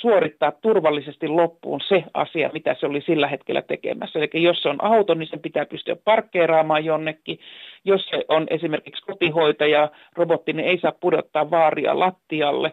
suorittaa 0.00 0.52
turvallisesti 0.52 1.28
loppuun 1.28 1.80
se 1.88 2.04
asia, 2.14 2.50
mitä 2.52 2.76
se 2.80 2.86
oli 2.86 3.00
sillä 3.00 3.28
hetkellä 3.28 3.62
tekemässä. 3.62 4.18
Eli 4.18 4.42
jos 4.42 4.62
se 4.62 4.68
on 4.68 4.84
auto, 4.84 5.14
niin 5.14 5.28
sen 5.28 5.40
pitää 5.40 5.66
pystyä 5.66 5.96
parkkeeraamaan 6.04 6.84
jonnekin. 6.84 7.38
Jos 7.84 8.06
se 8.10 8.24
on 8.28 8.46
esimerkiksi 8.50 9.02
kotihoitaja, 9.02 9.90
robotti, 10.16 10.52
niin 10.52 10.68
ei 10.68 10.78
saa 10.78 10.92
pudottaa 10.92 11.50
vaaria 11.50 11.98
lattialle 11.98 12.72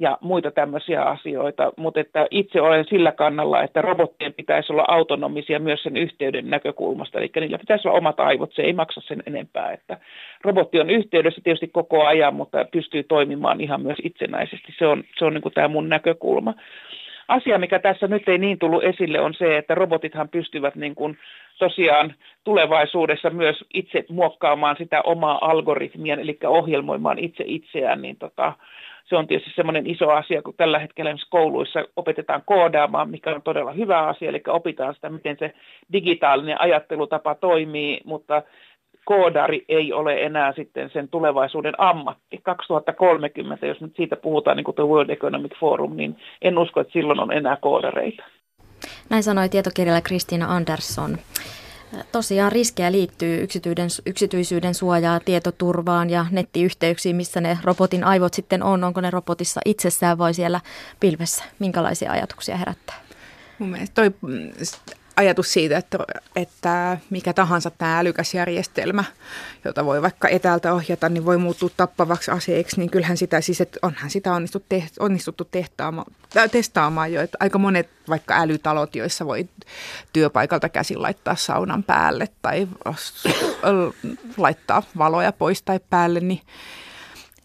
ja 0.00 0.18
muita 0.20 0.50
tämmöisiä 0.50 1.02
asioita, 1.02 1.72
mutta 1.76 2.00
että 2.00 2.26
itse 2.30 2.60
olen 2.60 2.84
sillä 2.84 3.12
kannalla, 3.12 3.62
että 3.62 3.82
robottien 3.82 4.34
pitäisi 4.34 4.72
olla 4.72 4.84
autonomisia 4.88 5.58
myös 5.58 5.82
sen 5.82 5.96
yhteyden 5.96 6.50
näkökulmasta, 6.50 7.18
eli 7.18 7.30
niillä 7.40 7.58
pitäisi 7.58 7.88
olla 7.88 7.98
omat 7.98 8.20
aivot, 8.20 8.52
se 8.52 8.62
ei 8.62 8.72
maksa 8.72 9.00
sen 9.00 9.22
enempää, 9.26 9.72
että 9.72 9.98
robotti 10.42 10.80
on 10.80 10.90
yhteydessä 10.90 11.40
tietysti 11.44 11.68
koko 11.68 12.06
ajan, 12.06 12.34
mutta 12.34 12.64
pystyy 12.72 13.02
toimimaan 13.02 13.60
ihan 13.60 13.82
myös 13.82 13.98
itsenäisesti, 14.02 14.74
se 14.78 14.86
on, 14.86 15.04
se 15.18 15.24
on 15.24 15.34
niin 15.34 15.42
kuin 15.42 15.54
tämä 15.54 15.68
mun 15.68 15.88
näkökulma. 15.88 16.54
Asia, 17.28 17.58
mikä 17.58 17.78
tässä 17.78 18.06
nyt 18.06 18.28
ei 18.28 18.38
niin 18.38 18.58
tullut 18.58 18.84
esille, 18.84 19.20
on 19.20 19.34
se, 19.34 19.58
että 19.58 19.74
robotithan 19.74 20.28
pystyvät 20.28 20.74
niin 20.74 20.94
kuin 20.94 21.18
tosiaan 21.58 22.14
tulevaisuudessa 22.44 23.30
myös 23.30 23.64
itse 23.74 24.04
muokkaamaan 24.08 24.76
sitä 24.78 25.02
omaa 25.02 25.38
algoritmia, 25.40 26.14
eli 26.14 26.38
ohjelmoimaan 26.46 27.18
itse 27.18 27.44
itseään, 27.46 28.02
niin 28.02 28.16
tota, 28.16 28.52
se 29.10 29.16
on 29.16 29.26
tietysti 29.26 29.52
semmoinen 29.56 29.86
iso 29.86 30.10
asia, 30.10 30.42
kun 30.42 30.54
tällä 30.56 30.78
hetkellä 30.78 31.10
esimerkiksi 31.10 31.30
kouluissa 31.30 31.84
opetetaan 31.96 32.42
koodaamaan, 32.46 33.10
mikä 33.10 33.34
on 33.34 33.42
todella 33.42 33.72
hyvä 33.72 34.06
asia, 34.06 34.28
eli 34.28 34.42
opitaan 34.48 34.94
sitä, 34.94 35.10
miten 35.10 35.36
se 35.38 35.54
digitaalinen 35.92 36.60
ajattelutapa 36.60 37.34
toimii, 37.34 38.00
mutta 38.04 38.42
koodari 39.04 39.64
ei 39.68 39.92
ole 39.92 40.22
enää 40.22 40.52
sitten 40.52 40.90
sen 40.92 41.08
tulevaisuuden 41.08 41.74
ammatti. 41.78 42.40
2030, 42.42 43.66
jos 43.66 43.80
nyt 43.80 43.96
siitä 43.96 44.16
puhutaan 44.16 44.56
niin 44.56 44.64
kuin 44.64 44.74
The 44.74 44.84
World 44.84 45.10
Economic 45.10 45.52
Forum, 45.60 45.96
niin 45.96 46.16
en 46.42 46.58
usko, 46.58 46.80
että 46.80 46.92
silloin 46.92 47.20
on 47.20 47.32
enää 47.32 47.56
koodareita. 47.56 48.22
Näin 49.10 49.22
sanoi 49.22 49.48
tietokirjailija 49.48 50.02
Kristiina 50.02 50.46
Andersson. 50.56 51.18
Tosiaan 52.12 52.52
riskejä 52.52 52.92
liittyy 52.92 53.46
yksityisyyden 54.06 54.74
suojaa, 54.74 55.20
tietoturvaan 55.20 56.10
ja 56.10 56.26
nettiyhteyksiin, 56.30 57.16
missä 57.16 57.40
ne 57.40 57.58
robotin 57.64 58.04
aivot 58.04 58.34
sitten 58.34 58.62
on. 58.62 58.84
Onko 58.84 59.00
ne 59.00 59.10
robotissa 59.10 59.60
itsessään 59.64 60.18
vai 60.18 60.34
siellä 60.34 60.60
pilvessä? 61.00 61.44
Minkälaisia 61.58 62.12
ajatuksia 62.12 62.56
herättää? 62.56 62.96
Mun 63.58 63.68
mielestä 63.68 63.94
toi 63.94 64.14
ajatus 65.20 65.52
siitä, 65.52 65.78
että, 65.78 65.98
että 66.36 66.98
mikä 67.10 67.32
tahansa 67.32 67.70
tämä 67.70 67.98
älykäs 67.98 68.34
järjestelmä, 68.34 69.04
jota 69.64 69.84
voi 69.84 70.02
vaikka 70.02 70.28
etäältä 70.28 70.74
ohjata, 70.74 71.08
niin 71.08 71.24
voi 71.24 71.38
muuttua 71.38 71.68
tappavaksi 71.76 72.30
aseeksi, 72.30 72.78
niin 72.78 72.90
kyllähän 72.90 73.16
sitä 73.16 73.40
siis, 73.40 73.60
että 73.60 73.78
onhan 73.82 74.10
sitä 74.10 74.32
onnistuttu, 74.32 74.66
teht, 74.68 74.94
onnistuttu 74.98 75.44
tehtaamaan, 75.44 76.06
testaamaan 76.50 77.12
jo, 77.12 77.22
että 77.22 77.38
aika 77.40 77.58
monet 77.58 77.88
vaikka 78.08 78.34
älytalot, 78.34 78.96
joissa 78.96 79.26
voi 79.26 79.48
työpaikalta 80.12 80.68
käsin 80.68 81.02
laittaa 81.02 81.36
saunan 81.36 81.82
päälle 81.82 82.28
tai 82.42 82.68
laittaa 84.36 84.82
valoja 84.98 85.32
pois 85.32 85.62
tai 85.62 85.80
päälle, 85.90 86.20
niin 86.20 86.40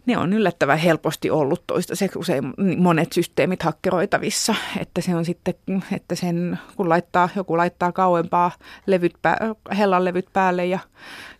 ne 0.05 0.17
on 0.17 0.33
yllättävän 0.33 0.77
helposti 0.77 1.29
ollut 1.29 1.63
toistaiseksi 1.67 2.19
usein 2.19 2.53
monet 2.77 3.13
systeemit 3.13 3.63
hakkeroitavissa, 3.63 4.55
että 4.79 5.01
se 5.01 5.15
on 5.15 5.25
sitten, 5.25 5.53
että 5.95 6.15
sen 6.15 6.59
kun 6.77 6.89
laittaa, 6.89 7.29
joku 7.35 7.57
laittaa 7.57 7.91
kauempaa 7.91 8.51
levyt 8.85 9.13
pää, 9.21 9.37
hellan 9.77 10.05
levyt 10.05 10.27
päälle 10.33 10.65
ja, 10.65 10.79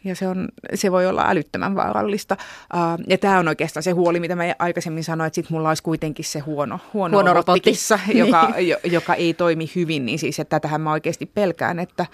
ja 0.04 0.16
se, 0.16 0.28
on, 0.28 0.48
se 0.74 0.92
voi 0.92 1.08
olla 1.08 1.26
älyttömän 1.28 1.76
vaarallista. 1.76 2.38
Uh, 2.74 3.06
ja 3.08 3.18
tämä 3.18 3.40
on 3.40 3.48
oikeastaan 3.48 3.84
se 3.84 3.92
huoli, 3.92 4.20
mitä 4.20 4.36
mä 4.36 4.44
aikaisemmin 4.60 5.04
sanoin, 5.04 5.28
että 5.28 5.36
sitten 5.36 5.58
mulla 5.58 5.70
olisi 5.70 5.84
kuitenkin 5.84 6.26
se 6.26 6.40
huono, 6.40 6.80
huono, 6.94 7.18
huono 7.18 7.34
robottikissa, 7.34 8.00
joka, 8.14 8.54
niin. 8.56 8.76
joka 8.84 9.14
ei 9.14 9.34
toimi 9.34 9.72
hyvin, 9.76 10.06
niin 10.06 10.20
siis 10.20 10.40
että 10.40 10.56
tätähän 10.56 10.82
mä 10.82 10.92
oikeasti 10.92 11.26
pelkään, 11.26 11.80
että, 11.80 12.06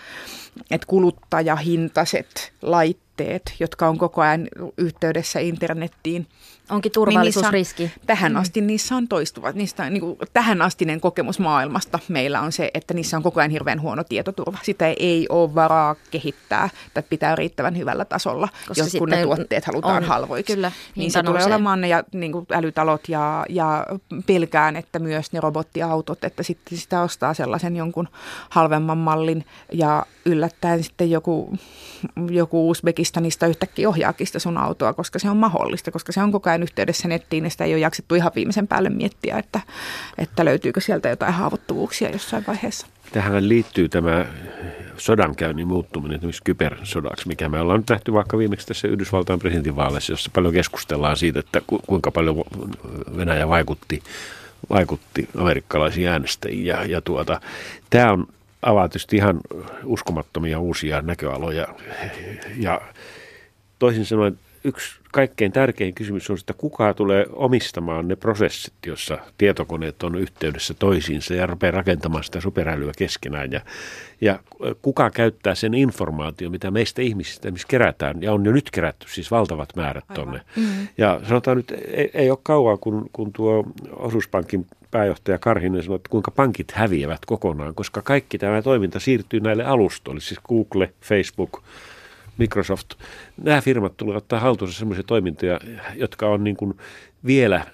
että 0.72 0.88
kuluttajahintaiset 0.88 2.54
laitteet 2.62 3.11
laitteet, 3.22 3.56
jotka 3.60 3.88
on 3.88 3.98
koko 3.98 4.22
ajan 4.22 4.48
yhteydessä 4.78 5.40
internettiin. 5.40 6.28
Onkin 6.72 6.92
turvallisuusriski. 6.92 7.84
Niin 7.84 7.90
niissä, 7.90 8.08
tähän 8.08 8.32
mm. 8.32 8.38
asti 8.38 8.62
niissä 8.62 8.96
on 8.96 9.08
toistuvat. 9.08 9.56
Niistä, 9.56 9.90
niin 9.90 10.02
kuin, 10.02 10.18
tähän 10.34 10.62
astinen 10.62 11.02
kokemus 11.02 11.40
maailmasta 11.40 12.00
meillä 12.08 12.42
on 12.42 12.52
se, 12.52 12.72
että 12.74 12.94
niissä 12.94 13.18
on 13.18 13.24
koko 13.24 13.40
ajan 13.40 13.52
hirveän 13.52 13.82
huono 13.82 14.04
tietoturva. 14.04 14.58
Sitä 14.64 14.88
ei 15.00 15.26
ole 15.30 15.56
varaa 15.56 15.96
kehittää 16.12 16.70
tai 16.94 17.04
pitää 17.10 17.36
riittävän 17.36 17.78
hyvällä 17.78 18.06
tasolla, 18.06 18.48
Koska 18.68 18.84
jos 18.84 18.96
kun 18.98 19.10
ne 19.10 19.24
tuotteet 19.24 19.66
halutaan 19.66 20.04
on, 20.04 20.04
halvoiksi. 20.04 20.54
Kyllä, 20.54 20.72
niin 20.96 21.12
se 21.12 21.24
tulee 21.24 21.46
olemaan 21.46 21.82
ne 21.82 21.88
ja, 21.88 22.04
niin 22.14 22.32
kuin 22.32 22.46
älytalot 22.52 23.10
ja, 23.10 23.46
ja 23.50 23.86
pelkään, 24.26 24.76
että 24.76 25.00
myös 25.00 25.32
ne 25.34 25.40
robottiautot, 25.40 26.24
että 26.24 26.44
sitten 26.44 26.78
sitä 26.78 27.02
ostaa 27.02 27.34
sellaisen 27.34 27.76
jonkun 27.76 28.08
halvemman 28.50 28.98
mallin 28.98 29.46
ja 29.72 30.06
yllättäen 30.26 30.84
sitten 30.84 31.12
joku, 31.12 31.58
joku 32.30 32.70
Uzbekistan 32.70 33.12
Pakistanista 33.12 33.48
yhtäkkiä 33.48 33.90
ohjaakin 33.90 34.28
sitä 34.28 34.40
sun 34.40 34.58
autoa, 34.58 34.94
koska 34.94 35.20
se 35.20 35.30
on 35.30 35.38
mahdollista, 35.38 35.92
koska 35.92 36.12
se 36.12 36.22
on 36.22 36.32
koko 36.32 36.50
ajan 36.50 36.61
yhteydessä 36.64 37.08
nettiin 37.08 37.44
ja 37.44 37.50
sitä 37.50 37.64
ei 37.64 37.74
ole 37.74 37.80
jaksettu 37.80 38.16
ihan 38.16 38.32
viimeisen 38.36 38.68
päälle 38.68 38.90
miettiä, 38.90 39.38
että, 39.38 39.60
että 40.18 40.46
löytyykö 40.46 40.82
sieltä 40.82 41.10
jotain 41.10 41.34
haavoittuvuuksia 41.34 42.10
jossain 42.10 42.44
vaiheessa. 42.48 42.88
Tähän 43.12 43.50
liittyy 43.50 43.90
tämä 43.90 44.26
sodankäynnin 44.98 45.68
muuttuminen 45.68 46.18
esimerkiksi 46.18 46.44
kybersodaksi, 46.44 47.28
mikä 47.28 47.50
me 47.50 47.60
ollaan 47.60 47.80
nyt 47.80 47.90
nähty 47.90 48.14
vaikka 48.14 48.38
viimeksi 48.38 48.68
tässä 48.68 48.88
Yhdysvaltain 48.88 49.40
presidentinvaaleissa, 49.40 50.14
jossa 50.14 50.32
paljon 50.34 50.54
keskustellaan 50.54 51.18
siitä, 51.18 51.40
että 51.40 51.62
kuinka 51.88 52.12
paljon 52.12 52.44
Venäjä 53.18 53.48
vaikutti, 53.48 54.04
vaikutti 54.70 55.30
amerikkalaisiin 55.38 56.08
äänestäjiin. 56.08 56.66
Ja, 56.66 56.86
ja 56.86 57.02
tuota, 57.02 57.42
tämä 57.90 58.12
on 58.12 58.28
avaa 58.62 58.88
tietysti 58.88 59.16
ihan 59.16 59.40
uskomattomia 59.84 60.60
uusia 60.60 61.02
näköaloja. 61.02 61.68
Ja 62.58 62.82
toisin 63.80 64.06
sanoen 64.06 64.40
yksi 64.64 65.00
kaikkein 65.12 65.52
tärkein 65.52 65.94
kysymys 65.94 66.30
on, 66.30 66.38
että 66.40 66.54
kuka 66.54 66.94
tulee 66.94 67.26
omistamaan 67.34 68.08
ne 68.08 68.16
prosessit, 68.16 68.74
jossa 68.86 69.18
tietokoneet 69.38 70.04
on 70.04 70.16
yhteydessä 70.16 70.74
toisiinsa 70.74 71.34
ja 71.34 71.46
rupeaa 71.46 71.72
rakentamaan 71.72 72.24
sitä 72.24 72.42
superälyä 72.42 72.92
keskenään. 72.98 73.52
Ja, 73.52 73.62
ja 74.22 74.40
kuka 74.82 75.10
käyttää 75.10 75.56
sen 75.56 75.74
informaatio, 75.74 76.50
mitä 76.50 76.72
meistä 76.72 77.02
ihmisistä 77.02 77.48
esimerkiksi 77.48 77.68
kerätään, 77.68 78.22
ja 78.22 78.34
on 78.34 78.46
jo 78.46 78.52
nyt 78.52 78.72
kerätty 78.72 79.08
siis 79.10 79.32
valtavat 79.32 79.76
määrät 79.76 80.06
tuonne. 80.14 80.42
Mm-hmm. 80.56 80.88
Ja 80.98 81.22
sanotaan 81.28 81.58
nyt, 81.58 81.72
ei, 81.72 82.12
ei 82.14 82.30
ole 82.30 82.40
kauan, 82.44 82.80
kun, 82.80 83.10
kun 83.14 83.34
tuo 83.34 83.64
osuuspankin 83.92 84.68
pääjohtaja 84.92 85.40
Karhinen 85.40 85.84
sanoi, 85.84 85.96
että 85.96 86.10
kuinka 86.10 86.32
pankit 86.32 86.72
häviävät 86.72 87.26
kokonaan, 87.26 87.76
koska 87.76 88.02
kaikki 88.02 88.38
tämä 88.38 88.62
toiminta 88.62 89.00
siirtyy 89.00 89.40
näille 89.40 89.64
alustoille, 89.64 90.22
siis 90.22 90.40
Google, 90.48 90.94
Facebook, 91.02 91.64
Microsoft, 92.38 92.94
nämä 93.44 93.62
firmat 93.62 93.98
tulevat 93.98 94.24
ottaa 94.24 94.40
haltuunsa 94.40 94.80
sellaisia 94.80 95.04
toimintoja, 95.04 95.60
jotka 95.96 96.28
on 96.28 96.44
niin 96.44 96.56
kuin 96.56 96.74
vielä 97.26 97.66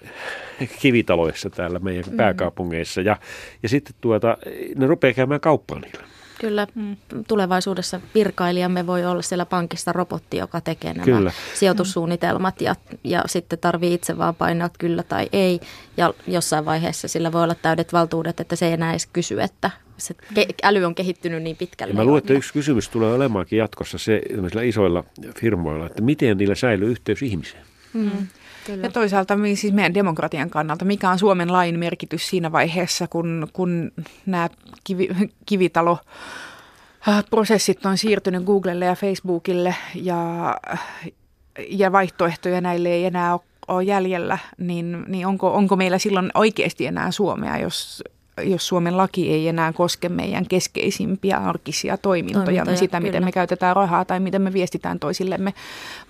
kivitaloissa 0.80 1.50
täällä 1.50 1.78
meidän 1.78 2.04
mm. 2.10 2.16
pääkaupungeissa. 2.16 3.00
Ja, 3.00 3.16
ja 3.62 3.68
sitten 3.68 3.94
tuota, 4.00 4.36
ne 4.76 4.86
rupeaa 4.86 5.14
käymään 5.14 5.40
kauppaan 5.40 5.80
niillä. 5.80 6.17
Kyllä 6.38 6.66
mm. 6.74 6.96
tulevaisuudessa 7.28 8.00
virkailijamme 8.14 8.86
voi 8.86 9.04
olla 9.04 9.22
siellä 9.22 9.46
pankista 9.46 9.92
robotti, 9.92 10.36
joka 10.36 10.60
tekee 10.60 10.94
nämä 10.94 11.04
kyllä. 11.04 11.32
sijoitussuunnitelmat 11.54 12.60
ja, 12.60 12.74
ja 13.04 13.22
sitten 13.26 13.58
tarvii 13.58 13.94
itse 13.94 14.18
vaan 14.18 14.34
painaa 14.34 14.70
kyllä 14.78 15.02
tai 15.02 15.28
ei. 15.32 15.60
Ja 15.96 16.14
jossain 16.26 16.64
vaiheessa 16.64 17.08
sillä 17.08 17.32
voi 17.32 17.42
olla 17.42 17.54
täydet 17.54 17.92
valtuudet, 17.92 18.40
että 18.40 18.56
se 18.56 18.66
ei 18.66 18.72
enää 18.72 18.90
edes 18.90 19.06
kysy, 19.06 19.40
että 19.40 19.70
se 19.96 20.14
äly 20.62 20.84
on 20.84 20.94
kehittynyt 20.94 21.42
niin 21.42 21.56
pitkälle. 21.56 21.92
Ja 21.92 21.96
mä 21.96 22.04
luulen, 22.04 22.18
että 22.18 22.32
yksi 22.32 22.52
kysymys 22.52 22.88
tulee 22.88 23.12
olemaankin 23.14 23.58
jatkossa 23.58 23.98
se 23.98 24.22
isoilla 24.64 25.04
firmoilla, 25.40 25.86
että 25.86 26.02
miten 26.02 26.38
niillä 26.38 26.54
säilyy 26.54 26.90
yhteys 26.90 27.22
ihmiseen. 27.22 27.62
Mm. 27.92 28.10
Kyllä. 28.68 28.86
Ja 28.86 28.90
toisaalta 28.90 29.34
siis 29.54 29.72
meidän 29.72 29.94
demokratian 29.94 30.50
kannalta, 30.50 30.84
mikä 30.84 31.10
on 31.10 31.18
Suomen 31.18 31.52
lain 31.52 31.78
merkitys 31.78 32.28
siinä 32.28 32.52
vaiheessa, 32.52 33.06
kun, 33.08 33.48
kun 33.52 33.92
nämä 34.26 34.48
kivi, 34.84 35.08
kivitalo 35.46 35.98
äh, 37.08 37.24
prosessit 37.30 37.86
on 37.86 37.98
siirtynyt 37.98 38.44
Googlelle 38.44 38.84
ja 38.84 38.94
Facebookille 38.94 39.74
ja, 39.94 40.54
ja 41.68 41.92
vaihtoehtoja 41.92 42.60
näille 42.60 42.88
ei 42.88 43.04
enää 43.04 43.32
ole, 43.32 43.40
ole 43.68 43.82
jäljellä, 43.82 44.38
niin, 44.58 45.04
niin 45.06 45.26
onko, 45.26 45.54
onko 45.54 45.76
meillä 45.76 45.98
silloin 45.98 46.30
oikeasti 46.34 46.86
enää 46.86 47.10
Suomea, 47.10 47.58
jos, 47.58 48.04
jos 48.42 48.68
Suomen 48.68 48.96
laki 48.96 49.32
ei 49.32 49.48
enää 49.48 49.72
koske 49.72 50.08
meidän 50.08 50.46
keskeisimpiä 50.48 51.36
arkisia 51.36 51.96
toimintoja, 51.96 52.44
toimintoja 52.44 52.76
sitä, 52.76 52.98
kyllä. 52.98 53.08
miten 53.08 53.24
me 53.24 53.32
käytetään 53.32 53.76
rahaa 53.76 54.04
tai 54.04 54.20
miten 54.20 54.42
me 54.42 54.52
viestitään 54.52 54.98
toisillemme, 54.98 55.54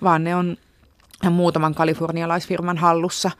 vaan 0.03 0.23
ne 0.23 0.35
on 0.35 0.57
muutaman 1.29 1.75
kalifornialaisfirman 1.75 2.77
hallussa 2.77 3.31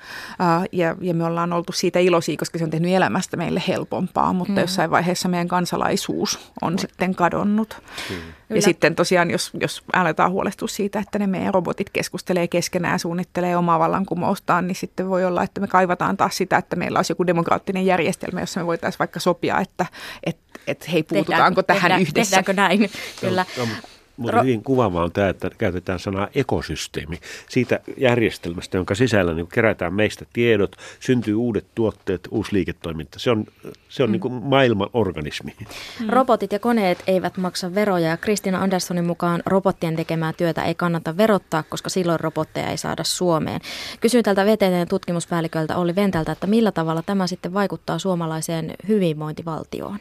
ja, 0.71 0.95
ja 1.01 1.13
me 1.13 1.25
ollaan 1.25 1.53
oltu 1.53 1.71
siitä 1.71 1.99
iloisia, 1.99 2.37
koska 2.37 2.57
se 2.57 2.63
on 2.63 2.69
tehnyt 2.69 2.91
elämästä 2.91 3.37
meille 3.37 3.63
helpompaa, 3.67 4.33
mutta 4.33 4.53
mm. 4.53 4.59
jossain 4.59 4.91
vaiheessa 4.91 5.29
meidän 5.29 5.47
kansalaisuus 5.47 6.51
on 6.61 6.73
mm. 6.73 6.77
sitten 6.77 7.15
kadonnut. 7.15 7.81
Mm. 8.09 8.15
Ja 8.55 8.61
sitten 8.61 8.95
tosiaan, 8.95 9.31
jos, 9.31 9.51
jos 9.61 9.83
aletaan 9.93 10.31
huolestua 10.31 10.67
siitä, 10.67 10.99
että 10.99 11.19
ne 11.19 11.27
meidän 11.27 11.53
robotit 11.53 11.89
keskustelee 11.89 12.47
keskenään, 12.47 12.99
suunnittelee 12.99 13.57
omaa 13.57 13.79
vallankumoustaan, 13.79 14.67
niin 14.67 14.75
sitten 14.75 15.09
voi 15.09 15.25
olla, 15.25 15.43
että 15.43 15.61
me 15.61 15.67
kaivataan 15.67 16.17
taas 16.17 16.37
sitä, 16.37 16.57
että 16.57 16.75
meillä 16.75 16.99
olisi 16.99 17.11
joku 17.11 17.27
demokraattinen 17.27 17.85
järjestelmä, 17.85 18.39
jossa 18.39 18.59
me 18.59 18.65
voitaisiin 18.65 18.99
vaikka 18.99 19.19
sopia, 19.19 19.59
että 19.59 19.85
et, 20.23 20.37
et 20.67 20.91
hei, 20.91 21.03
puututaanko 21.03 21.63
tehdään, 21.63 21.77
tähän 21.77 21.81
tehdään, 21.81 22.01
yhdessä. 22.01 22.35
Tehdäänkö 22.35 22.53
näin? 22.53 22.91
Kyllä. 23.21 23.45
No, 23.57 23.65
no, 23.65 23.71
mutta 24.19 24.37
Ro- 24.37 24.43
hyvin 24.43 24.63
kuvaavaa 24.63 25.03
on 25.03 25.11
tämä, 25.11 25.29
että 25.29 25.49
käytetään 25.57 25.99
sanaa 25.99 26.27
ekosysteemi. 26.35 27.19
Siitä 27.49 27.79
järjestelmästä, 27.97 28.77
jonka 28.77 28.95
sisällä 28.95 29.33
niin 29.33 29.47
kerätään 29.47 29.93
meistä 29.93 30.25
tiedot, 30.33 30.75
syntyy 30.99 31.35
uudet 31.35 31.65
tuotteet, 31.75 32.27
uusi 32.31 32.53
liiketoiminta. 32.53 33.19
Se 33.19 33.31
on, 33.31 33.45
se 33.89 34.03
on 34.03 34.09
mm. 34.09 34.11
niin 34.11 34.19
kuin 34.19 34.33
maailman 34.33 34.89
organismi. 34.93 35.55
Mm. 35.59 36.09
Robotit 36.09 36.51
ja 36.51 36.59
koneet 36.59 37.03
eivät 37.07 37.37
maksa 37.37 37.75
veroja. 37.75 38.17
Kristina 38.17 38.61
Anderssonin 38.61 39.05
mukaan 39.05 39.43
robottien 39.45 39.95
tekemää 39.95 40.33
työtä 40.33 40.63
ei 40.63 40.75
kannata 40.75 41.17
verottaa, 41.17 41.63
koska 41.63 41.89
silloin 41.89 42.19
robotteja 42.19 42.69
ei 42.69 42.77
saada 42.77 43.03
Suomeen. 43.03 43.61
Kysyin 43.99 44.23
tältä 44.23 44.45
VTTn 44.45 44.87
tutkimuspäälliköltä 44.89 45.77
Olli 45.77 45.95
Ventältä, 45.95 46.31
että 46.31 46.47
millä 46.47 46.71
tavalla 46.71 47.01
tämä 47.01 47.27
sitten 47.27 47.53
vaikuttaa 47.53 47.99
suomalaiseen 47.99 48.73
hyvinvointivaltioon? 48.87 49.99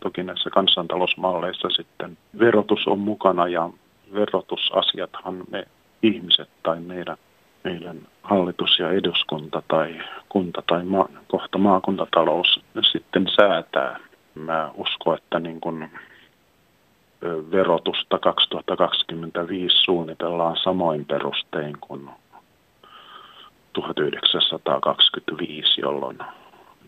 Toki 0.00 0.22
näissä 0.22 0.50
kansantalousmalleissa 0.50 1.68
sitten 1.70 2.18
verotus 2.38 2.86
on 2.86 2.98
mukana 2.98 3.48
ja 3.48 3.70
verotusasiathan 4.14 5.44
me 5.50 5.66
ihmiset 6.02 6.48
tai 6.62 6.80
meidän, 6.80 7.16
meidän 7.64 7.98
hallitus 8.22 8.78
ja 8.78 8.90
eduskunta 8.90 9.62
tai 9.68 10.00
kunta 10.28 10.62
tai 10.66 10.84
ma, 10.84 11.08
kohta 11.28 11.58
maakuntatalous 11.58 12.60
sitten 12.92 13.26
säätää. 13.36 14.00
Mä 14.34 14.70
uskon, 14.74 15.18
että 15.18 15.40
niin 15.40 15.60
kun 15.60 15.88
verotusta 17.52 18.18
2025 18.18 19.76
suunnitellaan 19.76 20.56
samoin 20.56 21.04
perustein 21.04 21.76
kuin 21.80 22.10
1925, 23.72 25.80
jolloin, 25.80 26.18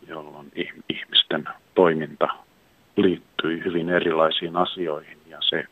jolloin 0.08 0.52
ihmisten 0.88 1.44
toiminta 1.74 2.28
liittyi 2.96 3.64
hyvin 3.64 3.88
erilaisiin 3.88 4.56
asioihin 4.56 5.18
ja 5.26 5.38
se, 5.40 5.64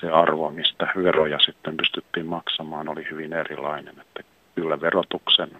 se 0.00 0.10
arvo, 0.10 0.50
mistä 0.50 0.88
veroja 0.96 1.38
sitten 1.38 1.76
pystyttiin 1.76 2.26
maksamaan, 2.26 2.88
oli 2.88 3.06
hyvin 3.10 3.32
erilainen. 3.32 3.94
Että 4.00 4.22
kyllä 4.54 4.80
verotuksen 4.80 5.50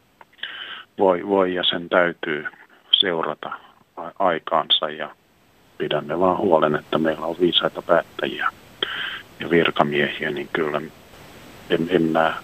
voi, 0.99 1.27
voi 1.27 1.55
ja 1.55 1.65
sen 1.65 1.89
täytyy 1.89 2.47
seurata 2.91 3.51
aikaansa 4.19 4.91
ja 4.91 5.11
pidämme 5.79 6.21
vaan 6.21 6.39
huolen, 6.39 6.75
että 6.75 6.99
meillä 6.99 7.27
on 7.27 7.37
viisaita 7.41 7.83
päättäjiä 7.83 8.51
ja 9.41 9.51
virkamiehiä, 9.51 10.31
niin 10.31 10.49
kyllä 10.53 10.81
en, 11.71 11.87
en 11.91 12.03
mä 12.03 12.35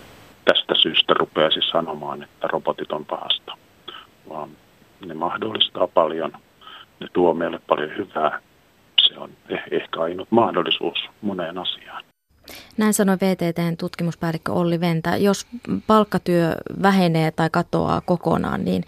tästä 0.45 0.75
syystä 0.75 1.15
rupeaisi 1.15 1.61
sanomaan, 1.71 2.23
että 2.23 2.49
robotit 2.49 2.93
on 2.93 3.05
pahasta, 3.05 3.57
vaan 4.29 4.51
ne 5.07 5.15
mahdollistaa 5.15 5.87
paljon, 5.87 6.33
ne 7.01 7.07
tuo 7.13 7.35
meille 7.35 7.61
paljon 7.67 7.97
hyvää 7.97 8.41
se 9.09 9.19
on 9.19 9.31
eh, 9.49 9.63
ehkä 9.71 10.01
ainut 10.01 10.29
mahdollisuus 10.31 10.99
moneen 11.23 11.59
asiaan. 11.59 12.05
Näin 12.77 12.95
sanoi 12.95 13.17
VTTn 13.17 13.77
tutkimuspäällikkö 13.77 14.53
Olli 14.53 14.81
Ventä. 14.81 15.17
Jos 15.17 15.47
palkkatyö 15.87 16.55
vähenee 16.83 17.31
tai 17.31 17.51
katoaa 17.51 18.01
kokonaan, 18.01 18.65
niin 18.65 18.85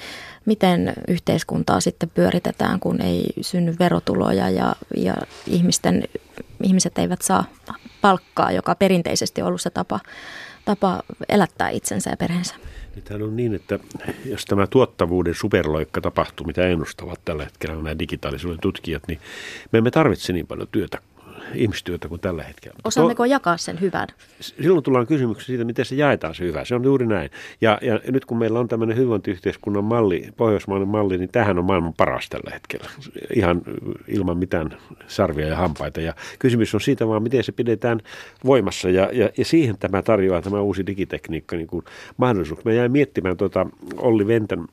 miten 0.47 0.93
yhteiskuntaa 1.09 1.81
sitten 1.81 2.11
pyöritetään, 2.15 2.81
kun 2.81 3.01
ei 3.01 3.25
synny 3.41 3.77
verotuloja 3.79 4.51
ja, 4.51 4.75
ja 4.97 5.15
ihmisten, 5.47 6.05
ihmiset 6.63 6.99
eivät 6.99 7.23
saa 7.23 7.45
palkkaa, 8.01 8.53
joka 8.53 8.75
perinteisesti 8.75 9.43
on 9.43 9.49
ollut 9.49 9.61
se 9.61 9.71
tapa, 9.71 10.01
tapa 10.65 11.03
elättää 11.29 11.69
itsensä 11.69 12.11
ja 12.11 12.17
perheensä? 12.17 12.55
Nythän 12.97 13.23
on 13.23 13.37
niin, 13.37 13.55
että 13.55 13.79
jos 14.25 14.45
tämä 14.45 14.67
tuottavuuden 14.67 15.35
superloikka 15.35 16.01
tapahtuu, 16.01 16.47
mitä 16.47 16.67
ennustavat 16.67 17.21
tällä 17.25 17.45
hetkellä 17.45 17.77
nämä 17.77 17.99
digitaalisuuden 17.99 18.61
tutkijat, 18.61 19.03
niin 19.09 19.21
me 19.73 19.79
emme 19.79 19.91
tarvitse 19.91 20.33
niin 20.33 20.47
paljon 20.47 20.69
työtä 20.73 20.99
ihmistyötä 21.55 22.09
kuin 22.09 22.21
tällä 22.21 22.43
hetkellä. 22.43 22.77
Osaammeko 22.85 23.25
jakaa 23.25 23.57
sen 23.57 23.81
hyvän? 23.81 24.09
Silloin 24.41 24.83
tullaan 24.83 25.07
kysymyksiä 25.07 25.47
siitä, 25.47 25.65
miten 25.65 25.85
se 25.85 25.95
jaetaan 25.95 26.35
se 26.35 26.45
hyvä. 26.45 26.65
Se 26.65 26.75
on 26.75 26.85
juuri 26.85 27.07
näin. 27.07 27.31
Ja, 27.61 27.79
ja 27.83 28.01
nyt 28.11 28.25
kun 28.25 28.39
meillä 28.39 28.61
on 28.61 28.69
tämmöinen 28.69 28.97
hyvinvointiyhteiskunnan 28.97 29.85
malli, 29.85 30.29
pohjoismainen 30.37 30.89
malli, 30.89 31.19
niin 31.19 31.29
tähän 31.33 31.59
on 31.59 31.65
maailman 31.65 31.95
paras 31.95 32.29
tällä 32.29 32.51
hetkellä. 32.55 32.87
Ihan 33.35 33.63
ilman 34.09 34.39
mitään 34.39 34.77
sarvia 35.07 35.47
ja 35.47 35.57
hampaita. 35.57 36.01
Ja 36.01 36.15
kysymys 36.39 36.75
on 36.75 36.81
siitä 36.81 37.09
vaan, 37.09 37.23
miten 37.23 37.45
se 37.45 37.53
pidetään 37.53 38.01
voimassa. 38.45 38.91
Ja, 38.91 39.11
ja, 39.13 39.31
ja 39.39 39.45
siihen 39.45 39.79
tämä 39.79 40.03
tarjoaa 40.03 40.43
tämä 40.43 40.61
uusi 40.61 40.87
digitekniikka 40.87 41.57
niin 41.57 41.67
kuin 41.67 41.85
mahdollisuus. 42.17 42.65
Mä 42.65 42.73
jäin 42.73 42.93
miettimään 42.93 43.37
tuota 43.37 43.67
Olli 43.97 44.27
Ventän 44.27 44.65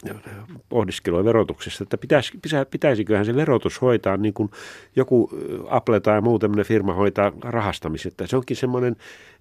pohdiskelua 0.69 1.25
verotuksesta, 1.25 1.83
että 1.83 1.97
pitäis, 1.97 2.31
pitäisiköhän 2.71 3.25
se 3.25 3.35
verotus 3.35 3.81
hoitaa 3.81 4.17
niin 4.17 4.33
kuin 4.33 4.51
joku 4.95 5.29
Apple 5.69 5.99
tai 5.99 6.21
muu 6.21 6.39
tämmöinen 6.39 6.65
firma 6.67 6.93
hoitaa 6.93 7.31
rahastamisen. 7.41 8.11
Se 8.25 8.37
onkin 8.37 8.57
semmoinen 8.57 8.95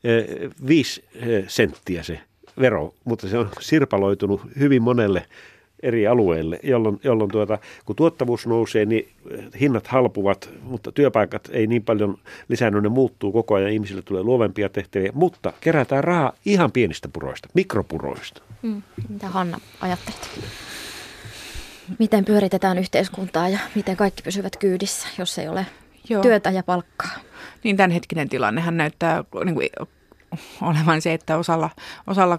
eh, 0.05 0.51
viisi 0.69 1.05
eh, 1.15 1.45
senttiä 1.49 2.03
se 2.03 2.21
vero, 2.61 2.95
mutta 3.05 3.29
se 3.29 3.39
on 3.39 3.49
sirpaloitunut 3.61 4.41
hyvin 4.59 4.83
monelle 4.83 5.27
eri 5.83 6.07
alueille, 6.07 6.61
jolloin, 6.63 7.01
jolloin 7.05 7.31
tuota, 7.31 7.59
kun 7.85 7.97
tuottavuus 7.97 8.47
nousee, 8.47 8.85
niin 8.85 9.09
hinnat 9.61 9.87
halpuvat, 9.87 10.51
mutta 10.63 10.93
työpaikat 10.93 11.49
ei 11.53 11.67
niin 11.67 11.85
paljon 11.85 12.19
lisännyt, 12.49 12.83
ne 12.83 12.89
muuttuu 12.89 13.33
koko 13.33 13.55
ajan, 13.55 13.71
ihmisille 13.71 14.03
tulee 14.03 14.23
luovempia 14.23 14.69
tehtäviä, 14.69 15.11
mutta 15.15 15.53
kerätään 15.61 16.05
rahaa 16.05 16.33
ihan 16.45 16.73
pienistä 16.73 17.09
puroista, 17.13 17.49
mikropuroista. 17.55 18.43
Mm. 18.63 18.83
Mitä 19.09 19.29
Hanna 19.29 19.61
ajattelet? 19.81 20.31
Miten 21.99 22.25
pyöritetään 22.25 22.79
yhteiskuntaa 22.79 23.49
ja 23.49 23.59
miten 23.75 23.97
kaikki 23.97 24.23
pysyvät 24.23 24.57
kyydissä, 24.57 25.09
jos 25.19 25.39
ei 25.39 25.49
ole 25.49 25.67
Joo. 26.09 26.23
työtä 26.23 26.51
ja 26.51 26.63
palkkaa? 26.63 27.11
Niin 27.65 27.77
tämänhetkinen 27.77 28.29
tilannehan 28.29 28.77
näyttää 28.77 29.25
niin 29.45 29.55
kuin, 29.55 29.69
olevan 30.63 31.03
se, 31.03 31.15
että 31.15 31.37
osalla, 31.37 31.71
osalla 32.07 32.39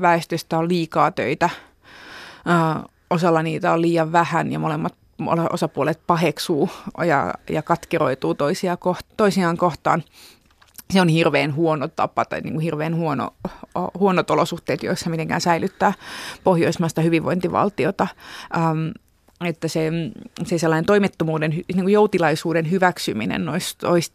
väestöstä 0.00 0.58
on 0.58 0.68
liikaa 0.68 1.10
töitä– 1.10 1.50
osalla 3.10 3.42
niitä 3.42 3.72
on 3.72 3.82
liian 3.82 4.12
vähän 4.12 4.52
ja 4.52 4.58
molemmat 4.58 4.94
osapuolet 5.50 6.00
paheksuu 6.06 6.70
ja, 7.06 7.34
ja 7.50 7.62
katkeroituu 7.62 8.34
toisia, 8.34 8.78
toisiaan 9.16 9.56
kohtaan. 9.56 10.02
Se 10.90 11.00
on 11.00 11.08
hirveän 11.08 11.54
huono 11.54 11.88
tapa 11.88 12.24
tai 12.24 12.40
niin 12.40 12.52
kuin 12.52 12.62
hirveän 12.62 12.96
huono, 12.96 13.34
huonot 13.98 14.30
olosuhteet, 14.30 14.82
joissa 14.82 15.10
mitenkään 15.10 15.40
säilyttää 15.40 15.92
pohjoismaista 16.44 17.00
hyvinvointivaltiota. 17.00 18.06
Ähm, 18.56 18.88
että 19.44 19.68
se, 19.68 19.90
se 20.46 20.58
sellainen 20.58 20.86
toimettomuuden, 20.86 21.50
niin 21.50 21.82
kuin 21.82 21.92
joutilaisuuden 21.92 22.70
hyväksyminen 22.70 23.48
olisi, 23.48 23.76
olisi 23.84 24.12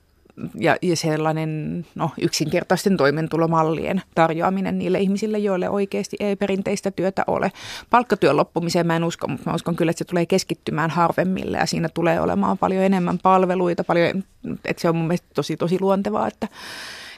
ja, 0.56 0.76
ja 0.82 0.96
sellainen 0.96 1.86
no, 1.96 2.12
yksinkertaisten 2.22 2.98
toimentulomallien 2.98 4.02
tarjoaminen 4.16 4.78
niille 4.78 5.00
ihmisille, 5.00 5.38
joille 5.38 5.70
oikeasti 5.70 6.18
ei 6.20 6.36
perinteistä 6.36 6.92
työtä 6.92 7.24
ole. 7.28 7.52
Palkkatyön 7.90 8.38
loppumiseen 8.38 8.88
mä 8.88 8.96
en 8.96 9.04
usko, 9.04 9.28
mutta 9.28 9.50
mä 9.50 9.56
uskon 9.56 9.76
kyllä, 9.76 9.90
että 9.90 9.98
se 9.98 10.06
tulee 10.06 10.26
keskittymään 10.26 10.90
harvemmille 10.90 11.58
ja 11.58 11.66
siinä 11.66 11.90
tulee 11.90 12.22
olemaan 12.22 12.58
paljon 12.58 12.84
enemmän 12.84 13.20
palveluita, 13.24 13.84
paljon, 13.84 14.24
että 14.66 14.82
se 14.82 14.90
on 14.90 14.96
mun 14.96 15.08
mielestä 15.08 15.28
tosi 15.34 15.58
tosi 15.58 15.78
luontevaa, 15.82 16.28
että 16.28 16.48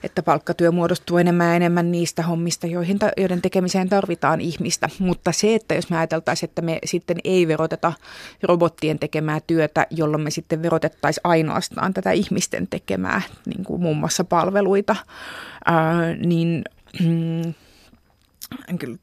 että 0.04 0.24
palkkatyö 0.24 0.72
muodostuu 0.72 1.18
enemmän 1.18 1.48
ja 1.48 1.56
enemmän 1.56 1.92
niistä 1.92 2.24
hommista, 2.24 2.68
joihin, 2.68 3.00
joiden 3.18 3.42
tekemiseen 3.42 3.90
tarvitaan 3.90 4.42
ihmistä. 4.42 4.90
Mutta 5.00 5.32
se, 5.32 5.56
että 5.56 5.76
jos 5.76 5.90
me 5.90 5.98
ajateltaisiin, 5.98 6.50
että 6.50 6.62
me 6.62 6.80
sitten 6.86 7.18
ei 7.24 7.48
veroteta 7.48 7.94
robottien 8.44 9.00
tekemää 9.00 9.40
työtä, 9.48 9.88
jolloin 9.90 10.24
me 10.24 10.32
sitten 10.32 10.62
verotettaisiin 10.62 11.22
ainoastaan 11.24 11.94
tätä 11.94 12.12
ihmisten 12.12 12.68
tekemää, 12.68 13.22
niin 13.46 13.64
kuin 13.64 13.82
muun 13.82 13.98
muassa 13.98 14.24
palveluita, 14.24 14.96
ää, 15.66 16.16
niin 16.16 16.64
mm, 17.00 17.54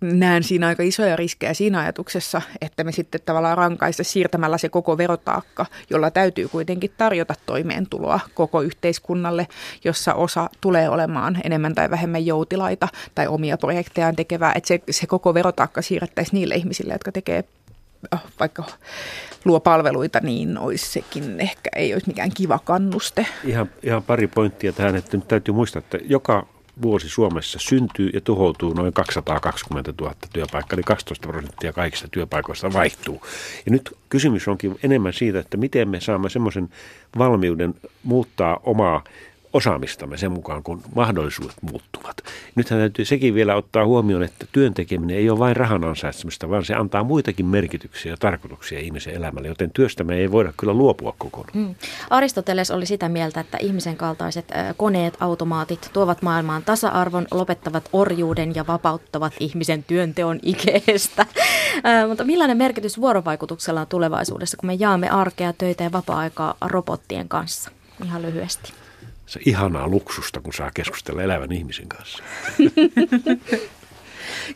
näen 0.00 0.42
siinä 0.42 0.66
aika 0.66 0.82
isoja 0.82 1.16
riskejä 1.16 1.54
siinä 1.54 1.80
ajatuksessa, 1.80 2.42
että 2.60 2.84
me 2.84 2.92
sitten 2.92 3.20
tavallaan 3.24 3.58
rankaista 3.58 4.04
siirtämällä 4.04 4.58
se 4.58 4.68
koko 4.68 4.98
verotaakka, 4.98 5.66
jolla 5.90 6.10
täytyy 6.10 6.48
kuitenkin 6.48 6.90
tarjota 6.96 7.34
toimeentuloa 7.46 8.20
koko 8.34 8.62
yhteiskunnalle, 8.62 9.46
jossa 9.84 10.14
osa 10.14 10.50
tulee 10.60 10.88
olemaan 10.88 11.40
enemmän 11.44 11.74
tai 11.74 11.90
vähemmän 11.90 12.26
joutilaita 12.26 12.88
tai 13.14 13.26
omia 13.26 13.58
projektejaan 13.58 14.16
tekevää, 14.16 14.52
että 14.54 14.68
se, 14.68 14.80
se 14.90 15.06
koko 15.06 15.34
verotaakka 15.34 15.82
siirrettäisiin 15.82 16.34
niille 16.34 16.54
ihmisille, 16.54 16.92
jotka 16.92 17.12
tekee 17.12 17.44
oh, 18.12 18.20
vaikka 18.40 18.64
luo 19.44 19.60
palveluita, 19.60 20.20
niin 20.22 20.58
olisi 20.58 20.92
sekin 20.92 21.40
ehkä 21.40 21.70
ei 21.76 21.94
olisi 21.94 22.08
mikään 22.08 22.30
kiva 22.34 22.58
kannuste. 22.58 23.26
Ihan, 23.44 23.70
ihan 23.82 24.02
pari 24.02 24.26
pointtia 24.26 24.72
tähän, 24.72 24.96
että 24.96 25.16
nyt 25.16 25.28
täytyy 25.28 25.54
muistaa, 25.54 25.78
että 25.78 25.98
joka 26.04 26.53
vuosi 26.82 27.08
Suomessa 27.08 27.58
syntyy 27.58 28.10
ja 28.14 28.20
tuhoutuu 28.20 28.72
noin 28.72 28.92
220 28.92 29.94
000 30.00 30.14
työpaikkaa, 30.32 30.76
eli 30.76 30.82
12 30.82 31.28
prosenttia 31.28 31.72
kaikista 31.72 32.08
työpaikoista 32.08 32.72
vaihtuu. 32.72 33.22
Ja 33.66 33.72
nyt 33.72 33.96
kysymys 34.08 34.48
onkin 34.48 34.78
enemmän 34.82 35.12
siitä, 35.12 35.38
että 35.38 35.56
miten 35.56 35.88
me 35.88 36.00
saamme 36.00 36.30
semmoisen 36.30 36.68
valmiuden 37.18 37.74
muuttaa 38.02 38.60
omaa 38.62 39.04
osaamistamme 39.54 40.16
sen 40.16 40.32
mukaan, 40.32 40.62
kun 40.62 40.82
mahdollisuudet 40.94 41.56
muuttuvat. 41.62 42.16
Nythän 42.54 42.80
täytyy 42.80 43.04
sekin 43.04 43.34
vielä 43.34 43.56
ottaa 43.56 43.86
huomioon, 43.86 44.22
että 44.22 44.46
työn 44.52 44.74
tekeminen 44.74 45.16
ei 45.16 45.30
ole 45.30 45.38
vain 45.38 45.56
rahan 45.56 45.84
ansaitsemista, 45.84 46.50
vaan 46.50 46.64
se 46.64 46.74
antaa 46.74 47.04
muitakin 47.04 47.46
merkityksiä 47.46 48.12
ja 48.12 48.16
tarkoituksia 48.16 48.78
ihmisen 48.78 49.14
elämälle, 49.14 49.48
joten 49.48 49.70
työstä 49.70 50.04
me 50.04 50.16
ei 50.16 50.32
voida 50.32 50.52
kyllä 50.56 50.72
luopua 50.72 51.14
kokonaan. 51.18 51.58
Mm. 51.58 51.74
Aristoteles 52.10 52.70
oli 52.70 52.86
sitä 52.86 53.08
mieltä, 53.08 53.40
että 53.40 53.58
ihmisen 53.60 53.96
kaltaiset 53.96 54.52
koneet, 54.76 55.16
automaatit 55.20 55.90
tuovat 55.92 56.22
maailmaan 56.22 56.62
tasa-arvon, 56.62 57.26
lopettavat 57.30 57.88
orjuuden 57.92 58.54
ja 58.54 58.66
vapauttavat 58.66 59.32
ihmisen 59.40 59.84
työnteon 59.84 60.38
ikeestä. 60.42 61.26
Mutta 62.08 62.24
millainen 62.24 62.56
merkitys 62.56 63.00
vuorovaikutuksella 63.00 63.80
on 63.80 63.86
tulevaisuudessa, 63.86 64.56
kun 64.56 64.66
me 64.66 64.74
jaamme 64.74 65.08
arkea, 65.08 65.52
töitä 65.52 65.84
ja 65.84 65.92
vapaa-aikaa 65.92 66.54
robottien 66.60 67.28
kanssa? 67.28 67.70
Ihan 68.04 68.22
lyhyesti 68.22 68.83
se 69.26 69.40
ihanaa 69.46 69.88
luksusta, 69.88 70.40
kun 70.40 70.52
saa 70.52 70.70
keskustella 70.74 71.22
elävän 71.22 71.52
ihmisen 71.52 71.88
kanssa. 71.88 72.22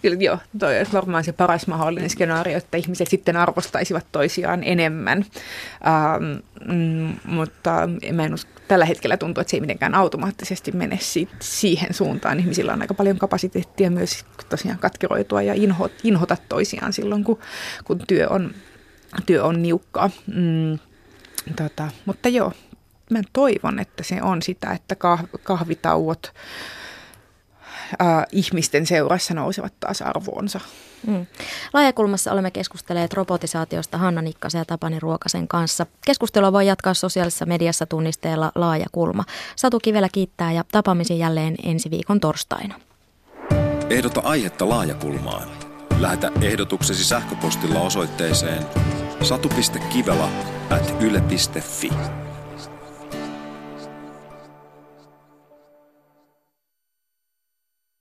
Kyllä 0.02 0.16
joo, 0.20 0.38
toi 0.58 0.78
olisi 0.78 0.92
varmaan 0.92 1.24
se 1.24 1.32
paras 1.32 1.66
mahdollinen 1.66 2.10
skenaario, 2.10 2.58
että 2.58 2.76
ihmiset 2.76 3.08
sitten 3.08 3.36
arvostaisivat 3.36 4.06
toisiaan 4.12 4.64
enemmän. 4.64 5.24
Ähm, 5.86 6.38
mm, 6.72 7.14
mutta 7.24 7.88
mä 8.12 8.24
en 8.24 8.34
usko, 8.34 8.50
tällä 8.68 8.84
hetkellä 8.84 9.16
tuntuu, 9.16 9.40
että 9.40 9.50
se 9.50 9.56
ei 9.56 9.60
mitenkään 9.60 9.94
automaattisesti 9.94 10.72
mene 10.72 10.98
si- 11.00 11.28
siihen 11.40 11.94
suuntaan. 11.94 12.40
Ihmisillä 12.40 12.72
on 12.72 12.82
aika 12.82 12.94
paljon 12.94 13.18
kapasiteettia 13.18 13.90
myös 13.90 14.24
tosiaan 14.48 14.78
katkeroitua 14.78 15.42
ja 15.42 15.54
inho, 15.54 15.88
inhota 16.04 16.36
toisiaan 16.48 16.92
silloin, 16.92 17.24
kun, 17.24 17.38
kun 17.84 18.00
työ, 18.06 18.28
on, 18.28 18.54
työ 19.26 19.44
on 19.44 19.62
niukkaa. 19.62 20.10
Mm, 20.26 20.78
tota, 21.56 21.88
mutta 22.06 22.28
joo, 22.28 22.52
mä 23.10 23.22
toivon, 23.32 23.78
että 23.78 24.02
se 24.02 24.22
on 24.22 24.42
sitä, 24.42 24.72
että 24.72 24.96
kahvitauot 25.42 26.32
äh, 28.02 28.26
ihmisten 28.32 28.86
seurassa 28.86 29.34
nousevat 29.34 29.72
taas 29.80 30.02
arvoonsa. 30.02 30.60
Mm. 31.06 31.26
Laajakulmassa 31.72 32.32
olemme 32.32 32.50
keskustelleet 32.50 33.14
robotisaatiosta 33.14 33.98
Hanna 33.98 34.22
Nikkasen 34.22 34.58
ja 34.58 34.64
Tapani 34.64 35.00
Ruokasen 35.00 35.48
kanssa. 35.48 35.86
Keskustelua 36.06 36.52
voi 36.52 36.66
jatkaa 36.66 36.94
sosiaalisessa 36.94 37.46
mediassa 37.46 37.86
tunnisteella 37.86 38.52
Laajakulma. 38.54 39.24
Satu 39.56 39.80
Kivelä 39.80 40.08
kiittää 40.12 40.52
ja 40.52 40.64
tapaamisen 40.72 41.18
jälleen 41.18 41.54
ensi 41.62 41.90
viikon 41.90 42.20
torstaina. 42.20 42.74
Ehdota 43.90 44.20
aihetta 44.20 44.68
Laajakulmaan. 44.68 45.48
Lähetä 45.98 46.30
ehdotuksesi 46.42 47.04
sähköpostilla 47.04 47.80
osoitteeseen 47.80 48.66
satu.kivela 49.22 50.28
at 50.70 50.94
yle.fi. 51.00 51.90